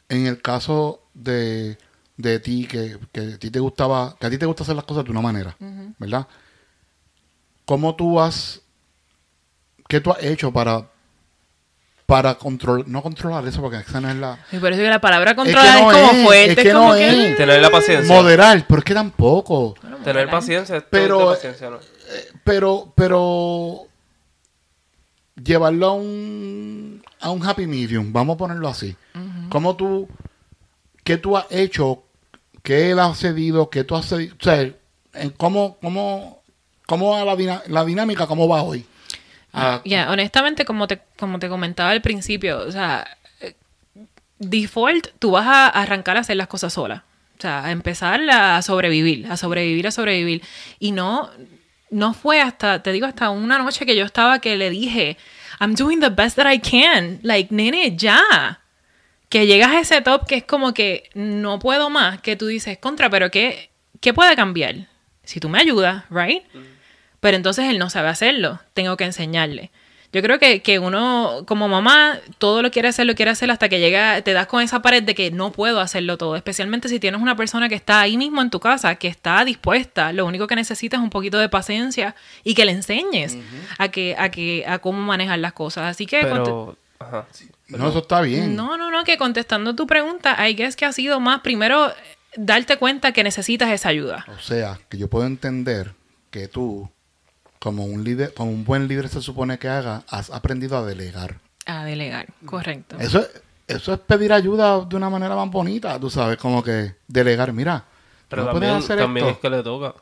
en 0.09 0.27
el 0.27 0.43
caso 0.43 1.01
de, 1.15 1.79
de 2.17 2.39
ti, 2.39 2.67
que, 2.67 2.99
que 3.11 3.21
a 3.21 3.37
ti 3.39 3.49
te 3.49 3.59
gustaba, 3.59 4.15
que 4.19 4.27
a 4.27 4.29
ti 4.29 4.37
te 4.37 4.45
gusta 4.45 4.61
hacer 4.61 4.75
las 4.75 4.85
cosas 4.85 5.03
de 5.03 5.09
una 5.09 5.21
manera, 5.21 5.57
¿verdad? 5.97 6.27
¿Cómo 7.65 7.95
tú 7.95 8.19
has, 8.19 8.61
qué 9.87 10.01
tú 10.01 10.11
has 10.11 10.23
hecho 10.23 10.53
para, 10.53 10.91
para 12.05 12.35
controlar, 12.35 12.87
no 12.87 13.01
controlar 13.01 13.47
eso, 13.47 13.61
porque 13.61 13.77
esa 13.77 13.99
no 13.99 14.09
es 14.09 14.15
la... 14.17 14.37
y 14.51 14.57
por 14.59 14.71
eso 14.71 14.81
que 14.81 14.89
la 14.89 15.01
palabra 15.01 15.35
controlar 15.35 15.65
es, 15.77 15.81
no 15.83 15.89
como 15.91 16.11
es, 16.11 16.23
fuerte. 16.23 16.51
es 16.51 16.57
Es, 16.57 16.63
que 16.63 16.71
como 16.73 16.89
no 16.89 16.95
que... 16.95 17.31
es. 17.31 17.37
Tener 17.37 17.61
la 17.61 17.69
paciencia. 17.71 18.15
Moderar, 18.15 18.65
pero 18.67 18.79
es 18.79 18.85
que 18.85 18.93
tampoco. 18.93 19.75
Tener 20.03 20.29
paciencia. 20.29 20.85
Pero- 20.89 21.19
de 21.19 21.25
paciencia, 21.35 21.69
¿no? 21.69 21.79
Pero, 22.43 22.93
pero 22.95 23.87
llevarlo 25.43 25.87
a 25.87 25.93
un, 25.93 27.03
a 27.19 27.31
un 27.31 27.43
happy 27.45 27.65
medium, 27.65 28.13
vamos 28.13 28.35
a 28.35 28.37
ponerlo 28.37 28.67
así. 28.67 28.95
¿Cómo 29.49 29.75
tú, 29.75 30.07
qué 31.03 31.17
tú 31.17 31.35
has 31.35 31.45
hecho, 31.49 32.03
qué 32.61 32.91
él 32.91 32.99
ha 32.99 33.13
cedido, 33.15 33.69
qué 33.71 33.83
tú 33.83 33.95
has 33.95 34.05
cedido? 34.07 34.35
O 34.39 34.43
sea, 34.43 34.61
en 34.61 35.29
cómo, 35.31 35.77
cómo, 35.81 36.43
cómo 36.85 37.09
va 37.11 37.35
la, 37.35 37.63
la 37.67 37.83
dinámica, 37.85 38.27
cómo 38.27 38.47
va 38.47 38.61
hoy. 38.61 38.85
Ah, 39.55 39.81
Ya, 39.85 40.11
honestamente, 40.11 40.65
como 40.65 40.87
te, 40.87 40.99
como 41.17 41.39
te 41.39 41.49
comentaba 41.49 41.91
al 41.91 42.01
principio, 42.01 42.59
o 42.59 42.71
sea, 42.71 43.07
eh, 43.41 43.53
default, 44.39 45.07
tú 45.19 45.31
vas 45.31 45.47
a 45.47 45.67
arrancar 45.67 46.17
a 46.17 46.21
hacer 46.21 46.37
las 46.37 46.47
cosas 46.47 46.73
sola. 46.73 47.03
O 47.37 47.41
sea, 47.41 47.65
a 47.65 47.71
empezar 47.71 48.21
a 48.29 48.61
sobrevivir, 48.61 49.27
a 49.29 49.35
sobrevivir, 49.37 49.87
a 49.87 49.91
sobrevivir. 49.91 50.41
Y 50.79 50.91
no, 50.91 51.29
no 51.89 52.13
fue 52.13 52.39
hasta, 52.41 52.81
te 52.81 52.91
digo, 52.91 53.05
hasta 53.07 53.29
una 53.29 53.57
noche 53.57 53.85
que 53.85 53.95
yo 53.95 54.05
estaba 54.05 54.39
que 54.39 54.55
le 54.55 54.69
dije, 54.69 55.17
I'm 55.59 55.75
doing 55.75 55.99
the 55.99 56.09
best 56.09 56.37
that 56.37 56.51
I 56.51 56.59
can. 56.59 57.19
Like, 57.23 57.53
nene, 57.53 57.95
ya. 57.97 58.61
Que 59.27 59.47
llegas 59.47 59.71
a 59.71 59.79
ese 59.81 60.01
top 60.01 60.27
que 60.27 60.35
es 60.35 60.43
como 60.43 60.73
que 60.73 61.09
no 61.13 61.59
puedo 61.59 61.89
más, 61.89 62.21
que 62.21 62.35
tú 62.35 62.47
dices, 62.47 62.77
contra, 62.77 63.09
pero 63.09 63.29
¿qué, 63.31 63.69
qué 63.99 64.13
puede 64.13 64.35
cambiar? 64.35 64.87
Si 65.23 65.39
tú 65.39 65.49
me 65.49 65.59
ayudas, 65.59 66.03
right? 66.09 66.43
Pero 67.25 67.37
entonces 67.37 67.65
él 67.71 67.79
no 67.79 67.89
sabe 67.89 68.09
hacerlo. 68.09 68.59
Tengo 68.75 68.97
que 68.97 69.03
enseñarle. 69.03 69.71
Yo 70.13 70.21
creo 70.21 70.37
que, 70.37 70.61
que 70.61 70.77
uno, 70.77 71.41
como 71.47 71.67
mamá, 71.67 72.19
todo 72.37 72.61
lo 72.61 72.69
quiere 72.69 72.89
hacer, 72.89 73.07
lo 73.07 73.15
quiere 73.15 73.31
hacer 73.31 73.49
hasta 73.49 73.67
que 73.67 73.79
llega, 73.79 74.21
te 74.21 74.31
das 74.31 74.45
con 74.45 74.61
esa 74.61 74.83
pared 74.83 75.01
de 75.01 75.15
que 75.15 75.31
no 75.31 75.51
puedo 75.51 75.79
hacerlo 75.79 76.19
todo. 76.19 76.35
Especialmente 76.35 76.87
si 76.87 76.99
tienes 76.99 77.19
una 77.19 77.35
persona 77.35 77.67
que 77.67 77.73
está 77.73 77.99
ahí 77.99 78.15
mismo 78.15 78.43
en 78.43 78.51
tu 78.51 78.59
casa, 78.59 78.93
que 78.97 79.07
está 79.07 79.43
dispuesta. 79.43 80.13
Lo 80.13 80.27
único 80.27 80.45
que 80.45 80.55
necesitas 80.55 80.99
es 80.99 81.03
un 81.03 81.09
poquito 81.09 81.39
de 81.39 81.49
paciencia 81.49 82.15
y 82.43 82.53
que 82.53 82.63
le 82.63 82.73
enseñes 82.73 83.39
a 83.79 83.87
que, 83.87 84.15
a 84.19 84.29
que, 84.29 84.63
a 84.67 84.77
cómo 84.77 84.99
manejar 84.99 85.39
las 85.39 85.53
cosas. 85.53 85.85
Así 85.85 86.05
que 86.05 86.19
Pero, 86.21 86.77
ajá, 86.99 87.25
sí. 87.31 87.49
no, 87.69 87.89
eso 87.89 87.97
está 87.97 88.21
bien. 88.21 88.55
no, 88.55 88.77
no, 88.77 88.91
no, 88.91 89.03
que 89.03 89.17
contestando 89.17 89.73
tu 89.75 89.87
pregunta, 89.87 90.47
I 90.47 90.53
guess 90.53 90.75
que 90.75 90.85
ha 90.85 90.93
sido 90.93 91.19
más 91.19 91.41
primero 91.41 91.91
darte 92.37 92.77
cuenta 92.77 93.13
que 93.13 93.23
necesitas 93.23 93.71
esa 93.71 93.89
ayuda. 93.89 94.27
O 94.27 94.39
sea, 94.39 94.79
que 94.89 94.99
yo 94.99 95.09
puedo 95.09 95.25
entender 95.25 95.95
que 96.29 96.47
tú, 96.49 96.89
como 97.65 97.83
un 97.85 98.03
líder, 98.03 98.31
como 98.35 98.51
un 98.51 98.63
buen 98.63 98.87
líder 98.87 99.09
se 99.09 99.23
supone 99.23 99.57
que 99.57 99.67
haga, 99.67 100.03
has 100.07 100.29
aprendido 100.29 100.77
a 100.77 100.85
delegar. 100.85 101.39
A 101.65 101.83
delegar, 101.83 102.27
correcto. 102.45 102.95
Eso, 102.99 103.21
es- 103.21 103.41
eso 103.67 103.91
es 103.91 103.99
pedir 104.01 104.31
ayuda 104.33 104.85
de 104.85 104.95
una 104.95 105.09
manera 105.09 105.35
más 105.35 105.49
bonita, 105.49 105.99
tú 105.99 106.11
sabes, 106.11 106.37
como 106.37 106.61
que 106.63 106.93
delegar, 107.07 107.51
mira, 107.53 107.83
Pero 108.29 108.43
no 108.45 108.51
puedes 108.51 108.69
también, 108.69 108.83
hacer 108.83 108.97
también 108.99 109.25
es 109.29 109.37
que 109.39 109.49
le 109.49 109.63
toca. 109.63 109.95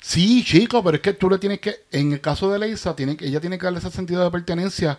Sí, 0.00 0.44
chico, 0.44 0.84
pero 0.84 0.94
es 0.98 1.02
que 1.02 1.14
tú 1.14 1.28
le 1.28 1.38
tienes 1.38 1.58
que, 1.58 1.84
en 1.90 2.12
el 2.12 2.20
caso 2.20 2.48
de 2.48 2.60
Leisa, 2.60 2.94
tiene, 2.94 3.16
ella 3.18 3.40
tiene 3.40 3.58
que 3.58 3.64
darle 3.64 3.80
ese 3.80 3.90
sentido 3.90 4.22
de 4.22 4.30
pertenencia, 4.30 4.96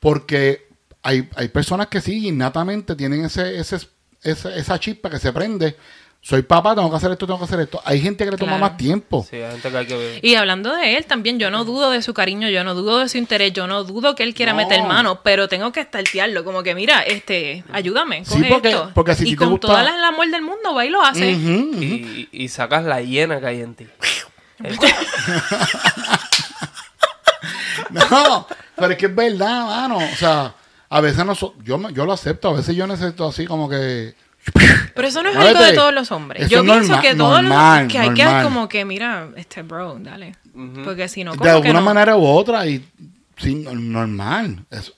porque 0.00 0.66
hay, 1.00 1.28
hay 1.36 1.46
personas 1.46 1.86
que 1.86 2.00
sí, 2.00 2.26
innatamente 2.26 2.96
tienen 2.96 3.24
ese, 3.24 3.56
ese, 3.56 3.76
ese- 4.20 4.58
esa 4.58 4.80
chispa 4.80 5.10
que 5.10 5.20
se 5.20 5.32
prende. 5.32 5.76
Soy 6.24 6.42
papá, 6.42 6.76
tengo 6.76 6.88
que 6.88 6.96
hacer 6.96 7.10
esto, 7.10 7.26
tengo 7.26 7.40
que 7.40 7.46
hacer 7.46 7.58
esto. 7.58 7.82
Hay 7.84 8.00
gente 8.00 8.24
que 8.24 8.30
le 8.30 8.36
toma 8.36 8.52
Claro. 8.52 8.64
más 8.66 8.76
tiempo. 8.76 9.26
Sí, 9.28 9.36
hay 9.36 9.50
gente 9.52 9.70
que 9.72 9.76
hay 9.76 9.86
que 9.86 9.96
ver. 9.96 10.24
Y 10.24 10.36
hablando 10.36 10.72
de 10.72 10.96
él 10.96 11.04
también, 11.04 11.40
yo 11.40 11.50
no 11.50 11.64
dudo 11.64 11.90
de 11.90 12.00
su 12.00 12.14
cariño, 12.14 12.48
yo 12.48 12.62
no 12.62 12.74
dudo 12.74 13.00
de 13.00 13.08
su 13.08 13.18
interés, 13.18 13.52
yo 13.52 13.66
no 13.66 13.82
dudo 13.82 14.14
que 14.14 14.22
él 14.22 14.32
quiera 14.32 14.52
No. 14.52 14.58
meter 14.58 14.84
mano, 14.84 15.20
pero 15.24 15.48
tengo 15.48 15.72
que 15.72 15.80
estartearlo, 15.80 16.44
como 16.44 16.62
que 16.62 16.76
mira, 16.76 17.00
este, 17.00 17.64
ayúdame, 17.72 18.24
Sí, 18.24 18.34
coge 18.38 18.48
porque- 18.50 18.68
esto. 18.70 18.90
porque 18.94 19.14
si 19.16 19.26
y 19.26 19.30
te 19.32 19.36
con 19.36 19.50
gusta- 19.50 19.66
toda 19.66 19.82
la, 19.82 19.96
el 19.96 20.04
amor 20.04 20.30
del 20.30 20.42
mundo 20.42 20.72
va 20.72 20.86
y 20.86 20.90
lo 20.90 21.02
hace. 21.02 21.34
Ujú, 21.34 21.70
ujú. 21.72 21.82
Y, 21.82 22.28
y 22.30 22.48
sacas 22.48 22.84
la 22.84 23.02
hiena 23.02 23.40
que 23.40 23.46
hay 23.46 23.60
en 23.60 23.74
ti. 23.74 23.88
No, 27.90 28.46
pero 28.76 28.92
es 28.92 28.98
que 28.98 29.06
es 29.06 29.14
verdad, 29.14 29.66
mano. 29.66 29.98
O 29.98 30.16
sea, 30.16 30.54
a 30.88 31.00
veces 31.00 31.24
no 31.26 31.34
so- 31.34 31.54
yo, 31.62 31.78
me- 31.78 31.92
yo 31.92 32.04
lo 32.06 32.12
acepto, 32.12 32.48
a 32.50 32.54
veces 32.54 32.74
yo 32.76 32.86
necesito 32.86 33.26
así 33.26 33.46
como 33.46 33.68
que... 33.68 34.14
Pero 34.94 35.08
eso 35.08 35.22
no 35.22 35.28
es 35.30 35.34
Muévete. 35.36 35.56
algo 35.58 35.70
de 35.70 35.76
todos 35.76 35.94
los 35.94 36.10
hombres. 36.12 36.42
Eso 36.42 36.50
yo 36.50 36.64
pienso 36.64 37.00
que 37.00 37.14
todos 37.14 37.42
normal, 37.42 37.84
los 37.84 37.92
que 37.92 37.98
hay 37.98 38.14
que 38.14 38.24
normal. 38.24 38.44
como 38.44 38.68
que 38.68 38.84
mira, 38.84 39.28
este 39.36 39.62
bro, 39.62 39.96
dale. 40.00 40.36
Porque 40.84 41.08
si 41.08 41.24
no, 41.24 41.32
de 41.32 41.38
como 41.38 41.44
que 41.44 41.50
alguna 41.68 41.80
no. 41.80 41.84
manera 41.86 42.16
u 42.16 42.24
otra 42.26 42.66
y 42.66 42.84
sí, 43.36 43.54
no- 43.54 43.74
normal. 43.74 44.64
Eso, 44.70 44.92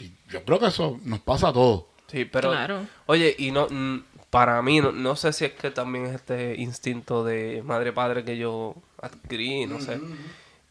y 0.00 0.10
yo 0.30 0.42
creo 0.44 0.58
que 0.58 0.66
eso 0.66 0.98
nos 1.04 1.20
pasa 1.20 1.48
a 1.48 1.52
todos. 1.52 1.84
Sí, 2.10 2.24
pero. 2.24 2.50
Claro. 2.50 2.86
Oye, 3.06 3.34
y 3.38 3.50
no. 3.50 3.66
mm, 3.70 3.98
Para 4.30 4.60
mí, 4.62 4.80
no, 4.80 4.92
no 4.92 5.14
sé 5.16 5.32
si 5.32 5.44
es 5.44 5.52
que 5.52 5.70
también 5.70 6.06
es 6.06 6.14
este 6.14 6.56
instinto 6.56 7.24
de 7.24 7.62
madre-padre 7.64 8.24
que 8.24 8.36
yo 8.36 8.74
adquirí, 9.00 9.66
no 9.66 9.80
sé. 9.80 10.00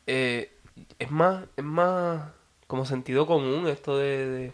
Eh, 0.07 0.51
es 0.99 1.11
más. 1.11 1.43
Es 1.55 1.63
más. 1.63 2.21
Como 2.67 2.85
sentido 2.85 3.25
común 3.27 3.67
esto 3.67 3.97
de. 3.97 4.27
de 4.27 4.53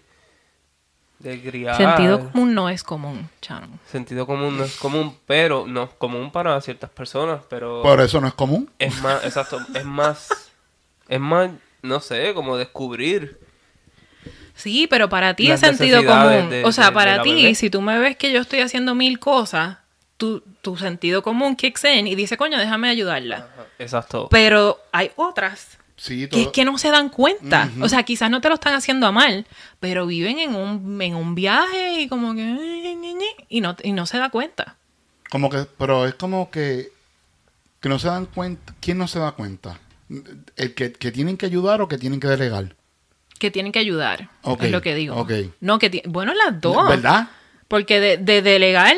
de 1.22 1.42
criar. 1.42 1.78
Sentido 1.78 2.30
común 2.32 2.54
no 2.54 2.70
es 2.70 2.84
común, 2.84 3.30
Chano. 3.42 3.68
Sentido 3.92 4.26
común 4.26 4.58
no 4.58 4.64
es 4.64 4.76
común, 4.78 5.16
pero 5.26 5.66
no 5.68 5.84
es 5.84 5.90
común 5.98 6.32
para 6.32 6.60
ciertas 6.62 6.90
personas, 6.90 7.42
pero 7.50 7.82
Por 7.82 8.02
eso 8.02 8.20
no 8.22 8.28
es 8.28 8.34
común. 8.34 8.70
es 8.80 9.02
más, 9.02 9.24
exacto, 9.26 9.60
es 9.74 9.86
más, 9.86 10.30
es 11.08 11.20
más, 11.20 11.50
no 11.82 12.00
sé, 12.00 12.34
como 12.34 12.58
descubrir. 12.58 13.40
Sí, 14.56 14.88
pero 14.88 15.10
para 15.10 15.34
ti 15.36 15.50
es 15.50 15.60
sentido 15.60 16.06
común. 16.06 16.50
de- 16.50 16.64
o 16.66 16.72
sea, 16.72 16.88
de- 16.88 16.92
para 16.92 17.22
ti, 17.24 17.56
si 17.56 17.70
tú 17.70 17.82
me 17.82 17.98
ves 18.00 18.16
que 18.18 18.32
yo 18.32 18.42
estoy 18.42 18.60
haciendo 18.60 18.94
mil 18.96 19.18
cosas, 19.20 19.78
tu, 20.18 20.42
tu 20.62 20.78
sentido 20.78 21.24
común 21.24 21.56
kicks 21.56 21.84
in 21.86 22.06
y 22.06 22.14
dice, 22.16 22.38
coño, 22.38 22.60
déjame 22.60 22.90
ayudarla. 22.90 23.38
Ajá. 23.38 23.66
Exacto. 23.80 24.28
Pero 24.30 24.78
hay 24.92 25.10
otras 25.16 25.80
Sí, 26.02 26.28
que 26.28 26.42
es 26.42 26.48
que 26.48 26.66
no 26.66 26.80
se 26.80 26.90
dan 26.90 27.10
cuenta. 27.10 27.70
O 27.80 27.88
sea, 27.88 28.02
quizás 28.02 28.32
no 28.32 28.42
te 28.42 28.50
lo 28.50 28.56
están 28.56 28.74
haciendo 28.74 29.06
a 29.06 29.12
mal, 29.12 29.46
pero 29.80 30.08
viven 30.08 30.40
en 30.40 30.56
un, 30.56 31.00
en 31.00 31.16
un 31.16 31.36
viaje 31.36 32.02
y 32.02 32.08
como 32.08 32.34
que... 32.34 33.38
Y 33.50 33.62
no, 33.62 33.76
y 33.84 33.92
no 33.92 34.08
se 34.08 34.18
da 34.18 34.32
cuenta. 34.32 34.78
Como 35.30 35.52
que, 35.52 35.68
pero 35.78 36.08
es 36.08 36.16
como 36.16 36.50
que, 36.50 36.92
que 37.80 37.88
no 37.88 38.00
se 38.00 38.08
dan 38.08 38.26
cuenta. 38.26 38.74
¿Quién 38.82 38.98
no 38.98 39.08
se 39.08 39.20
da 39.20 39.34
cuenta? 39.34 39.80
¿El 40.56 40.74
que, 40.74 40.92
que 40.92 41.12
tienen 41.12 41.38
que 41.38 41.46
ayudar 41.46 41.84
o 41.84 41.88
que 41.88 42.00
tienen 42.00 42.20
que 42.20 42.30
delegar? 42.30 42.76
Que 43.38 43.52
tienen 43.52 43.72
que 43.72 43.78
ayudar. 43.78 44.32
Es 44.60 44.72
lo 44.72 44.82
que 44.82 44.96
digo. 44.96 45.28
No, 45.60 45.78
que 45.78 46.02
bueno, 46.08 46.34
las 46.34 46.60
dos. 46.60 46.90
¿Verdad? 46.90 47.30
Porque 47.72 48.02
de, 48.02 48.18
de 48.18 48.42
delegar, 48.42 48.98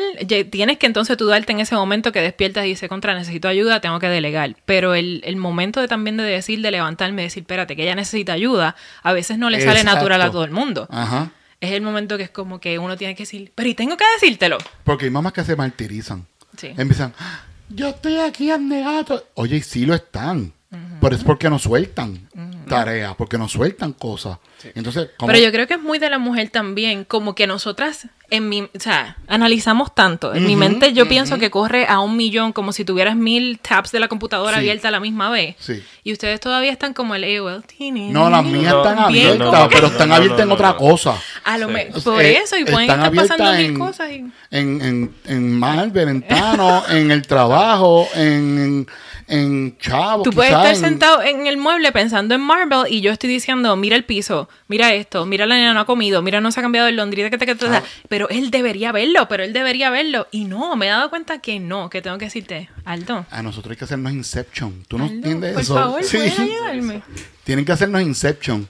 tienes 0.50 0.78
que 0.78 0.86
entonces 0.86 1.16
tú 1.16 1.28
darte 1.28 1.52
en 1.52 1.60
ese 1.60 1.76
momento 1.76 2.10
que 2.10 2.20
despiertas 2.20 2.64
y 2.64 2.70
dices, 2.70 2.88
contra, 2.88 3.14
necesito 3.14 3.46
ayuda, 3.46 3.80
tengo 3.80 4.00
que 4.00 4.08
delegar. 4.08 4.56
Pero 4.64 4.96
el, 4.96 5.20
el 5.24 5.36
momento 5.36 5.80
de 5.80 5.86
también 5.86 6.16
de 6.16 6.24
decir, 6.24 6.60
de 6.60 6.72
levantarme, 6.72 7.22
decir, 7.22 7.42
espérate, 7.44 7.76
que 7.76 7.84
ella 7.84 7.94
necesita 7.94 8.32
ayuda, 8.32 8.74
a 9.04 9.12
veces 9.12 9.38
no 9.38 9.48
le 9.48 9.60
sale 9.60 9.84
natural 9.84 10.20
a 10.22 10.32
todo 10.32 10.42
el 10.42 10.50
mundo. 10.50 10.88
Ajá. 10.90 11.30
Es 11.60 11.70
el 11.70 11.82
momento 11.82 12.16
que 12.16 12.24
es 12.24 12.30
como 12.30 12.58
que 12.58 12.80
uno 12.80 12.96
tiene 12.96 13.14
que 13.14 13.22
decir, 13.22 13.52
pero 13.54 13.68
y 13.68 13.74
tengo 13.74 13.96
que 13.96 14.04
decírtelo. 14.20 14.58
Porque 14.82 15.04
hay 15.04 15.10
mamás 15.12 15.32
que 15.34 15.44
se 15.44 15.54
martirizan. 15.54 16.26
Sí. 16.56 16.72
Empiezan, 16.76 17.14
"Ah, 17.20 17.42
yo 17.68 17.90
estoy 17.90 18.16
aquí 18.16 18.50
abnegado. 18.50 19.24
Oye, 19.34 19.58
y 19.58 19.62
sí 19.62 19.86
lo 19.86 19.94
están. 19.94 20.52
Pero 21.00 21.16
es 21.16 21.24
porque 21.24 21.50
no 21.50 21.58
sueltan 21.58 22.28
tareas, 22.68 23.14
porque 23.16 23.36
no 23.36 23.46
sueltan 23.48 23.92
cosas. 23.92 24.38
Entonces, 24.74 25.10
¿cómo? 25.18 25.30
Pero 25.30 25.44
yo 25.44 25.52
creo 25.52 25.66
que 25.66 25.74
es 25.74 25.80
muy 25.82 25.98
de 25.98 26.08
la 26.08 26.18
mujer 26.18 26.48
también, 26.48 27.04
como 27.04 27.34
que 27.34 27.46
nosotras, 27.46 28.08
en 28.30 28.48
mi, 28.48 28.62
o 28.62 28.68
sea, 28.78 29.18
analizamos 29.28 29.94
tanto. 29.94 30.34
En 30.34 30.46
mi 30.46 30.56
mente 30.56 30.94
yo 30.94 31.06
pienso 31.06 31.38
que 31.38 31.50
corre 31.50 31.86
a 31.86 32.00
un 32.00 32.16
millón, 32.16 32.52
como 32.54 32.72
si 32.72 32.84
tuvieras 32.86 33.16
mil 33.16 33.58
tabs 33.58 33.92
de 33.92 34.00
la 34.00 34.08
computadora 34.08 34.52
Sí. 34.54 34.60
abierta 34.60 34.88
a 34.88 34.90
la 34.90 35.00
misma 35.00 35.28
vez. 35.28 35.56
Sí. 35.58 35.82
Y 36.04 36.12
ustedes 36.12 36.40
todavía 36.40 36.72
están 36.72 36.94
como 36.94 37.14
el 37.14 37.24
AOL. 37.24 37.62
No, 38.10 38.30
las 38.30 38.44
mías 38.44 38.74
están 38.74 38.98
abiertas, 38.98 39.68
pero 39.70 39.86
están 39.88 40.10
abiertas 40.12 40.40
en 40.40 40.50
otra 40.52 40.74
cosa. 40.76 41.20
A 41.44 41.58
lo 41.58 41.66
Sí. 41.68 41.72
me- 41.74 41.84
por 41.86 42.22
Eh, 42.22 42.38
eso, 42.42 42.56
y 42.56 42.64
pueden 42.64 42.90
estar 42.90 43.12
pasando 43.12 43.52
mil 43.52 43.60
en- 43.66 43.78
cosas. 43.78 44.10
y- 44.10 44.24
En, 44.50 44.80
en, 44.80 45.14
en 45.26 45.58
Marvel, 45.58 46.08
en 46.08 46.22
Tano, 46.22 46.82
en 46.90 47.10
el 47.10 47.22
trabajo, 47.26 48.08
en, 48.14 48.86
en 49.28 49.76
Chavo. 49.78 50.22
Tú 50.22 50.30
puedes 50.30 50.52
estar 50.52 50.74
en- 50.74 50.76
sentado 50.80 51.22
en 51.22 51.46
el 51.46 51.56
mueble 51.56 51.92
pensando 51.92 52.34
en 52.34 52.40
Marvel 52.40 52.84
y 52.90 53.00
yo 53.02 53.10
estoy 53.12 53.28
diciendo, 53.30 53.76
mira 53.76 53.94
el 53.96 54.04
piso, 54.04 54.48
mira 54.68 54.92
esto, 54.94 55.26
mira 55.26 55.44
la 55.46 55.56
nena 55.56 55.74
no 55.74 55.80
ha 55.80 55.86
comido, 55.86 56.22
mira 56.22 56.40
no 56.40 56.50
se 56.50 56.60
ha 56.60 56.62
cambiado 56.62 56.88
el 56.88 56.96
londrina, 56.96 57.28
que 57.30 57.38
te, 57.38 57.46
que 57.46 57.56
Ah. 57.66 57.82
pero 58.08 58.28
él 58.30 58.50
debería 58.50 58.92
verlo, 58.92 59.28
pero 59.28 59.42
él 59.44 59.52
debería 59.52 59.90
verlo. 59.90 60.26
Y 60.30 60.44
no, 60.44 60.76
me 60.76 60.86
he 60.86 60.90
dado 60.90 61.10
cuenta 61.10 61.40
que 61.40 61.60
no, 61.60 61.90
que 61.90 62.00
tengo 62.02 62.16
que 62.18 62.26
decirte, 62.26 62.68
Aldo, 62.84 63.26
A 63.30 63.42
nosotros 63.42 63.72
hay 63.72 63.76
que 63.76 63.84
hacernos 63.84 64.12
Inception. 64.12 64.82
¿Tú 64.88 64.98
no 64.98 65.04
Aldo, 65.04 65.14
entiendes 65.16 65.52
por 65.52 65.62
eso? 65.62 65.74
favor, 65.74 66.04
Sí. 66.04 66.16
puedes 66.16 66.38
ayudarme. 66.38 67.02
Tienen 67.44 67.64
que 67.64 67.72
hacernos 67.72 68.00
Inception. 68.02 68.68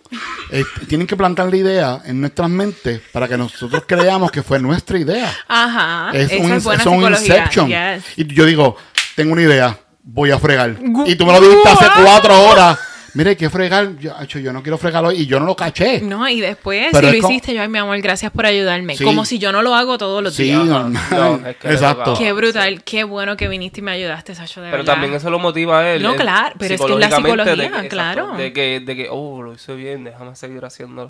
Eh, 0.50 0.64
tienen 0.88 1.06
que 1.06 1.16
plantar 1.16 1.48
la 1.48 1.56
idea 1.56 2.02
en 2.04 2.20
nuestras 2.20 2.50
mentes 2.50 3.00
para 3.12 3.28
que 3.28 3.36
nosotros 3.38 3.84
creamos 3.86 4.30
que 4.30 4.42
fue 4.42 4.58
nuestra 4.58 4.98
idea. 4.98 5.32
Ajá, 5.48 6.10
es 6.12 6.30
esa 6.32 6.42
un, 6.44 6.52
es 6.52 6.64
buena 6.64 6.82
es 6.82 6.86
un. 6.86 7.02
Inception. 7.12 7.68
yes. 7.68 8.04
Y 8.16 8.26
yo 8.34 8.44
digo, 8.44 8.76
tengo 9.14 9.32
una 9.32 9.42
idea, 9.42 9.78
voy 10.02 10.30
a 10.32 10.38
fregar. 10.38 10.76
Gu- 10.78 11.08
Y 11.08 11.14
tú 11.16 11.24
me 11.24 11.32
lo 11.32 11.40
dijiste 11.40 11.68
hace 11.68 11.86
cuatro 12.02 12.40
horas. 12.48 12.78
Mire, 13.14 13.30
hay 13.30 13.36
que 13.36 13.48
fregar. 13.48 13.96
Yo, 13.98 14.12
yo 14.40 14.52
no 14.52 14.62
quiero 14.62 14.76
fregar 14.76 15.04
hoy 15.04 15.20
y 15.20 15.26
yo 15.26 15.38
no 15.38 15.46
lo 15.46 15.54
caché. 15.54 16.00
No, 16.00 16.28
y 16.28 16.40
después, 16.40 16.88
Pero 16.92 17.08
si 17.10 17.16
lo 17.16 17.22
como- 17.22 17.32
hiciste, 17.32 17.54
yo, 17.54 17.62
ay, 17.62 17.68
mi 17.68 17.78
amor, 17.78 17.98
gracias 18.00 18.32
por 18.32 18.44
ayudarme. 18.44 18.96
Sí. 18.96 19.04
Como 19.04 19.24
si 19.24 19.38
yo 19.38 19.52
no 19.52 19.62
lo 19.62 19.74
hago 19.74 19.96
todos 19.98 20.22
los 20.22 20.34
Sí, 20.34 20.44
días. 20.44 20.64
normal. 20.64 21.00
No, 21.12 21.46
es 21.48 21.56
que 21.56 21.68
Exacto. 21.72 22.14
Qué 22.18 22.32
brutal, 22.32 22.82
qué 22.82 23.04
bueno 23.04 23.36
que 23.36 23.46
viniste 23.48 23.80
y 23.80 23.82
me 23.84 23.92
ayudaste, 23.92 24.34
Sacho, 24.34 24.60
de 24.60 24.66
Pero 24.70 24.78
verdad. 24.82 24.94
también 24.94 25.14
eso 25.14 25.30
lo 25.30 25.38
motiva 25.38 25.78
a 25.80 25.90
él. 25.94 26.02
No, 26.02 26.16
claro, 26.16 26.54
pero 26.58 26.74
es 26.74 26.80
que 26.80 26.92
es 26.92 26.98
la 26.98 27.10
psicología, 27.16 27.54
de 27.56 27.70
que- 27.82 27.88
claro. 27.88 28.22
exacto, 28.22 28.42
De 28.42 28.52
que, 28.52 28.80
de 28.80 28.96
que, 28.96 29.08
oh, 29.10 29.42
lo 29.42 29.54
hice 29.54 29.74
bien, 29.74 30.04
déjame 30.04 30.34
seguir 30.34 30.64
haciéndolo. 30.64 31.08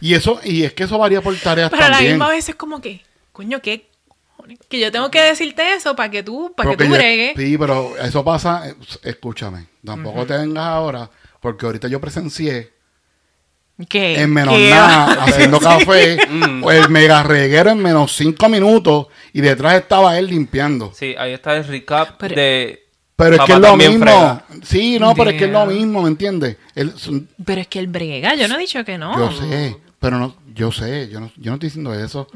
Y 0.00 0.14
eso, 0.14 0.40
y 0.44 0.64
es 0.64 0.72
que 0.74 0.84
eso 0.84 0.98
varía 0.98 1.20
por 1.20 1.36
tareas 1.36 1.70
Pero 1.70 1.82
a 1.84 1.88
la 1.88 1.92
también. 1.94 2.12
misma 2.14 2.28
vez 2.28 2.48
es 2.48 2.54
como 2.54 2.80
que, 2.80 3.02
coño, 3.32 3.60
¿qué? 3.60 3.87
Que 4.68 4.80
yo 4.80 4.90
tengo 4.92 5.10
que 5.10 5.20
decirte 5.20 5.74
eso 5.74 5.94
para 5.96 6.10
que 6.10 6.22
tú, 6.22 6.52
para 6.56 6.70
que 6.70 6.84
tú 6.84 6.90
bregues. 6.90 7.34
Sí, 7.36 7.56
pero 7.58 7.96
eso 7.98 8.24
pasa, 8.24 8.68
eh, 8.68 8.74
escúchame, 9.02 9.66
tampoco 9.84 10.24
te 10.26 10.36
vengas 10.36 10.64
ahora, 10.66 11.10
porque 11.40 11.66
ahorita 11.66 11.88
yo 11.88 12.00
presencié 12.00 12.72
¿Qué? 13.88 14.20
en 14.20 14.32
menos 14.32 14.54
¿Qué? 14.56 14.70
nada, 14.70 15.24
haciendo 15.24 15.60
café, 15.60 16.18
Mm. 16.28 16.64
o 16.64 16.70
el 16.72 16.88
mega 16.88 17.22
reguero 17.22 17.70
en 17.70 17.78
menos 17.78 18.16
cinco 18.16 18.48
minutos, 18.48 19.06
y 19.32 19.40
detrás 19.40 19.74
estaba 19.74 20.18
él 20.18 20.26
limpiando. 20.26 20.92
Sí, 20.94 21.14
ahí 21.18 21.32
está 21.32 21.56
el 21.56 21.64
recap 21.64 22.16
Pero- 22.18 22.34
de... 22.34 22.84
Pero 23.14 23.34
es 23.34 23.40
que 23.42 23.52
es 23.52 23.58
lo 23.58 23.76
mismo. 23.76 23.98
frega. 24.04 24.44
Sí, 24.62 24.96
no, 25.00 25.12
pero 25.12 25.30
es 25.30 25.36
que 25.36 25.46
es 25.46 25.50
lo 25.50 25.66
mismo, 25.66 26.02
¿me 26.02 26.08
entiendes? 26.08 26.56
Él- 26.76 26.92
son- 26.96 27.28
Pero 27.44 27.60
es 27.60 27.66
que 27.66 27.80
él 27.80 27.88
brega, 27.88 28.36
yo 28.36 28.46
no 28.46 28.54
he 28.54 28.58
dicho 28.58 28.84
que 28.84 28.96
no. 28.96 29.16
Yo 29.18 29.32
sé, 29.36 29.76
pero 29.98 30.18
no, 30.18 30.36
yo 30.54 30.70
sé, 30.70 31.08
yo 31.08 31.18
no, 31.18 31.26
yo 31.36 31.50
no 31.50 31.54
estoy 31.54 31.68
diciendo 31.68 31.92
eso. 31.94 32.28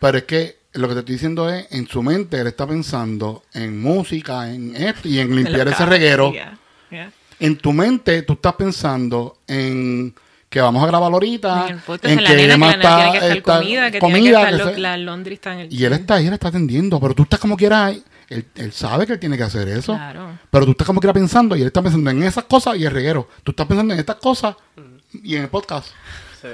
Pero 0.00 0.18
es 0.18 0.24
que 0.24 0.58
lo 0.76 0.88
que 0.88 0.94
te 0.94 1.00
estoy 1.00 1.14
diciendo 1.14 1.48
es, 1.50 1.66
en 1.70 1.86
su 1.88 2.02
mente 2.02 2.40
él 2.40 2.46
está 2.46 2.66
pensando 2.66 3.42
en 3.54 3.80
música, 3.80 4.50
en 4.52 4.74
esto 4.76 5.08
y 5.08 5.18
en 5.18 5.34
limpiar 5.36 5.68
ese 5.68 5.84
reguero. 5.86 6.32
yeah, 6.32 6.58
yeah. 6.90 7.10
En 7.40 7.56
tu 7.58 7.72
mente 7.72 8.22
tú 8.22 8.34
estás 8.34 8.54
pensando 8.54 9.38
en 9.46 10.14
que 10.48 10.60
vamos 10.60 10.82
a 10.82 10.86
grabar 10.86 11.12
ahorita, 11.12 11.66
En 11.68 11.74
el 11.74 11.80
podcast, 11.80 12.04
en 12.12 12.22
la 12.24 12.30
nena, 12.30 12.40
que 12.40 12.46
nena 12.58 12.70
tiene 12.70 13.12
que 13.12 13.16
estar 13.18 13.36
está- 13.36 13.58
comida, 13.58 13.90
que 13.90 13.98
comida, 13.98 14.18
tiene 14.20 14.30
que 14.30 14.36
estar 14.36 14.50
que 14.52 14.64
lo- 14.64 14.74
se- 14.74 14.78
la 14.80 14.96
Londres 14.96 15.34
está 15.34 15.52
en 15.54 15.58
el... 15.60 15.72
y 15.72 15.84
él 15.84 15.92
está 15.92 16.14
ahí, 16.14 16.26
él 16.28 16.32
está 16.32 16.48
atendiendo, 16.48 17.00
pero 17.00 17.14
tú 17.14 17.24
estás 17.24 17.40
como 17.40 17.56
quieras. 17.56 17.96
Él, 18.28 18.44
él 18.56 18.72
sabe 18.72 19.06
que 19.06 19.12
él 19.12 19.20
tiene 19.20 19.36
que 19.36 19.44
hacer 19.44 19.68
eso. 19.68 19.92
Claro. 19.94 20.36
Pero 20.50 20.64
tú 20.64 20.70
estás 20.72 20.86
como 20.86 20.98
quiera 21.00 21.12
pensando 21.12 21.54
y 21.56 21.60
él 21.60 21.66
está 21.68 21.80
pensando 21.82 22.10
en 22.10 22.22
esas 22.24 22.44
cosas 22.44 22.76
y 22.76 22.84
el 22.84 22.90
reguero. 22.92 23.28
Tú 23.44 23.52
estás 23.52 23.66
pensando 23.66 23.94
en 23.94 24.00
estas 24.00 24.16
cosas 24.16 24.56
y 25.12 25.36
en 25.36 25.42
el 25.42 25.48
podcast. 25.48 25.88
Sí. 26.42 26.48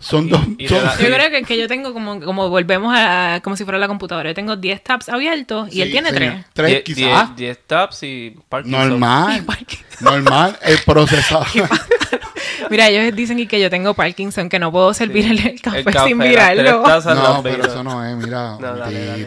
Son 0.00 0.28
dos. 0.28 0.40
y 0.58 0.66
son- 0.66 0.78
de 0.78 0.84
la- 0.84 0.96
Yo 0.98 1.14
creo 1.14 1.30
que, 1.30 1.42
que 1.42 1.58
yo 1.58 1.68
tengo 1.68 1.92
como, 1.92 2.20
como 2.20 2.48
volvemos 2.48 2.92
a, 2.96 3.40
como 3.44 3.54
si 3.56 3.64
fuera 3.64 3.78
la 3.78 3.86
computadora. 3.86 4.30
Yo 4.30 4.34
tengo 4.34 4.56
10 4.56 4.82
tabs 4.82 5.08
abiertos 5.10 5.68
y 5.72 5.82
él 5.82 5.88
Sí, 5.88 5.92
tiene 5.92 6.08
señor. 6.10 6.32
3. 6.32 6.44
Tres, 6.54 6.70
Die- 6.70 6.82
quizás. 6.82 7.36
die- 7.36 7.44
10 7.44 7.58
taps 7.66 8.02
y 8.04 8.34
Parkinson. 8.48 8.88
Normal. 8.88 9.44
Parkinson. 9.44 9.86
normal. 10.00 10.58
El 10.62 10.78
procesador. 10.78 11.46
Mira, 12.70 12.88
ellos 12.88 13.14
dicen 13.14 13.38
y 13.38 13.46
que 13.46 13.60
yo 13.60 13.68
tengo 13.68 13.94
Parkinson, 13.94 14.48
que 14.48 14.58
no 14.58 14.70
puedo 14.72 14.94
servir 14.94 15.26
el, 15.26 15.38
el 15.46 15.60
café, 15.60 15.78
El 15.80 15.84
café, 15.84 16.08
sin 16.08 16.18
mirarlo. 16.18 16.82
no, 17.14 17.40
pero 17.42 17.64
eso 17.66 17.82
no 17.84 18.04
es, 18.04 18.16
mira. 18.16 18.56
No, 18.60 18.76
dale, 18.76 19.04
dale. 19.06 19.26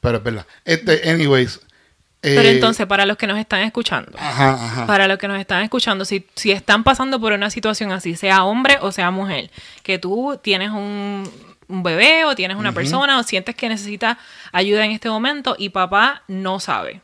Pero 0.00 0.18
es 0.18 0.22
verdad. 0.22 0.46
Este, 0.64 1.08
anyways. 1.10 1.60
Pero 2.24 2.48
eh, 2.48 2.52
entonces, 2.52 2.86
para 2.86 3.04
los 3.04 3.16
que 3.16 3.26
nos 3.26 3.38
están 3.38 3.60
escuchando, 3.60 4.12
Ajá, 4.18 4.54
ajá. 4.54 4.86
para 4.86 5.06
los 5.06 5.18
que 5.18 5.28
nos 5.28 5.38
están 5.38 5.62
escuchando, 5.62 6.04
si, 6.04 6.26
si 6.34 6.52
están 6.52 6.82
pasando 6.82 7.20
por 7.20 7.32
una 7.32 7.50
situación 7.50 7.92
así, 7.92 8.16
sea 8.16 8.44
hombre 8.44 8.78
o 8.80 8.92
sea 8.92 9.10
mujer, 9.10 9.50
que 9.82 9.98
tú 9.98 10.38
tienes 10.42 10.70
un, 10.70 11.30
un 11.68 11.82
bebé 11.82 12.24
o 12.24 12.34
tienes 12.34 12.56
una 12.56 12.72
persona 12.72 13.18
o 13.18 13.22
sientes 13.22 13.54
que 13.54 13.68
necesitas 13.68 14.16
ayuda 14.52 14.84
en 14.84 14.92
este 14.92 15.08
momento 15.10 15.54
y 15.58 15.68
papá 15.68 16.22
no 16.28 16.60
sabe, 16.60 17.00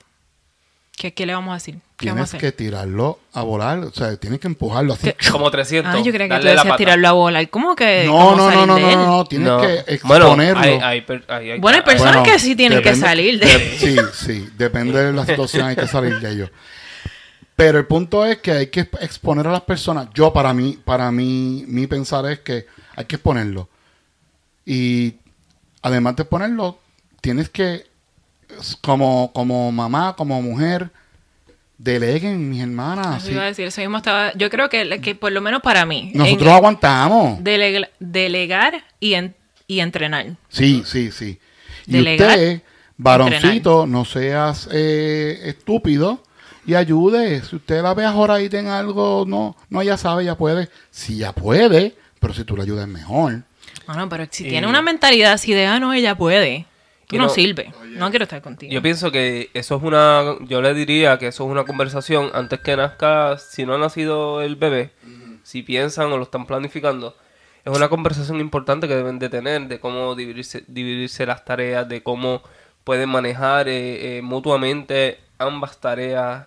¿qué, 1.01 1.15
qué 1.15 1.25
le 1.25 1.33
vamos 1.33 1.53
a 1.53 1.55
decir? 1.55 1.77
¿Qué 1.97 2.11
vamos 2.11 2.29
Tienes 2.31 2.35
a 2.35 2.39
que 2.39 2.53
tirarlo 2.53 3.19
a 3.33 3.43
volar. 3.43 3.79
O 3.79 3.91
sea, 3.93 4.15
tienes 4.17 4.39
que 4.39 4.49
empujarlo 4.49 4.93
así. 4.93 5.13
¿Qué? 5.17 5.17
Como 5.31 5.51
300. 5.51 5.95
Ah, 5.95 6.01
yo 6.03 6.13
creía 6.13 6.29
que 6.29 6.41
tú 6.43 6.47
decías 6.47 6.77
tirarlo 6.77 7.09
a 7.09 7.13
volar. 7.13 7.49
¿Cómo 7.49 7.75
que? 7.75 8.05
No, 8.07 8.13
cómo 8.13 8.37
no, 8.37 8.51
no, 8.51 8.67
no, 8.67 8.79
no, 8.79 9.07
no, 9.07 9.25
Tienes 9.25 9.49
No. 9.49 9.61
que 9.63 9.99
Bueno, 10.05 10.27
exponerlo. 10.27 10.61
hay, 10.61 10.79
hay 10.83 11.01
per- 11.01 11.25
hay- 11.29 11.51
hay- 11.53 11.59
Bueno, 11.61 11.79
hay 11.79 11.85
personas 11.85 12.29
que 12.29 12.39
sí 12.39 12.55
tienen 12.55 12.83
que 12.83 12.95
salir 12.95 13.41
de- 13.41 13.47
de- 13.47 13.79
Sí, 13.79 13.97
sí, 14.13 14.49
depende 14.59 15.03
de 15.07 15.13
la 15.15 15.25
situación, 15.25 15.67
hay 15.67 15.77
que 15.77 15.87
salir 15.87 16.21
de 16.21 16.31
ello. 16.31 16.51
Pero 17.57 17.79
el 17.79 17.87
punto 17.87 18.25
es 18.27 18.39
que 18.39 18.53
hay 18.53 18.67
que 18.69 18.81
exponer 19.01 19.47
a 19.47 19.53
las 19.53 19.63
personas. 19.63 20.09
Yo, 20.15 20.33
para 20.33 20.53
mí, 20.55 20.79
para 20.85 21.11
mí, 21.11 21.65
mi 21.67 21.87
pensar 21.87 22.25
es 22.31 22.41
que 22.41 22.67
hay 22.97 23.05
que 23.07 23.17
exponerlo. 23.17 23.69
Y 24.65 25.17
además 25.83 26.17
de 26.17 26.23
exponerlo, 26.23 26.79
tienes 27.21 27.49
que, 27.51 27.87
como, 28.81 29.31
como 29.33 29.71
mamá, 29.73 30.15
como 30.17 30.41
mujer, 30.43 30.91
deleguen, 31.79 32.51
mis 32.51 32.63
hermanas. 32.63 33.07
Eso 33.07 33.17
así. 33.27 33.33
iba 33.33 33.43
a 33.43 33.47
decir, 33.47 33.67
eso 33.67 33.81
mismo 33.81 33.97
estaba. 33.99 34.33
Yo 34.35 34.51
creo 34.51 34.69
que, 34.69 35.01
que 35.01 35.15
por 35.15 35.33
lo 35.33 35.41
menos 35.41 35.63
para 35.63 35.87
mí. 35.87 36.11
Nosotros 36.15 36.49
en- 36.49 36.55
aguantamos. 36.55 37.43
delega- 37.43 37.89
delegar 37.99 38.85
y, 38.99 39.15
en- 39.15 39.35
y 39.67 39.81
entrenar. 39.81 40.27
Sí, 40.49 40.83
sí, 40.85 41.11
sí. 41.11 41.39
Y 41.87 41.99
usted, 42.01 42.63
varoncito, 42.97 43.87
no 43.87 44.05
seas 44.05 44.69
eh, 44.73 45.41
estúpido 45.45 46.23
y 46.67 46.75
ayude. 46.75 47.43
Si 47.43 47.57
usted 47.57 47.83
la 47.83 47.95
ve 47.95 48.05
ajoradita 48.05 48.59
en 48.59 48.67
algo, 48.69 49.25
no, 49.27 49.57
no, 49.71 49.81
ella 49.83 49.97
sabe, 49.97 50.23
ella 50.25 50.37
puede. 50.37 50.69
Si 50.91 51.17
ya 51.17 51.33
puede, 51.33 51.95
pero 52.21 52.35
si 52.35 52.45
tú 52.45 52.57
la 52.57 52.65
ayudas 52.65 52.87
mejor. 52.87 53.43
Bueno, 53.87 54.09
pero 54.09 54.27
si 54.31 54.45
Y- 54.47 54.51
tiene 54.51 54.67
una 54.67 54.83
mentalidad 54.83 55.33
así 55.33 55.53
de, 55.55 55.67
ah, 55.67 55.81
no, 55.81 55.93
ella 55.95 56.15
puede. 56.15 56.67
Tú 57.11 57.17
Y 57.17 57.19
no, 57.19 57.25
no- 57.25 57.31
sirves. 57.31 57.75
No 57.85 58.09
quiero 58.11 58.23
estar 58.23 58.41
contigo. 58.41 58.73
Yo 58.73 58.81
pienso 58.81 59.11
que 59.11 59.51
eso 59.53 59.77
es 59.77 59.83
una, 59.83 60.37
yo 60.41 60.63
le 60.63 60.73
diría 60.73 61.19
que 61.19 61.27
eso 61.27 61.45
es 61.45 61.51
una 61.51 61.65
conversación 61.65 62.31
antes 62.33 62.61
que 62.61 62.77
nazca, 62.77 63.37
si 63.37 63.67
no 63.67 63.75
ha 63.75 63.79
nacido 63.79 64.41
el 64.41 64.57
bebé, 64.57 64.93
si 65.43 65.63
piensan 65.63 66.11
o 66.13 66.17
lo 66.17 66.23
están 66.23 66.47
planificando, 66.47 67.17
es 67.65 67.77
una 67.77 67.89
conversación 67.89 68.41
importante 68.41 68.89
que 68.89 68.95
deben 68.97 69.19
de 69.19 69.29
tener 69.29 69.67
de 69.69 69.81
cómo 69.81 70.15
dividirse, 70.15 70.65
dividirse 70.67 71.27
las 71.27 71.45
tareas, 71.45 71.87
de 71.89 72.03
cómo 72.03 72.43
pueden 72.85 73.11
manejar 73.11 73.69
eh, 73.69 74.19
eh, 74.19 74.23
mutuamente 74.23 75.19
ambas 75.39 75.79
tareas, 75.81 76.47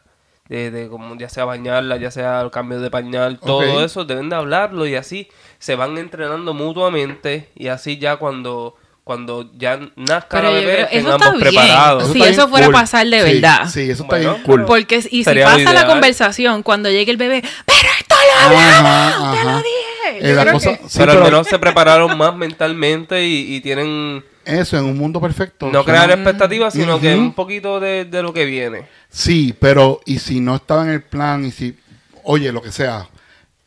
de, 0.50 0.72
de 0.72 0.88
como 0.90 1.16
ya 1.18 1.30
sea 1.30 1.46
bañarla, 1.46 1.98
ya 1.98 2.10
sea 2.12 2.42
el 2.42 2.52
cambio 2.52 2.80
de 2.80 2.90
pañal, 2.90 3.40
todo 3.40 3.84
eso, 3.84 4.06
deben 4.06 4.30
de 4.30 4.36
hablarlo 4.38 4.86
y 4.88 4.96
así 4.96 5.28
se 5.60 5.76
van 5.76 5.98
entrenando 5.98 6.54
mutuamente 6.54 7.50
y 7.56 7.68
así 7.68 7.98
ya 7.98 8.18
cuando, 8.18 8.76
cuando 9.04 9.52
ya 9.58 9.80
nazca 9.96 10.28
Pero 10.40 10.44
la 10.54 10.60
bebé, 10.60 10.88
eso 10.92 11.12
está 11.16 11.32
bien. 11.32 11.42
preparados. 11.42 12.10
Está 12.16 12.30
eso 12.30 12.48
fuera 12.48 12.66
a 12.66 12.70
cool. 12.70 12.74
pasar 12.74 13.06
de 13.08 13.18
Sí, 13.26 13.34
verdad. 13.34 13.70
Sí, 13.70 13.82
eso 13.82 14.04
está 14.04 14.16
Bueno, 14.16 14.32
bien 14.34 14.44
cool. 14.44 14.66
Porque 14.66 14.98
y 15.12 15.24
si 15.24 15.36
pasa 15.36 15.74
la 15.74 15.86
conversación 15.88 16.64
cuando 16.64 16.90
llegue 16.90 17.12
el 17.12 17.18
bebé, 17.18 17.44
pero 17.66 17.90
esto 18.00 18.16
lo 18.16 18.48
hablamos, 18.58 19.38
te 19.38 19.44
lo 19.44 19.58
dije. 19.58 20.32
Eh, 20.32 20.34
la 20.36 20.52
cosa- 20.52 20.78
que- 20.78 20.88
sí, 20.90 21.00
pero 21.00 21.12
al 21.12 21.18
pero 21.18 21.30
menos 21.32 21.48
se 21.48 21.60
prepararon 21.60 22.18
más 22.18 22.36
mentalmente 22.36 23.26
y, 23.26 23.56
y 23.56 23.62
tienen 23.62 24.24
Eso, 24.46 24.78
en 24.78 24.86
un 24.86 24.98
mundo 24.98 25.20
perfecto. 25.20 25.70
no 25.72 25.84
crear 25.84 26.10
expectativas, 26.12 26.74
sino 26.74 27.00
que 27.00 27.14
Ujú. 27.14 27.22
un 27.24 27.34
poquito 27.34 27.80
de, 27.80 28.06
de 28.06 28.22
lo 28.24 28.32
que 28.34 28.46
viene. 28.46 28.88
Sí, 29.10 29.54
pero 29.60 30.00
y 30.06 30.20
si 30.20 30.40
no 30.40 30.56
estaba 30.56 30.84
en 30.84 30.90
el 30.92 31.02
plan 31.04 31.44
y 31.46 31.52
si, 31.52 31.76
oye, 32.24 32.52
lo 32.54 32.62
que 32.62 32.72
sea. 32.72 33.08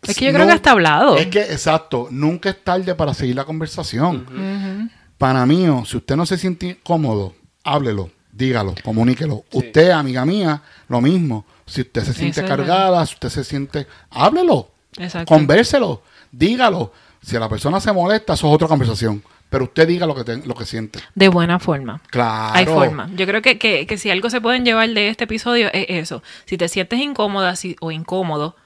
Es 0.03 0.17
que 0.17 0.27
yo 0.27 0.33
creo 0.33 0.47
que 0.47 0.53
está 0.55 0.71
hablado. 0.71 1.17
Es 1.17 1.27
que, 1.27 1.41
exacto, 1.41 2.07
nunca 2.11 2.49
es 2.51 2.63
tarde 2.63 2.95
para 2.95 3.13
seguir 3.13 3.35
la 3.35 3.45
conversación. 3.45 4.91
Para 5.19 5.47
mí, 5.47 5.67
o, 5.69 5.85
si 5.85 5.97
usted 5.97 6.17
no 6.17 6.27
se 6.27 6.37
siente 6.39 6.79
cómodo, 6.83 7.35
háblelo, 7.65 8.11
dígalo, 8.33 8.75
comuníquelo. 8.85 9.45
Usted, 9.53 9.91
amiga 9.91 10.25
mía, 10.27 10.63
lo 10.89 11.01
mismo. 11.01 11.47
Si 11.67 11.81
usted 11.81 12.03
se 12.05 12.13
siente 12.13 12.41
Eso 12.41 12.49
cargada, 12.49 13.05
si 13.07 13.15
usted 13.15 13.29
se 13.31 13.45
siente, 13.45 13.87
háblelo, 14.11 14.71
Exacto. 14.99 15.33
convérselo, 15.35 16.03
dígalo. 16.31 16.93
Si 17.23 17.35
a 17.35 17.41
la 17.41 17.49
persona 17.49 17.81
se 17.81 17.93
molesta, 17.93 18.35
eso 18.35 18.47
es 18.49 18.55
otra 18.55 18.69
conversación. 18.69 19.23
Pero 19.49 19.65
usted 19.65 19.87
diga 19.89 20.07
lo 20.07 20.15
que, 20.15 20.25
te- 20.25 20.45
lo 20.47 20.55
que 20.55 20.65
siente. 20.67 20.99
De 21.15 21.29
buena 21.29 21.59
forma. 21.59 22.01
Claro. 22.11 22.55
Hay 22.55 22.67
forma. 22.67 23.09
Yo 23.17 23.27
creo 23.27 23.43
que, 23.43 23.59
que, 23.59 23.87
que 23.87 23.97
si 23.99 24.11
algo 24.11 24.29
se 24.29 24.41
pueden 24.41 24.65
llevar 24.65 24.89
de 24.91 25.09
este 25.09 25.25
episodio 25.25 25.69
es 25.73 25.87
eso. 25.89 26.23
Si 26.45 26.57
te 26.59 26.69
sientes 26.69 27.01
incómoda 27.01 27.55
si- 27.57 27.77
o 27.81 27.91
incómodo, 27.91 28.57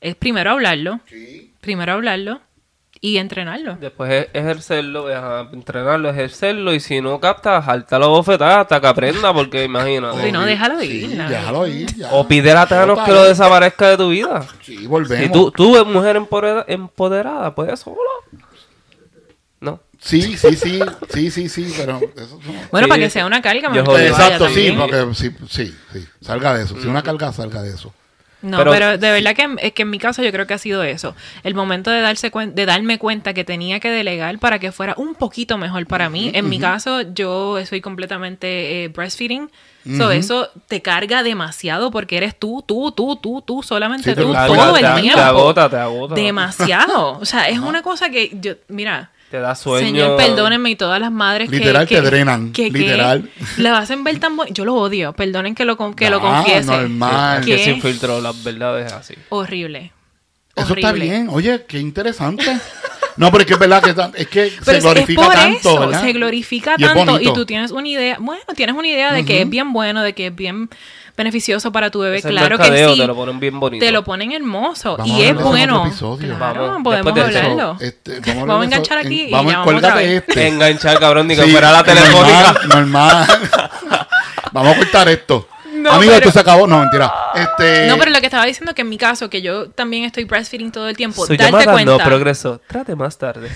es 0.00 0.14
primero 0.14 0.50
hablarlo. 0.52 1.00
Primero 1.60 1.92
hablarlo 1.94 2.40
y 3.04 3.18
entrenarlo. 3.18 3.76
Después 3.80 4.28
ejercerlo, 4.32 5.10
entrenarlo, 5.52 6.08
ejercerlo 6.08 6.72
y 6.72 6.78
si 6.78 7.00
no 7.00 7.18
capta, 7.18 7.60
jalta 7.60 7.98
la 7.98 8.06
bofetada 8.06 8.60
hasta 8.60 8.80
que 8.80 8.86
aprenda, 8.86 9.34
porque 9.34 9.64
imagínate. 9.64 10.22
Si 10.24 10.30
no, 10.30 10.46
déjalo 10.46 10.80
ir. 10.84 11.08
déjalo 11.08 11.66
ir. 11.66 11.94
ya. 11.96 12.12
O 12.12 12.28
pide 12.28 12.52
a 12.52 12.64
Thanos 12.64 13.00
que 13.00 13.10
lo 13.10 13.24
desaparezca 13.24 13.90
de 13.90 13.96
tu 13.96 14.08
vida. 14.10 14.46
Sí, 14.62 14.86
volvemos. 14.86 15.26
Si 15.26 15.32
tú, 15.32 15.50
tú 15.50 15.74
eres 15.76 15.88
mujer 15.92 16.16
empodera- 16.16 16.64
empoderada, 16.68 17.52
pues 17.54 17.80
solo. 17.80 17.98
No. 19.60 19.80
Sí, 19.98 20.36
sí, 20.36 20.54
sí, 20.56 20.80
sí, 21.12 21.30
sí, 21.32 21.48
sí, 21.48 21.74
pero 21.76 21.98
eso 22.16 22.38
no- 22.46 22.52
Bueno, 22.70 22.86
Sí, 22.86 22.88
para 22.88 22.98
que 23.02 23.10
sea 23.10 23.26
una 23.26 23.42
carga. 23.42 23.68
vaya 23.68 24.08
Exacto, 24.08 24.48
sí, 24.48 24.74
porque 24.78 25.06
sí, 25.14 25.30
sí, 25.48 25.74
sí, 25.92 26.06
salga 26.20 26.54
de 26.54 26.64
eso. 26.64 26.80
Si 26.80 26.86
una 26.86 27.02
carga, 27.02 27.32
salga 27.32 27.62
de 27.62 27.70
eso. 27.74 27.92
No, 28.42 28.58
Pero- 28.58 28.70
pero, 28.72 28.98
de 28.98 29.10
verdad 29.12 29.36
que, 29.36 29.48
es 29.60 29.72
que 29.72 29.82
en 29.82 29.90
mi 29.90 29.98
caso 30.00 30.20
yo 30.22 30.32
creo 30.32 30.46
que 30.48 30.54
ha 30.54 30.58
sido 30.58 30.82
eso. 30.82 31.14
El 31.44 31.54
momento 31.54 31.90
de 31.92 32.00
darse 32.00 32.32
cuen- 32.32 32.54
de 32.54 32.66
darme 32.66 32.98
cuenta 32.98 33.32
que 33.34 33.44
tenía 33.44 33.78
que 33.78 33.88
delegar 33.88 34.38
para 34.40 34.58
que 34.58 34.72
fuera 34.72 34.94
un 34.98 35.14
poquito 35.14 35.58
mejor 35.58 35.86
para 35.86 36.08
mí. 36.10 36.32
En 36.34 36.48
mi 36.48 36.58
caso, 36.58 37.02
yo 37.02 37.64
soy 37.64 37.80
completamente 37.80 38.84
eh, 38.84 38.88
breastfeeding. 38.88 39.48
So, 39.96 40.10
eso 40.12 40.48
te 40.68 40.80
carga 40.82 41.22
demasiado 41.22 41.90
porque 41.90 42.16
eres 42.16 42.36
tú, 42.38 42.64
tú, 42.66 42.92
tú, 42.92 43.16
tú, 43.16 43.42
tú, 43.42 43.62
solamente 43.62 44.10
Sí, 44.10 44.14
te 44.16 44.22
tú, 44.22 44.32
carga, 44.32 44.54
todo 44.56 44.74
te- 44.74 44.80
el 44.86 44.94
te 44.94 45.00
tiempo. 45.02 45.20
agota, 45.20 45.68
te 45.70 45.76
agota. 45.76 46.14
Demasiado. 46.14 47.18
O 47.20 47.24
sea, 47.24 47.48
es 47.48 47.58
una 47.60 47.82
cosa 47.82 48.10
que 48.10 48.30
yo, 48.40 48.54
mira, 48.68 49.10
Te 49.32 49.40
da 49.40 49.54
sueño. 49.54 49.86
Señor, 49.86 50.16
perdónenme 50.18 50.68
y 50.68 50.76
todas 50.76 51.00
las 51.00 51.10
madres 51.10 51.48
que- 51.48 51.56
Literal, 51.56 51.88
que, 51.88 51.94
te 51.94 52.02
drenan, 52.02 52.52
que- 52.52 52.70
que 52.70 52.78
literal. 52.80 53.30
lo 53.56 53.74
hacen 53.74 54.04
ver 54.04 54.20
tan. 54.20 54.36
Yo 54.50 54.66
lo 54.66 54.74
odio, 54.74 55.14
perdonen 55.14 55.54
que 55.54 55.64
lo, 55.64 55.78
con- 55.78 55.94
que 55.94 56.10
lo 56.10 56.18
Ah, 56.18 56.20
confiese. 56.44 56.66
normal. 56.66 57.42
Que 57.42 57.56
¿Qué? 57.56 57.64
sin 57.64 57.80
filtro 57.80 58.20
las 58.20 58.44
verdades 58.44 58.92
así. 58.92 59.14
Horrible. 59.30 59.90
Eso 60.54 60.74
está 60.74 60.92
bien. 60.92 61.28
Oye, 61.30 61.64
qué 61.66 61.78
interesante. 61.78 62.44
No, 63.16 63.30
pero 63.30 63.42
es 63.42 63.46
que 63.46 63.52
es 63.54 63.58
verdad 63.58 63.82
que 63.82 63.90
es 64.22 64.28
que 64.28 64.50
se 64.62 64.76
es- 64.78 64.82
glorifica 64.82 65.20
es 65.22 65.26
por 65.28 65.34
tanto, 65.36 65.58
eso, 65.58 65.80
¿verdad? 65.80 66.00
se 66.00 66.12
glorifica 66.12 66.74
Y 66.78 66.82
tanto 66.82 67.20
y 67.20 67.32
tú 67.32 67.44
tienes 67.46 67.70
una 67.70 67.86
idea, 67.88 68.16
bueno, 68.20 68.42
tienes 68.56 68.74
una 68.76 68.88
idea 68.88 69.12
de 69.12 69.24
que 69.24 69.42
es 69.42 69.48
bien 69.50 69.72
bueno, 69.72 70.02
de 70.02 70.14
que 70.14 70.28
es 70.28 70.34
bien 70.34 70.68
beneficioso 71.14 71.70
para 71.72 71.90
tu 71.90 72.00
bebé, 72.00 72.22
claro 72.22 72.56
que 72.56 72.64
sí. 72.64 72.98
te 73.00 73.06
lo 73.06 73.14
ponen 73.14 73.38
bien 73.38 73.60
bonito. 73.60 73.84
Te 73.84 73.92
lo 73.92 74.02
ponen 74.02 74.32
hermoso 74.32 74.96
Vamos 74.96 75.18
y 75.18 75.22
es 75.22 75.34
bueno. 75.34 75.92
Claro, 76.18 76.68
Vamos, 76.68 76.82
podemos 76.82 77.14
de 77.14 77.20
hablarlo. 77.20 77.76
Este, 77.80 78.20
vamos 78.20 78.46
Vamos 78.46 78.48
a 78.48 78.54
eso 78.54 78.62
enganchar 78.64 78.98
en- 79.00 79.06
aquí 79.06 79.20
y 79.24 79.30
Vamos, 79.30 79.54
cuélgate 79.64 80.16
este. 80.16 80.48
Enganchar, 80.48 80.98
cabrón, 80.98 81.26
ni 81.28 81.36
que 81.36 81.44
Sí, 81.44 81.50
fuera 81.50 81.70
la 81.70 81.84
telefónica. 81.84 82.54
Normal, 82.66 82.68
normal. 82.68 83.26
vamos 84.52 84.74
a 84.74 84.78
cortar 84.78 85.08
esto. 85.10 85.48
No, 85.82 85.90
Amigo, 85.92 86.12
pero- 86.12 86.26
esto 86.26 86.30
se 86.32 86.40
acabó. 86.40 86.66
No, 86.66 86.78
mentira. 86.78 87.12
Este, 87.34 87.86
No, 87.88 87.98
pero 87.98 88.10
lo 88.10 88.20
que 88.20 88.26
estaba 88.26 88.44
diciendo 88.46 88.74
que 88.74 88.82
en 88.82 88.88
mi 88.88 88.98
caso, 88.98 89.28
que 89.28 89.42
yo 89.42 89.70
también 89.70 90.04
estoy 90.04 90.24
breastfeeding 90.24 90.70
todo 90.72 90.88
el 90.88 90.96
tiempo, 90.96 91.26
Su 91.26 91.36
darte 91.36 91.64
cuenta. 91.64 91.84
no 91.84 91.98
progresó. 91.98 92.60
Trate 92.68 92.94
más 92.94 93.18
tarde. 93.18 93.50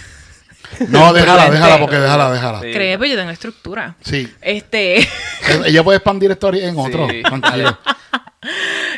No, 0.89 1.13
déjala, 1.15 1.49
déjala, 1.51 1.79
porque 1.79 1.97
déjala, 1.97 2.31
déjala. 2.33 2.61
Sí. 2.61 2.73
Cree, 2.73 2.99
pues 2.99 3.11
yo 3.11 3.17
tengo 3.17 3.31
estructura. 3.31 3.95
Sí. 4.03 4.29
Este, 4.41 5.09
Ella 5.65 5.85
puede 5.85 5.99
expandir 5.99 6.31
esto 6.31 6.53
en 6.53 6.77
otro. 6.79 7.09
Sí, 7.09 7.23
Tranquilo. 7.23 7.79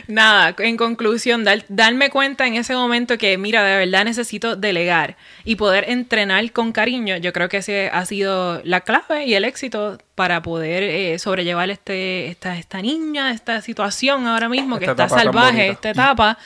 nada, 0.06 0.54
en 0.58 0.76
conclusión, 0.76 1.44
dar- 1.44 1.64
darme 1.68 2.10
cuenta 2.10 2.46
en 2.46 2.54
ese 2.54 2.74
momento 2.74 3.18
que, 3.18 3.36
mira, 3.38 3.64
de 3.64 3.76
verdad 3.78 4.04
necesito 4.04 4.56
delegar 4.56 5.16
y 5.44 5.56
poder 5.56 5.86
entrenar 5.88 6.50
con 6.52 6.72
cariño, 6.72 7.16
yo 7.16 7.32
creo 7.32 7.48
que 7.48 7.58
ese 7.58 7.90
ha 7.92 8.04
sido 8.06 8.60
la 8.64 8.82
clave 8.82 9.26
y 9.26 9.34
el 9.34 9.44
éxito 9.44 9.98
para 10.14 10.42
poder 10.42 10.82
eh, 10.82 11.18
sobrellevar 11.18 11.70
este, 11.70 12.28
esta, 12.28 12.56
esta 12.56 12.80
niña, 12.82 13.30
esta 13.32 13.60
situación 13.60 14.26
ahora 14.26 14.48
mismo 14.48 14.78
que 14.78 14.84
está 14.86 15.08
salvaje, 15.08 15.68
esta 15.68 15.90
etapa, 15.90 16.38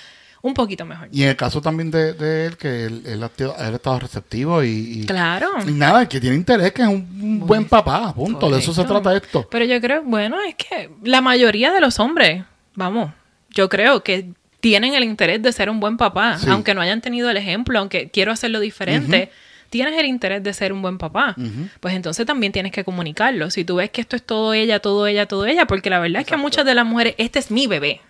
un 0.44 0.54
poquito 0.54 0.84
mejor. 0.84 1.08
Y 1.12 1.22
en 1.22 1.28
el 1.28 1.36
caso 1.36 1.60
también 1.62 1.90
de, 1.92 2.14
de 2.14 2.46
él, 2.46 2.56
que 2.56 2.86
él, 2.86 3.02
él 3.06 3.22
él 3.22 3.22
ha 3.22 3.68
estado 3.76 4.00
receptivo 4.00 4.64
y, 4.64 5.02
y- 5.02 5.06
Claro. 5.06 5.48
y 5.66 5.70
nada, 5.70 6.08
que 6.08 6.20
tiene 6.20 6.34
interés, 6.34 6.72
que 6.72 6.82
es 6.82 6.88
un, 6.88 6.94
un 7.22 7.46
buen 7.46 7.64
papá, 7.66 8.12
punto. 8.12 8.50
De 8.50 8.58
eso 8.58 8.74
se 8.74 8.82
trata 8.84 9.14
esto. 9.16 9.46
Pero 9.48 9.64
yo 9.64 9.80
creo, 9.80 10.02
bueno, 10.02 10.38
es 10.42 10.56
que 10.56 10.90
la 11.04 11.20
mayoría 11.20 11.70
de 11.72 11.80
los 11.80 12.00
hombres, 12.00 12.42
vamos, 12.74 13.12
yo 13.54 13.68
creo 13.68 14.02
que 14.02 14.30
tienen 14.60 14.94
el 14.94 15.04
interés 15.04 15.42
de 15.42 15.52
ser 15.52 15.68
un 15.70 15.80
buen 15.80 15.96
papá, 15.96 16.38
Sí. 16.38 16.46
aunque 16.50 16.74
no 16.74 16.80
hayan 16.80 17.00
tenido 17.00 17.28
el 17.30 17.36
ejemplo, 17.36 17.78
aunque 17.78 18.10
quiero 18.10 18.32
hacerlo 18.32 18.60
diferente. 18.60 19.30
Tienes 19.70 19.98
el 19.98 20.04
interés 20.06 20.42
de 20.42 20.52
ser 20.52 20.72
un 20.72 20.82
buen 20.82 20.98
papá, 20.98 21.34
pues 21.80 21.94
entonces 21.94 22.26
también 22.26 22.52
tienes 22.52 22.72
que 22.72 22.84
comunicarlo. 22.84 23.50
Si 23.50 23.64
tú 23.64 23.76
ves 23.76 23.90
que 23.90 24.02
esto 24.02 24.16
es 24.16 24.22
todo 24.22 24.52
ella, 24.52 24.80
todo 24.80 25.06
ella, 25.06 25.26
todo 25.26 25.46
ella, 25.46 25.66
porque 25.66 25.88
la 25.88 25.98
verdad 25.98 26.20
es 26.20 26.26
que 26.26 26.36
muchas 26.36 26.66
de 26.66 26.74
las 26.74 26.84
mujeres, 26.84 27.14
este 27.16 27.38
es 27.38 27.50
mi 27.50 27.66
bebé 27.66 28.00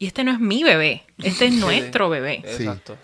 y 0.00 0.06
este 0.06 0.24
no 0.24 0.32
es 0.32 0.40
mi 0.40 0.64
bebé, 0.64 1.04
este 1.18 1.46
es 1.46 1.52
nuestro 1.60 2.08
bebé. 2.10 2.42
Sí. 2.44 2.64
Exacto. 2.64 2.96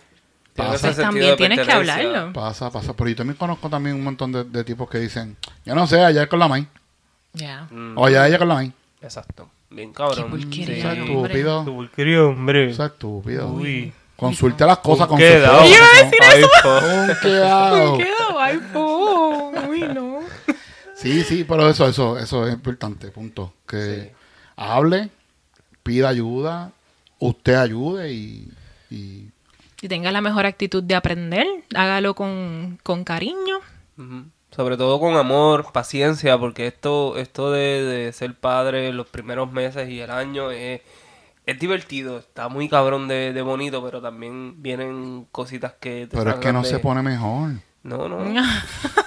Pasa. 0.57 0.89
Pues 0.89 0.97
también 0.97 1.37
tienes 1.37 1.61
que 1.61 1.71
hablarlo. 1.71 2.33
Pasa, 2.33 2.73
pasa. 2.73 2.93
Pero 2.97 3.09
yo 3.11 3.15
también 3.15 3.37
conozco 3.37 3.71
también 3.71 3.95
un 3.95 4.03
montón 4.03 4.33
de, 4.33 4.43
de 4.43 4.65
tipos 4.65 4.91
que 4.91 4.99
dicen, 4.99 5.37
yo 5.65 5.77
no 5.77 5.87
sé, 5.87 6.01
allá 6.03 6.27
con 6.27 6.41
la 6.41 6.49
main. 6.49 6.67
Ya. 7.35 7.69
Mm, 7.71 7.97
O 7.97 8.05
allá 8.07 8.27
ella 8.27 8.39
con 8.39 8.49
la 8.49 8.55
main. 8.55 8.75
Exacto. 9.01 9.49
Bien 9.71 9.93
cabrón. 9.93 10.25
Qué 10.25 10.31
porquería, 10.47 10.77
Eso 10.79 10.93
es 10.93 11.11
hombre. 11.11 11.33
estúpido. 11.41 11.65
porquería, 11.65 12.23
hombre. 12.25 12.71
Eso 12.71 12.85
es 12.85 12.93
estúpido. 12.93 13.49
Uy. 13.49 13.93
Consulte 14.17 14.65
las 14.67 14.79
cosas 14.79 15.07
con 15.07 15.19
su 15.19 15.23
Quedado. 15.25 15.63
esposo. 15.63 15.75
Iba 15.77 15.87
a 15.87 16.05
decir 16.05 16.19
Ay, 16.23 16.43
po. 16.43 16.81
Con 16.81 17.17
cuidado. 17.23 17.99
IPhone. 18.53 19.69
Uy, 19.71 19.81
no. 19.95 20.21
Sí, 20.97 21.23
sí, 21.23 21.45
pero 21.45 21.69
eso, 21.71 21.87
eso, 21.87 22.19
eso 22.19 22.47
es 22.47 22.55
importante, 22.55 23.09
punto. 23.09 23.55
Que 23.67 24.13
hable, 24.57 25.11
pida 25.85 26.09
ayuda, 26.09 26.73
usted 27.21 27.55
ayude 27.55 28.13
y, 28.13 28.49
y 28.91 29.29
Y 29.81 29.89
tenga 29.89 30.11
la 30.11 30.21
mejor 30.21 30.47
actitud 30.47 30.83
de 30.83 30.97
aprender, 30.97 31.47
hágalo 31.75 32.15
con, 32.15 32.81
con 32.83 33.05
cariño. 33.05 33.59
Ujú. 33.97 34.25
Sobre 34.51 34.77
todo 34.77 34.99
con 34.99 35.17
amor, 35.17 35.71
paciencia, 35.73 36.37
porque 36.39 36.67
esto, 36.67 37.17
esto 37.19 37.51
de, 37.53 37.83
de 37.83 38.13
ser 38.13 38.35
padre 38.35 38.93
los 38.93 39.07
primeros 39.07 39.53
meses 39.53 39.89
y 39.91 40.01
el 40.01 40.11
año 40.11 40.51
es, 40.51 40.81
es 41.47 41.59
divertido, 41.59 42.19
está 42.19 42.49
muy 42.49 42.69
cabrón 42.69 43.09
de, 43.09 43.33
de 43.33 43.43
bonito, 43.43 43.85
pero 43.85 44.01
también 44.01 44.61
vienen 44.63 45.27
cositas 45.31 45.75
que 45.79 46.07
te 46.07 46.17
pero 46.17 46.31
es 46.31 46.37
que 46.37 46.53
no 46.53 46.63
de- 46.63 46.69
se 46.69 46.79
pone 46.79 47.03
mejor. 47.03 47.51
No, 47.85 48.09
no. 48.09 48.19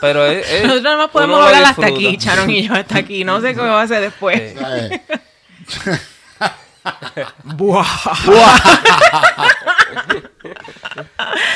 Pero 0.02 0.26
es, 0.26 0.50
es- 0.50 0.62
Nosotros 0.64 0.84
nada 0.84 0.98
más 0.98 1.10
podemos 1.10 1.46
hablar 1.46 1.66
hasta 1.66 1.86
aquí, 1.88 2.18
Charon 2.18 2.50
y 2.50 2.68
yo 2.68 2.74
hasta 2.74 3.00
aquí. 3.00 3.24
No 3.24 3.40
sé 3.42 3.54
cómo 3.54 3.68
va 3.68 3.82
a 3.82 3.88
ser 3.88 4.02
después. 4.02 4.56
Sí. 4.58 5.02
Buah. 7.44 7.86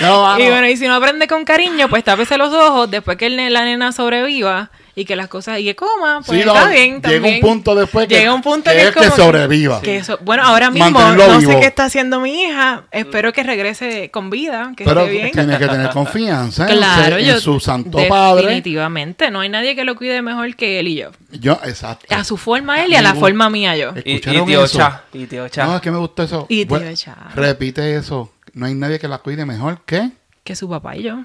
no. 0.01 0.39
Y 0.39 0.49
bueno, 0.49 0.67
y 0.67 0.77
si 0.77 0.88
no 0.88 0.95
aprende 0.95 1.27
con 1.27 1.45
cariño, 1.45 1.89
pues 1.89 2.03
tápese 2.03 2.38
los 2.38 2.53
ojos 2.53 2.89
después 2.91 3.17
que 3.17 3.29
la 3.29 3.63
nena 3.63 3.91
sobreviva 3.91 4.69
y 4.97 5.03
que 5.03 5.15
las 5.17 5.27
cosas, 5.27 5.60
y 5.60 5.65
que 5.65 5.75
coma, 5.75 6.21
pues 6.25 6.39
Sí, 6.39 6.45
no, 6.45 6.55
está 6.55 6.69
bien. 6.69 6.86
llega 6.95 6.95
un 6.95 7.01
también. 7.01 7.41
punto 7.41 7.75
después 7.75 8.08
que- 8.08 8.15
Llega 8.17 8.34
un 8.34 8.41
punto 8.41 8.69
que 8.69 8.75
que, 8.77 8.81
es 8.84 8.88
es 8.89 8.93
que 8.95 8.99
como 9.10 9.15
sobreviva. 9.15 9.81
que 9.81 9.97
eso- 9.97 10.17
bueno, 10.21 10.43
ahora 10.43 10.71
mismo 10.71 10.89
no 11.01 11.38
vivo. 11.38 11.51
sé 11.51 11.60
qué 11.60 11.65
está 11.65 11.84
haciendo 11.86 12.21
mi 12.21 12.43
hija. 12.43 12.84
Espero 12.91 13.34
que 13.34 13.43
regrese 13.43 14.10
con 14.10 14.29
vida, 14.29 14.71
que 14.77 14.86
Pero 14.86 15.01
esté 15.01 15.12
bien. 15.12 15.31
tiene 15.31 15.58
que 15.58 15.67
tener 15.67 15.89
confianza 15.89 16.69
en, 16.69 16.77
Claro, 16.77 17.17
en 17.17 17.25
yo 17.25 17.39
su 17.41 17.60
santo 17.60 17.97
padre. 18.08 18.43
definitivamente 18.43 19.29
no 19.31 19.41
hay 19.41 19.49
nadie 19.49 19.75
que 19.75 19.84
lo 19.84 19.95
cuide 19.95 20.21
mejor 20.21 20.55
que 20.55 20.79
él 20.79 20.88
y 20.88 20.95
yo. 20.95 21.12
Yo, 21.31 21.60
exacto. 21.65 22.15
A 22.15 22.23
su 22.23 22.38
forma 22.38 22.81
él 22.84 22.91
y 22.91 22.95
a 22.95 23.01
la 23.01 23.15
forma 23.15 23.49
mía 23.49 23.75
yo. 23.75 23.91
Y, 24.05 24.12
y 24.12 24.15
¿Escucharon 24.15 24.47
tío 24.47 24.63
eso? 24.63 24.77
Cha. 24.77 25.03
Y 25.12 25.25
tío 25.25 25.47
Cha. 25.49 25.65
No, 25.65 25.75
es 25.75 25.81
que 25.81 25.91
me 25.91 25.97
gustó 25.97 26.23
eso. 26.23 26.45
Y 26.47 26.65
tío 26.65 26.77
Bueno, 26.79 26.95
Cha. 26.95 27.15
Repite 27.36 27.97
eso. 27.97 28.31
No 28.53 28.65
hay 28.65 28.73
nadie 28.75 28.97
que 28.99 29.10
la 29.10 29.17
cuide 29.17 29.45
mejor 29.45 29.81
que. 29.86 30.10
Que 30.45 30.55
su 30.55 30.69
papá 30.69 30.95
y 30.95 31.03
yo. 31.03 31.17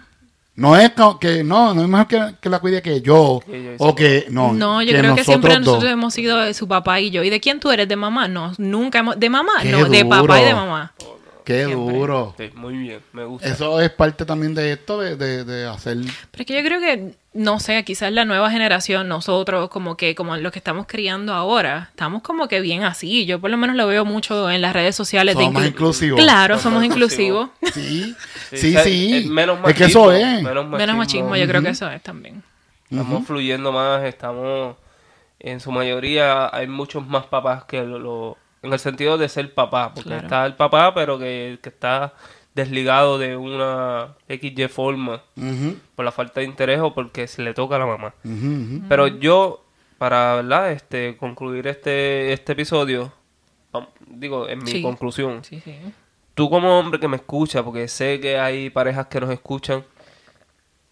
No 0.54 0.76
es 0.76 0.92
que, 1.20 1.42
no, 1.42 1.72
no 1.72 1.82
es 1.82 1.88
mejor 1.88 2.06
que, 2.06 2.34
que 2.40 2.48
la 2.48 2.58
cuide 2.58 2.82
que 2.82 3.00
yo. 3.00 3.40
Que 3.46 3.64
yo 3.64 3.72
y 3.72 3.76
o 3.78 3.94
que, 3.94 4.26
no. 4.30 4.52
No, 4.52 4.82
yo 4.82 4.92
que 4.92 4.98
creo 4.98 5.14
que 5.14 5.24
siempre 5.24 5.50
nosotros 5.50 5.64
dos. 5.64 5.74
nosotros 5.74 5.92
hemos 5.92 6.14
sido 6.14 6.54
su 6.54 6.68
papá 6.68 7.00
y 7.00 7.10
yo. 7.10 7.22
¿Y 7.22 7.30
de 7.30 7.40
quién 7.40 7.60
tú 7.60 7.70
eres? 7.70 7.88
¿De 7.88 7.96
mamá? 7.96 8.28
No, 8.28 8.52
nunca 8.58 8.98
hemos... 8.98 9.18
¿De 9.18 9.30
mamá? 9.30 9.52
Qué 9.62 9.70
no, 9.70 9.84
de 9.86 10.04
papá 10.04 10.40
y 10.42 10.44
de 10.44 10.54
mamá. 10.54 10.92
Qué 11.54 11.64
Siempre. 11.66 11.98
duro. 11.98 12.34
Sí, 12.38 12.50
muy 12.54 12.76
bien, 12.76 13.00
me 13.12 13.24
gusta. 13.24 13.48
Eso 13.48 13.80
es 13.80 13.90
parte 13.90 14.24
también 14.24 14.54
de 14.54 14.72
esto, 14.72 15.00
de, 15.00 15.16
de, 15.16 15.44
de 15.44 15.66
hacer. 15.66 15.96
Pero 16.30 16.42
es 16.42 16.46
que 16.46 16.54
yo 16.54 16.62
creo 16.62 16.80
que, 16.80 17.14
no 17.32 17.58
sé, 17.60 17.82
quizás 17.84 18.12
la 18.12 18.24
nueva 18.24 18.50
generación, 18.50 19.08
nosotros, 19.08 19.68
como 19.70 19.96
que, 19.96 20.14
como 20.14 20.36
los 20.36 20.52
que 20.52 20.58
estamos 20.58 20.86
criando 20.86 21.32
ahora, 21.34 21.88
estamos 21.90 22.22
como 22.22 22.46
que 22.48 22.60
bien 22.60 22.84
así. 22.84 23.26
Yo 23.26 23.40
por 23.40 23.50
lo 23.50 23.56
menos 23.56 23.74
lo 23.76 23.86
veo 23.86 24.04
mucho 24.04 24.50
en 24.50 24.60
las 24.62 24.72
redes 24.72 24.94
sociales. 24.94 25.34
Somos 25.34 25.52
más 25.52 25.64
inclu- 25.64 25.68
inclusivos. 25.68 26.20
Claro, 26.20 26.58
Somos 26.58 26.62
somos 26.82 26.84
inclusivos. 26.84 27.48
inclusivos. 27.62 28.16
Sí, 28.50 28.56
Sí, 28.56 28.72
sí, 28.72 28.78
sí. 28.84 29.16
es 29.16 29.26
menos 29.26 29.58
es 29.66 29.74
que 29.74 29.84
eso 29.86 30.06
machismo, 30.06 30.12
es. 30.12 30.42
Menos 30.42 30.54
machismo. 30.66 30.76
Menos 30.76 30.96
machismo, 30.96 31.36
yo 31.36 31.46
creo 31.48 31.62
que 31.62 31.68
eso 31.70 31.90
es 31.90 32.02
también. 32.02 32.42
Estamos 32.90 33.26
fluyendo 33.26 33.72
más, 33.72 34.04
estamos... 34.04 34.76
En 35.42 35.58
su 35.60 35.72
mayoría 35.72 36.54
hay 36.54 36.66
muchos 36.66 37.06
más 37.06 37.24
papás 37.26 37.64
que 37.64 37.82
lo... 37.82 37.98
lo- 37.98 38.36
en 38.62 38.72
el 38.72 38.78
sentido 38.78 39.16
de 39.18 39.28
ser 39.28 39.52
papá. 39.54 39.92
Porque 39.94 40.08
Claro. 40.10 40.22
está 40.24 40.46
el 40.46 40.54
papá, 40.54 40.92
pero 40.94 41.18
que, 41.18 41.58
que 41.62 41.68
está 41.68 42.14
desligado 42.54 43.16
de 43.18 43.36
una 43.36 44.14
XY 44.28 44.68
forma. 44.68 45.22
Por 45.96 46.04
la 46.04 46.12
falta 46.12 46.40
de 46.40 46.46
interés 46.46 46.80
o 46.80 46.92
porque 46.94 47.26
se 47.26 47.42
le 47.42 47.54
toca 47.54 47.76
a 47.76 47.78
la 47.78 47.86
mamá. 47.86 48.14
Pero 48.88 49.06
yo, 49.06 49.64
para 49.98 50.36
verdad, 50.36 50.72
este, 50.72 51.16
concluir 51.16 51.66
este, 51.68 52.32
este 52.32 52.52
episodio, 52.52 53.12
digo, 54.06 54.48
en 54.48 54.58
mi 54.64 54.70
Sí. 54.70 54.82
conclusión, 54.82 55.44
Sí, 55.44 55.60
sí. 55.64 55.74
tú 56.34 56.50
como 56.50 56.78
hombre 56.78 56.98
que 56.98 57.06
me 57.08 57.16
escucha, 57.16 57.62
porque 57.62 57.86
sé 57.88 58.18
que 58.20 58.38
hay 58.38 58.68
parejas 58.70 59.06
que 59.06 59.20
nos 59.20 59.30
escuchan, 59.30 59.84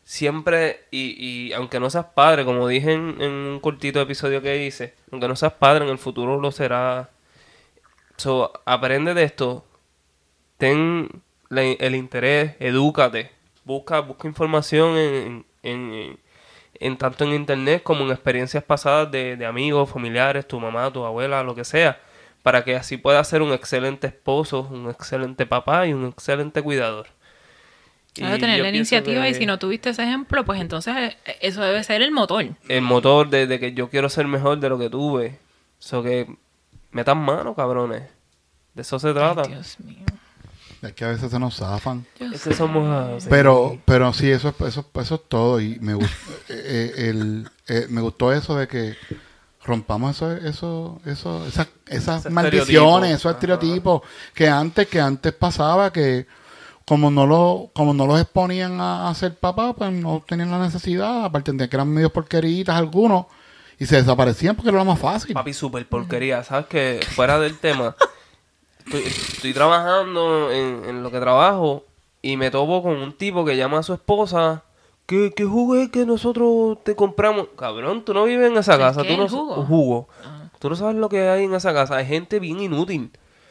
siempre, 0.05 0.85
y, 0.91 1.49
y 1.49 1.53
aunque 1.53 1.81
no 1.81 1.91
seas 1.91 2.07
padre, 2.15 2.45
como 2.45 2.67
dije 2.69 2.93
en, 2.93 3.21
en 3.21 3.31
un 3.33 3.61
cortito 3.61 4.01
episodio 4.01 4.41
que 4.43 4.65
hice, 4.65 4.95
aunque 5.11 5.29
no 5.29 5.37
seas 5.37 5.53
padre, 5.55 5.85
en 5.85 5.91
el 5.91 5.99
futuro 5.99 6.41
lo 6.41 6.51
serás. 6.53 7.09
So, 8.19 8.53
aprende 8.67 9.15
de 9.15 9.23
esto, 9.23 9.65
ten 10.59 11.09
la- 11.49 11.63
el 11.63 11.95
interés, 11.95 12.55
edúcate, 12.61 13.31
busca, 13.65 14.01
busca 14.01 14.29
información 14.29 14.97
en, 14.97 15.47
en- 15.63 15.95
en- 15.95 16.19
en 16.81 16.97
tanto 16.99 17.25
en 17.25 17.33
internet 17.33 17.83
como 17.83 18.05
en 18.05 18.11
experiencias 18.11 18.63
pasadas 18.63 19.11
de, 19.11 19.37
de 19.37 19.47
amigos, 19.47 19.91
familiares, 19.91 20.47
tu 20.47 20.61
mamá, 20.61 20.93
tu 20.93 21.05
abuela, 21.05 21.43
lo 21.43 21.55
que 21.55 21.65
sea, 21.65 22.01
para 22.43 22.65
que 22.65 22.77
así 22.77 22.97
puedas 22.97 23.27
ser 23.29 23.41
un 23.43 23.53
excelente 23.53 24.09
esposo, 24.09 24.69
un 24.71 24.91
excelente 24.91 25.47
papá 25.47 25.87
y 25.87 25.93
un 25.93 26.07
excelente 26.07 26.61
cuidador. 26.63 27.07
Claro, 28.15 28.39
tener 28.39 28.61
la 28.61 28.69
iniciativa 28.71 29.23
que 29.23 29.31
y 29.31 29.35
si 29.35 29.47
no 29.47 29.59
tuviste 29.61 29.91
ese 29.91 30.03
ejemplo, 30.03 30.45
pues 30.45 30.61
entonces 30.61 30.95
eh, 30.97 31.37
eso 31.41 31.63
debe 31.63 31.85
ser 31.85 32.03
el 32.03 32.11
motor. 32.11 32.47
El 32.69 32.83
motor 32.83 33.29
de, 33.29 33.47
de 33.47 33.61
que 33.61 33.73
yo 33.75 33.91
quiero 33.91 34.09
ser 34.09 34.27
mejor 34.27 34.59
de 34.59 34.69
lo 34.69 34.79
que 34.79 34.91
tuve. 34.91 35.39
Eso 35.81 36.03
que 36.03 36.27
metan 36.91 37.19
mano, 37.19 37.55
cabrones. 37.55 38.03
De 38.75 38.83
eso 38.83 38.99
se 38.99 39.13
trata. 39.13 39.43
Ay, 39.43 39.55
Dios 39.55 39.81
mío. 39.81 40.05
Es 40.83 40.93
que 40.93 41.05
a 41.05 41.09
veces 41.09 41.31
se 41.31 41.39
nos 41.41 41.57
zafan. 41.57 42.07
Es 42.21 42.45
que 42.45 42.55
somos. 42.55 43.25
Pero, 43.29 43.79
pero 43.85 44.13
sí, 44.13 44.31
eso, 44.31 44.49
es- 44.51 44.61
eso, 44.69 44.87
eso 44.95 45.15
es 45.17 45.21
todo. 45.29 45.61
Y 45.61 45.79
me, 45.81 45.93
eh, 45.99 45.99
eh, 46.49 46.93
el, 47.09 47.49
eh, 47.67 47.87
me 47.91 48.01
gustó 48.01 48.33
eso 48.33 48.55
de 48.57 48.69
que 48.69 48.97
rompamos 49.65 50.17
eso, 50.17 50.33
eso, 50.33 51.01
eso, 51.05 51.47
esas, 51.47 51.69
esas 51.89 52.21
Ese 52.21 52.31
maldiciones, 52.31 53.17
esos 53.17 53.33
estereotipos 53.33 54.03
que 54.33 54.49
antes, 54.49 54.87
que 54.89 55.01
antes 55.01 55.33
pasaba 55.35 55.93
que 55.93 56.27
como 56.87 57.11
no 57.11 57.27
lo, 57.27 57.71
como 57.75 57.93
no 57.93 58.07
los 58.07 58.19
exponían 58.19 58.81
a, 58.81 59.11
a 59.11 59.15
ser 59.15 59.35
papá, 59.35 59.75
pues 59.75 59.93
no 59.93 60.25
tenían 60.27 60.51
la 60.51 60.59
necesidad, 60.59 61.25
aparte 61.27 61.53
de 61.53 61.69
que 61.69 61.77
eran 61.77 61.89
medios 61.89 62.13
porqueritas 62.13 62.77
algunos, 62.77 63.27
y 63.79 63.87
se 63.87 63.97
desaparecían 63.97 64.57
porque 64.57 64.71
era 64.71 64.79
lo 64.79 64.85
más 64.85 64.99
fácil. 64.99 65.35
Papi, 65.35 65.53
super 65.55 65.87
porquería. 65.89 66.43
¿Sabes 66.45 66.67
que 66.67 67.01
Fuera 67.15 67.39
del 67.39 67.59
tema. 67.59 67.95
Estoy, 68.85 69.03
estoy 69.03 69.53
trabajando 69.53 70.51
en, 70.51 70.85
en 70.87 71.03
lo 71.03 71.11
que 71.11 71.21
trabajo 71.21 71.85
y 72.23 72.37
me 72.37 72.51
topo 72.51 72.83
con 72.83 72.97
un 72.97 73.13
tipo 73.13 73.45
que 73.45 73.57
llama 73.57 73.79
a 73.79 73.83
su 73.83 73.93
esposa. 73.95 74.63
¿Qué, 75.07 75.33
qué 75.35 75.45
jugo 75.45 75.77
es 75.77 75.91
que 75.91 76.05
nosotros 76.07 76.79
te 76.85 76.95
compramos? 76.97 77.49
Cabrón, 77.57 78.05
tú 78.05 78.13
no 78.15 78.25
vives 78.25 78.51
en 78.51 78.57
esa 78.59 78.75
¿El 78.75 78.79
casa. 78.81 79.03
qué? 79.03 79.09
Tú 79.09 79.17
no 79.17 79.23
¿El 79.25 79.29
sa- 79.31 79.37
jugo? 79.37 79.65
jugo. 79.67 80.09
Ah. 80.25 80.49
Tú 80.59 80.69
no 80.71 80.77
sabes 80.77 80.97
lo 80.97 81.09
que 81.09 81.29
hay 81.29 81.45
en 81.45 81.55
esa 81.55 81.73
casa. 81.73 81.97
Hay 81.97 82.07
gente 82.07 82.41
bien 82.41 82.61
inútil. 82.61 83.11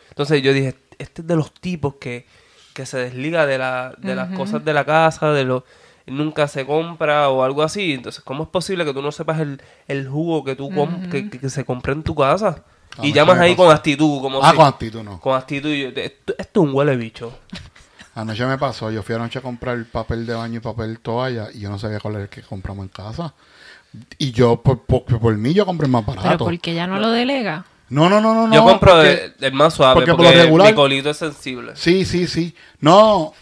Entonces 0.10 0.42
yo 0.42 0.52
dije, 0.54 0.76
este 0.98 1.22
es 1.22 1.28
de 1.28 1.36
los 1.36 1.52
tipos 1.54 1.96
que, 1.96 2.26
que 2.74 2.86
se 2.86 2.98
desliga 2.98 3.46
de, 3.46 3.58
la, 3.58 3.94
de 3.98 4.14
las 4.16 4.36
cosas 4.36 4.66
de 4.66 4.74
la 4.74 4.84
casa, 4.86 5.32
de 5.32 5.46
lo 5.46 5.64
nunca 6.08 6.48
se 6.48 6.66
compra 6.66 7.30
o 7.30 7.44
algo 7.44 7.62
así. 7.64 7.94
Entonces, 7.94 8.24
¿cómo 8.24 8.44
es 8.44 8.50
posible 8.50 8.84
que 8.86 8.94
tú 8.94 9.02
no 9.02 9.12
sepas 9.12 9.40
el, 9.40 9.62
el 9.88 10.08
jugo 10.08 10.44
que 10.44 10.56
tú 10.56 10.70
com- 10.74 11.10
que, 11.10 11.30
que- 11.30 11.40
que 11.40 11.50
se 11.50 11.64
compra 11.66 11.94
en 11.94 12.04
tu 12.04 12.16
casa? 12.16 12.64
A 12.98 13.06
y 13.06 13.14
llamas 13.14 13.38
ahí 13.40 13.52
pasó. 13.54 13.68
con 13.68 13.76
actitud, 13.76 14.22
como 14.22 14.44
Ah, 14.44 14.52
si- 14.52 14.58
con 14.58 14.66
actitud 14.66 15.04
no. 15.04 15.20
con 15.20 15.36
actitud. 15.36 15.70
y 15.70 15.82
yo, 15.84 15.90
esto, 15.90 16.34
esto 16.38 16.62
es 16.62 16.68
un 16.70 16.74
huele 16.74 16.96
bicho. 16.96 17.32
Anoche 18.16 18.46
me 18.48 18.58
pasó, 18.58 18.90
yo 18.90 19.04
fui 19.04 19.14
anoche 19.14 19.38
a 19.38 19.42
comprar 19.44 19.86
papel 19.92 20.26
de 20.26 20.34
baño 20.34 20.58
y 20.58 20.60
papel 20.60 21.00
toalla 21.02 21.50
y 21.54 21.60
yo 21.60 21.70
no 21.70 21.78
sabía 21.78 22.00
cuál 22.00 22.16
era 22.16 22.24
el 22.24 22.30
que 22.30 22.42
compramos 22.42 22.84
en 22.86 22.90
casa. 22.90 23.36
Y 24.18 24.32
yo, 24.32 24.60
por, 24.64 24.80
por, 24.86 25.04
por 25.06 25.38
mí, 25.38 25.54
yo 25.54 25.68
compré 25.68 25.86
el 25.86 25.92
más 25.92 26.04
Pero 26.04 26.22
barato. 26.24 26.46
porque 26.46 26.74
ya 26.74 26.88
no 26.88 26.98
lo 26.98 27.12
delega. 27.12 27.66
No, 27.90 28.10
no, 28.10 28.20
no, 28.20 28.34
no. 28.34 28.52
yo 28.54 28.62
no, 28.62 28.68
compro 28.72 28.94
porque- 28.96 29.26
el, 29.38 29.46
el 29.46 29.54
más 29.54 29.76
suave 29.76 29.94
porque 29.94 30.12
porque, 30.12 30.26
por 30.26 30.36
lo 30.36 30.42
regular- 30.44 30.70
mi 30.72 30.76
colito 30.76 31.12
es 31.12 31.18
sensible. 31.18 31.74
Sí, 31.76 32.06
sí, 32.06 32.26
sí. 32.26 32.56
No, 32.80 33.34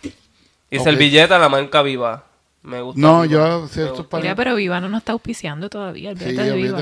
Y 0.69 0.77
Ok. 0.77 0.83
servilleta, 0.83 1.39
la 1.39 1.47
marca 1.47 1.81
viva. 1.81 2.25
Me 2.65 2.81
gusta. 2.81 2.99
no, 2.99 3.21
Viva. 3.21 3.31
yo... 3.31 3.67
si 3.67 3.81
esto 3.81 4.09
para- 4.09 4.21
Mira, 4.23 4.35
pero 4.35 4.55
Viva 4.55 4.79
no 4.81 4.89
nos 4.89 4.99
está 4.99 5.13
auspiciando 5.13 5.69
todavía. 5.69 6.15
Sí, 6.15 6.23
Olvídate 6.25 6.49
de 6.49 6.55
Viva. 6.55 6.79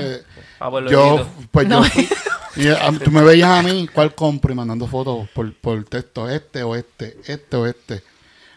Ah, 0.58 0.70
pues 0.70 0.90
Yo, 0.90 1.26
pues 1.50 1.68
No. 1.68 1.82
yo 2.56 2.74
y, 2.92 2.98
tú 3.00 3.10
me 3.10 3.22
veías 3.22 3.50
a 3.50 3.62
mí 3.62 3.88
cuál 3.92 4.14
compro 4.14 4.52
y 4.52 4.54
mandando 4.56 4.86
fotos 4.86 5.28
por, 5.34 5.52
por 5.54 5.84
texto, 5.84 6.28
este 6.28 6.62
o 6.62 6.74
este, 6.74 7.18
este 7.26 7.56
o 7.56 7.66
este. 7.66 8.02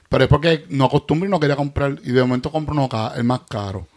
Pero 0.09 0.23
es 0.23 0.29
porque 0.29 0.65
no 0.69 0.85
acostumbro 0.85 1.27
y 1.27 1.31
no 1.31 1.39
quería 1.39 1.55
comprar. 1.57 1.99
Y 2.03 2.11
de 2.11 2.21
momento 2.21 2.49
compro 2.51 2.73
uno 2.73 2.89
el 3.15 3.23
más 3.23 3.41
caro. 3.49 3.87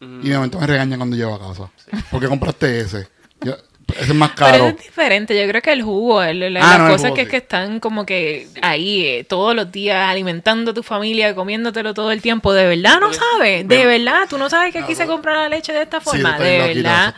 Y 0.00 0.28
de 0.28 0.34
momento 0.36 0.58
me 0.60 0.66
regañan 0.66 0.98
cuando 0.98 1.16
llego 1.16 1.34
a 1.34 1.38
casa. 1.48 1.70
porque 2.10 2.28
compraste 2.28 2.80
ese? 2.80 3.08
Yo- 3.40 3.54
ese 3.54 3.62
es 3.98 4.14
más 4.14 4.30
Pero 4.36 4.46
caro. 4.50 4.66
es 4.68 4.78
diferente, 4.78 5.40
yo 5.40 5.48
creo 5.48 5.62
que 5.62 5.72
el 5.72 5.82
jugo, 5.82 6.22
el- 6.22 6.52
la- 6.54 6.60
Ah, 6.60 6.70
las 6.70 6.78
no, 6.80 6.86
cosas 6.88 7.02
jugo, 7.10 7.14
que, 7.14 7.24
sí. 7.24 7.30
que 7.30 7.36
están 7.38 7.80
como 7.80 8.04
que 8.06 8.48
ahí 8.62 9.04
eh, 9.06 9.24
todos 9.24 9.54
los 9.54 9.70
días 9.70 10.08
alimentando 10.08 10.70
a 10.70 10.74
tu 10.74 10.82
familia, 10.82 11.34
comiéndotelo 11.34 11.94
todo 11.94 12.10
el 12.12 12.20
tiempo, 12.22 12.52
de 12.52 12.66
verdad 12.66 12.98
no 13.00 13.12
sabes, 13.12 13.66
de 13.68 13.86
verdad, 13.86 14.26
tú 14.28 14.38
no 14.38 14.48
sabes 14.50 14.72
que 14.72 14.78
aquí 14.80 14.94
se 14.94 15.06
compra 15.06 15.34
la 15.36 15.48
leche 15.48 15.72
de 15.72 15.82
esta 15.82 16.00
forma, 16.00 16.38
de 16.38 16.56
eso 16.72 16.74
verdad. 16.82 17.14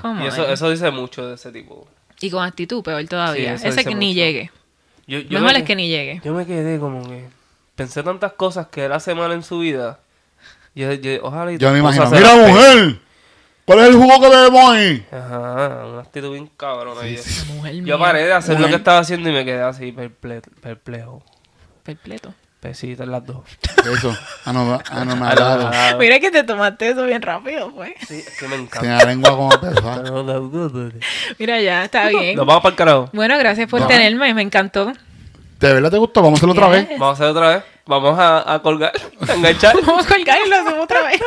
Come 0.00 0.24
Y 0.24 0.28
eso, 0.28 0.48
eso 0.52 0.70
dice 0.70 0.90
mucho 0.90 1.26
de 1.26 1.34
ese 1.34 1.50
tipo. 1.52 1.86
Y 2.20 2.30
con 2.30 2.44
actitud, 2.44 2.82
peor 2.84 3.04
todavía. 3.06 3.58
Sí, 3.58 3.66
eso 3.66 3.80
Ese 3.80 3.88
que 3.88 3.94
ni 3.96 4.14
llegue. 4.14 4.50
Yo, 5.08 5.18
yo 5.18 5.40
Mejor 5.40 5.52
me 5.54 5.58
es 5.58 5.64
que- 5.64 5.74
ni 5.76 5.88
llegue. 5.88 6.20
Yo 6.24 6.32
me 6.34 6.46
quedé 6.46 6.78
como 6.78 7.02
que 7.08 7.24
pensé 7.74 8.02
tantas 8.04 8.32
cosas 8.34 8.68
que 8.68 8.84
él 8.84 8.92
hace 8.92 9.14
mal 9.14 9.32
en 9.32 9.42
su 9.42 9.58
vida. 9.58 9.98
Yo, 10.74 10.92
yo- 10.92 11.18
ojalá 11.22 11.52
y 11.52 11.58
Yo 11.58 11.70
me 11.72 11.80
imagino, 11.80 12.08
mira 12.10 12.20
las 12.20 12.32
pegue". 12.34 12.48
mujer, 12.52 12.98
¿cuál 13.64 13.78
es 13.80 13.84
el 13.88 13.94
jugo 13.96 14.20
que 14.20 14.28
bebemos 14.28 14.70
ahí? 14.70 15.06
Ajá, 15.12 15.84
una 15.86 16.00
actitud 16.02 16.32
bien 16.32 16.50
cabrona. 16.56 17.06
yo, 17.06 17.20
La 17.48 17.54
mujer 17.54 17.74
yo 17.76 17.82
mía, 17.82 17.98
paré 17.98 18.24
de 18.26 18.32
hacer 18.32 18.60
lo 18.60 18.68
que 18.68 18.74
estaba 18.76 18.98
haciendo 18.98 19.28
y 19.28 19.32
me 19.32 19.44
quedé 19.44 19.62
así 19.62 19.92
perple- 19.92 20.42
perplejo. 20.60 21.22
perpleto. 21.82 22.32
Pesitas 22.60 23.08
las 23.08 23.26
dos. 23.26 23.38
Eso, 23.92 24.16
ano- 24.44 24.78
Ah, 24.88 25.00
anomalado. 25.00 25.68
no, 25.92 25.98
Mira 25.98 26.20
que 26.20 26.30
te 26.30 26.44
tomaste 26.44 26.90
eso 26.90 27.04
bien 27.06 27.20
rápido, 27.20 27.72
pues. 27.74 27.92
Sí, 28.06 28.18
es 28.24 28.38
que 28.38 28.46
me 28.46 28.50
Tiene 28.56 28.62
encanta. 28.64 28.96
la 28.98 29.04
lengua 29.04 29.30
como 29.30 29.48
pesada. 29.60 30.92
Mira 31.40 31.60
ya, 31.60 31.84
está 31.84 32.06
bien. 32.08 32.36
Nos 32.36 32.46
vamos 32.46 32.62
para 32.62 32.70
el 32.70 32.76
carajo. 32.76 33.10
Bueno, 33.12 33.36
gracias 33.36 33.68
por 33.68 33.84
tenerme, 33.88 34.32
me 34.32 34.42
encantó. 34.42 34.92
¿De 35.58 35.72
verdad 35.72 35.90
te 35.90 35.98
gustó? 35.98 36.22
Vamos 36.22 36.38
a 36.38 36.46
hacerlo 36.46 36.52
otra 36.52 36.68
vez. 36.68 36.88
Vamos 36.90 37.08
a 37.08 37.12
hacer 37.24 37.26
otra 37.36 37.48
vez. 37.56 37.64
Vamos 37.84 38.16
a, 38.16 38.54
a 38.54 38.62
colgar, 38.62 38.92
a 39.28 39.32
enganchar. 39.34 39.74
Vamos 39.84 40.06
a 40.06 40.08
colgar 40.14 40.38
y 40.46 40.48
lo 40.48 40.54
hacemos 40.54 40.84
otra 40.84 41.02
vez. 41.02 41.20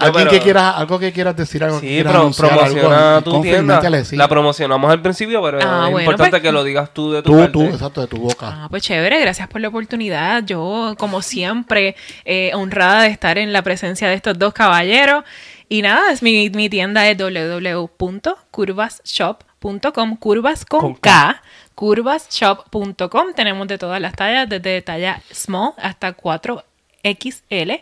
Alguien 0.00 0.24
pero- 0.26 0.30
que 0.30 0.40
quieras, 0.40 0.74
algo 0.76 0.98
que 0.98 1.12
quieras 1.12 1.36
decir, 1.36 1.62
algo 1.64 1.80
que 1.80 1.86
Sí, 1.88 1.94
quieras 1.94 2.12
pro- 2.12 2.20
anunciar, 2.22 2.48
promociona 2.50 3.16
algo, 3.18 3.30
tu 3.32 3.42
tienda. 3.42 3.80
La 4.12 4.28
promocionamos 4.28 4.90
al 4.90 5.02
principio, 5.02 5.42
pero 5.42 5.58
Ah, 5.62 5.84
es 5.86 5.90
bueno, 5.92 6.00
importante 6.00 6.30
pues- 6.30 6.42
que 6.42 6.52
lo 6.52 6.64
digas 6.64 6.92
tú 6.94 7.12
de 7.12 7.22
tu 7.22 7.32
Tú, 7.32 7.38
parte. 7.38 7.52
tú, 7.52 7.62
exacto, 7.64 8.00
de 8.00 8.06
tu 8.06 8.16
boca. 8.18 8.46
Ah, 8.64 8.66
pues 8.70 8.82
chévere, 8.82 9.20
gracias 9.20 9.48
por 9.48 9.60
la 9.60 9.68
oportunidad. 9.68 10.42
Yo, 10.44 10.94
como 10.98 11.20
siempre, 11.22 11.96
eh, 12.24 12.50
honrada 12.54 13.02
de 13.02 13.08
estar 13.08 13.36
en 13.38 13.52
la 13.52 13.62
presencia 13.62 14.08
de 14.08 14.14
estos 14.14 14.38
dos 14.38 14.52
caballeros. 14.54 15.24
Y 15.68 15.82
nada, 15.82 16.10
es 16.10 16.20
mi, 16.22 16.50
mi 16.50 16.68
tienda 16.68 17.08
es 17.08 17.16
www.curvasshop.com, 17.16 20.16
curvas 20.16 20.64
con, 20.64 20.80
Con 20.80 20.94
K, 20.94 21.42
curvasshop.com. 21.74 23.32
Tenemos 23.34 23.68
de 23.68 23.78
todas 23.78 24.00
las 24.00 24.14
tallas, 24.14 24.48
desde 24.48 24.82
talla 24.82 25.20
small 25.32 25.72
hasta 25.78 26.12
4XL, 26.16 27.80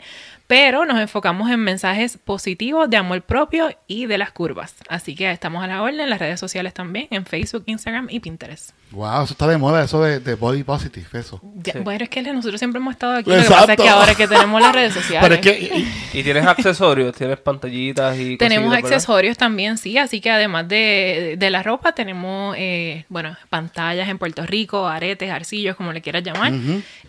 pero 0.48 0.84
nos 0.86 0.98
enfocamos 0.98 1.48
en 1.50 1.60
mensajes 1.60 2.18
positivos 2.18 2.90
de 2.90 2.96
amor 2.96 3.22
propio 3.22 3.68
y 3.86 4.06
de 4.06 4.18
las 4.18 4.32
curvas. 4.32 4.74
Así 4.88 5.14
que 5.14 5.30
estamos 5.30 5.62
a 5.62 5.66
la 5.68 5.80
orden 5.82 6.00
en 6.00 6.10
las 6.10 6.18
redes 6.18 6.40
sociales 6.40 6.74
también, 6.74 7.06
en 7.10 7.24
Facebook, 7.26 7.62
Instagram 7.66 8.08
y 8.10 8.18
Pinterest. 8.18 8.70
Wow, 8.90 9.24
eso 9.24 9.34
está 9.34 9.46
de 9.46 9.58
moda, 9.58 9.84
eso 9.84 10.02
de, 10.02 10.18
de 10.20 10.34
body 10.34 10.64
positive, 10.64 11.06
eso. 11.12 11.40
Ya, 11.62 11.74
Sí. 11.74 11.78
Bueno, 11.80 12.02
es 12.04 12.08
que 12.10 12.22
nosotros 12.22 12.58
siempre 12.58 12.80
hemos 12.80 12.92
estado 12.94 13.16
aquí. 13.16 13.28
Lo 13.30 13.36
que 13.36 13.42
pasa 13.42 13.54
es 13.56 13.60
Exacto. 13.64 13.82
que 13.82 13.88
ahora 13.90 14.14
que 14.14 14.26
tenemos 14.26 14.62
las 14.62 14.72
redes 14.74 14.94
sociales. 14.94 15.20
Pero 15.28 15.34
es 15.34 15.40
que, 15.42 15.76
y- 16.12 16.18
Y 16.20 16.22
tienes 16.24 16.46
accesorios, 16.46 17.14
tienes 17.14 17.38
pantallitas 17.38 18.18
y 18.18 18.38
Tenemos 18.38 18.72
accesorios 18.74 19.36
también, 19.36 19.76
sí, 19.76 19.98
así 19.98 20.22
que 20.22 20.30
además 20.30 20.66
de, 20.68 21.36
de 21.38 21.50
la 21.50 21.62
ropa 21.62 21.92
tenemos, 21.92 22.56
eh, 22.58 23.04
bueno, 23.10 23.36
pantallas 23.50 24.08
en 24.08 24.16
Puerto 24.16 24.46
Rico, 24.46 24.88
aretes, 24.88 25.30
arcillos, 25.30 25.76
como 25.76 25.92
le 25.92 26.00
quieras 26.00 26.22
llamar. 26.22 26.54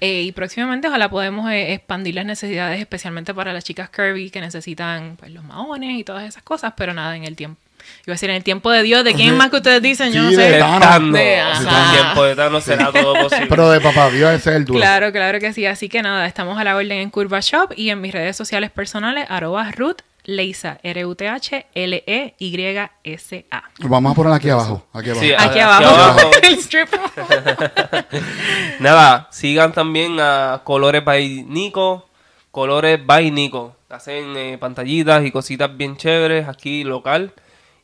Eh, 0.02 0.24
y 0.24 0.34
próximamente 0.34 0.90
ojalá 0.90 1.10
podemos 1.10 1.50
eh, 1.50 1.72
expandir 1.74 2.16
las 2.16 2.26
necesidades, 2.26 2.82
especialmente 2.82 3.29
para 3.34 3.54
las 3.54 3.64
chicas 3.64 3.90
curvy 3.90 4.30
que 4.30 4.42
necesitan 4.42 5.16
pues, 5.18 5.32
los 5.32 5.44
maones 5.44 5.98
y 6.00 6.04
todas 6.04 6.24
esas 6.24 6.44
cosas, 6.44 6.74
pero 6.76 6.94
nada, 6.94 7.16
en 7.16 7.24
el 7.26 7.36
tiempo. 7.36 7.60
Iba 8.06 8.12
a 8.14 8.16
decir, 8.16 8.30
en 8.30 8.36
el 8.36 8.44
tiempo 8.44 8.70
de 8.72 8.84
Dios, 8.84 9.04
¿de 9.04 9.14
quién 9.16 9.36
más 9.38 9.50
que 9.50 9.56
ustedes 9.56 9.82
dicen? 9.82 10.12
Yo 10.12 10.22
Sí, 10.30 10.36
no 10.36 10.42
sé. 10.42 10.50
de. 10.52 10.60
Thanos. 10.60 11.14
De- 11.14 11.42
Si 11.60 11.66
ajá. 11.66 11.86
el 11.96 12.02
tiempo 12.02 12.24
de 12.26 12.36
Thanos 12.36 12.64
será 12.64 12.92
todo 12.92 13.14
posible. 13.24 13.48
pero 13.48 13.70
de 13.72 13.80
papá 13.82 14.10
Dios 14.12 14.32
ese 14.34 14.50
es 14.52 14.56
el 14.58 14.66
duro. 14.66 14.80
Claro, 14.80 15.12
claro 15.12 15.40
que 15.40 15.54
sí. 15.54 15.66
Así 15.66 15.88
que 15.90 16.02
nada, 16.04 16.26
estamos 16.28 16.60
a 16.60 16.64
la 16.64 16.76
orden 16.76 16.92
en 17.00 17.10
Curva 17.10 17.40
Shop 17.40 17.72
y 17.76 17.90
en 17.90 18.00
mis 18.02 18.12
redes 18.14 18.36
sociales 18.36 18.70
personales, 18.70 19.26
arroba 19.30 19.72
Ruth 19.72 20.02
Leisa, 20.26 20.78
R-U-T-H-L-E-Y-S-A. 22.40 23.64
Vamos 23.80 24.12
a 24.12 24.16
ponerla 24.16 24.36
aquí 24.36 24.50
abajo, 24.50 24.86
aquí 24.94 25.10
abajo. 25.10 25.26
Sí, 25.26 25.34
Aquí 25.34 25.44
Aquí 25.50 25.60
abajo, 25.60 25.86
abajo. 25.88 26.32
el 26.44 26.54
strip. 26.60 26.90
Nada, 28.80 29.28
sigan 29.32 29.72
también 29.74 30.18
a 30.20 30.62
Colores 30.64 31.04
by 31.04 31.44
Nico. 31.48 32.09
Colores 32.60 33.00
by 33.06 33.32
Nico. 33.32 33.74
Hacen 33.88 34.36
eh, 34.36 34.58
pantallitas 34.60 35.24
y 35.24 35.32
cositas 35.32 35.78
bien 35.78 35.96
chéveres 35.96 36.46
aquí 36.50 36.84
local. 36.84 37.32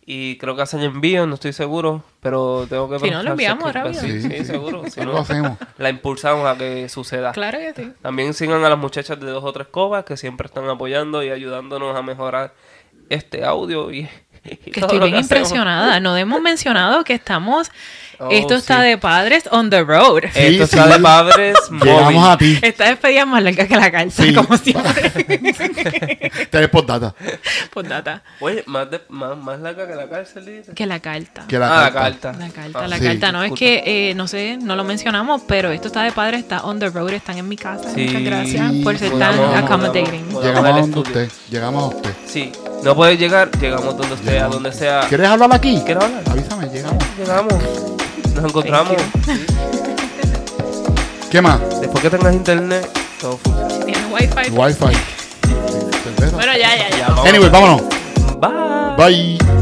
Y 0.05 0.38
creo 0.38 0.57
que 0.57 0.63
hacen 0.63 0.81
envíos, 0.81 1.25
no 1.29 1.35
estoy 1.35 1.53
seguro. 1.53 2.03
Pero 2.19 2.65
tengo 2.67 2.89
que 2.89 2.99
Si 2.99 3.09
no, 3.09 3.23
lo 3.23 3.31
enviamos 3.31 3.71
rápido. 3.71 4.01
Sí, 4.01 4.21
Sí, 4.21 4.29
sí, 4.29 4.43
seguro. 4.43 4.83
Si 4.89 4.99
no, 4.99 5.19
hacemos. 5.19 5.57
la 5.77 5.89
impulsamos 5.89 6.45
a 6.45 6.57
que 6.57 6.89
suceda. 6.89 7.31
claro 7.31 7.57
que 7.57 7.73
sí. 7.73 7.93
También 8.01 8.33
sigan 8.33 8.65
a 8.65 8.69
las 8.69 8.77
muchachas 8.77 9.17
de 9.17 9.27
dos 9.27 9.45
o 9.45 9.53
tres 9.53 9.67
cobas 9.67 10.03
que 10.03 10.17
siempre 10.17 10.47
están 10.47 10.67
apoyando 10.67 11.23
y 11.23 11.29
ayudándonos 11.29 11.95
a 11.95 12.01
mejorar 12.01 12.53
este 13.07 13.45
audio. 13.45 13.93
Y 13.93 14.09
Que 14.71 14.79
estoy 14.79 14.99
bien 14.99 15.12
que 15.12 15.19
hacemos. 15.19 15.21
impresionada. 15.23 15.99
No 15.99 16.15
hemos 16.17 16.41
mencionado 16.41 17.03
que 17.03 17.13
estamos. 17.13 17.71
Oh, 18.17 18.29
esto 18.31 18.55
está 18.55 18.81
sí. 18.81 18.88
de 18.88 18.97
padres 18.97 19.43
on 19.51 19.69
the 19.69 19.84
road. 19.84 20.21
Sí, 20.34 20.39
Esto 20.39 20.63
está 20.63 20.86
sí. 20.86 20.93
de 20.93 20.99
padres 20.99 21.58
Llegamos 21.84 22.25
a 22.29 22.38
ti. 22.38 22.58
Esta 22.62 22.86
despedida 22.86 23.21
es 23.21 23.27
más 23.27 23.43
larga 23.43 23.67
que 23.67 23.75
la 23.75 24.10
Sí. 24.10 24.34
como 24.34 24.55
siempre. 24.58 25.12
Te 26.49 26.67
postdata. 26.69 27.13
Por 27.73 27.86
data. 27.86 28.23
Oye, 28.39 28.63
más, 28.67 28.89
de, 28.89 29.01
más, 29.10 29.38
más 29.38 29.60
larga 29.60 29.86
que 29.86 29.95
la 29.95 30.08
cárcel, 30.08 30.45
dice. 30.45 30.73
Que 30.73 30.86
la 30.86 31.01
carta. 31.01 31.43
Que 31.45 31.60
la 31.60 31.88
ah, 31.88 31.91
carta. 31.91 32.31
la 32.31 32.38
carta. 32.38 32.47
La 32.47 32.49
carta, 32.53 32.79
Ah, 32.84 32.88
la 32.88 32.97
sí. 32.99 33.03
carta. 33.03 33.31
No, 33.34 33.43
es 33.43 33.51
Disculpa. 33.51 33.60
que, 33.84 34.10
eh, 34.12 34.15
no 34.15 34.27
sé, 34.29 34.58
no 34.62 34.77
lo 34.77 34.86
mencionamos, 34.86 35.41
pero 35.45 35.71
esto 35.71 35.88
está 35.88 36.03
de 36.03 36.13
padre, 36.13 36.38
está 36.38 36.62
on 36.63 36.79
the 36.79 36.89
road, 36.89 37.10
están 37.12 37.38
en 37.38 37.49
mi 37.49 37.58
casa. 37.58 37.93
Sí. 37.93 38.05
Muchas 38.05 38.21
gracias 38.23 38.71
por 38.81 38.97
ser 38.97 39.12
Podamos- 39.12 39.51
tan 39.53 39.63
accommodating. 39.65 40.21
podamos- 40.31 40.43
Llegamos 40.45 40.69
a 40.69 40.79
donde 40.79 40.99
usted. 40.99 41.31
Llegamos 41.49 41.84
a 41.84 41.95
usted. 41.97 42.13
Sí, 42.25 42.51
no 42.86 42.95
puedes 42.95 43.19
llegar, 43.19 43.50
llegamos 43.60 43.98
donde 43.98 44.13
usted, 44.13 44.38
a 44.38 44.48
donde 44.48 44.71
sea. 44.71 45.02
¿Quieres 45.10 45.28
hablar 45.28 45.52
aquí? 45.52 45.82
¿Quieres 45.84 46.04
hablar? 46.04 46.21
Avísame, 46.30 46.67
llegamos. 46.67 47.04
Llegamos. 47.17 47.54
Nos 48.36 48.45
encontramos. 48.45 48.95
¿Qué 51.32 51.41
más? 51.41 51.60
Después 51.82 52.04
que 52.04 52.10
tengas 52.12 52.36
internet, 52.36 52.88
todo 53.19 53.39
funciona. 53.39 53.86
Tiene 53.86 54.06
wifi. 54.13 54.52
Wi-Fi. 54.52 54.98
Cerveza. 56.04 56.36
Bueno, 56.36 56.54
ya, 56.54 56.76
ya, 56.78 56.89
ya. 56.95 57.08
Anyway, 57.28 57.50
vámonos. 57.50 57.82
Bye. 58.39 59.38
Bye. 59.38 59.55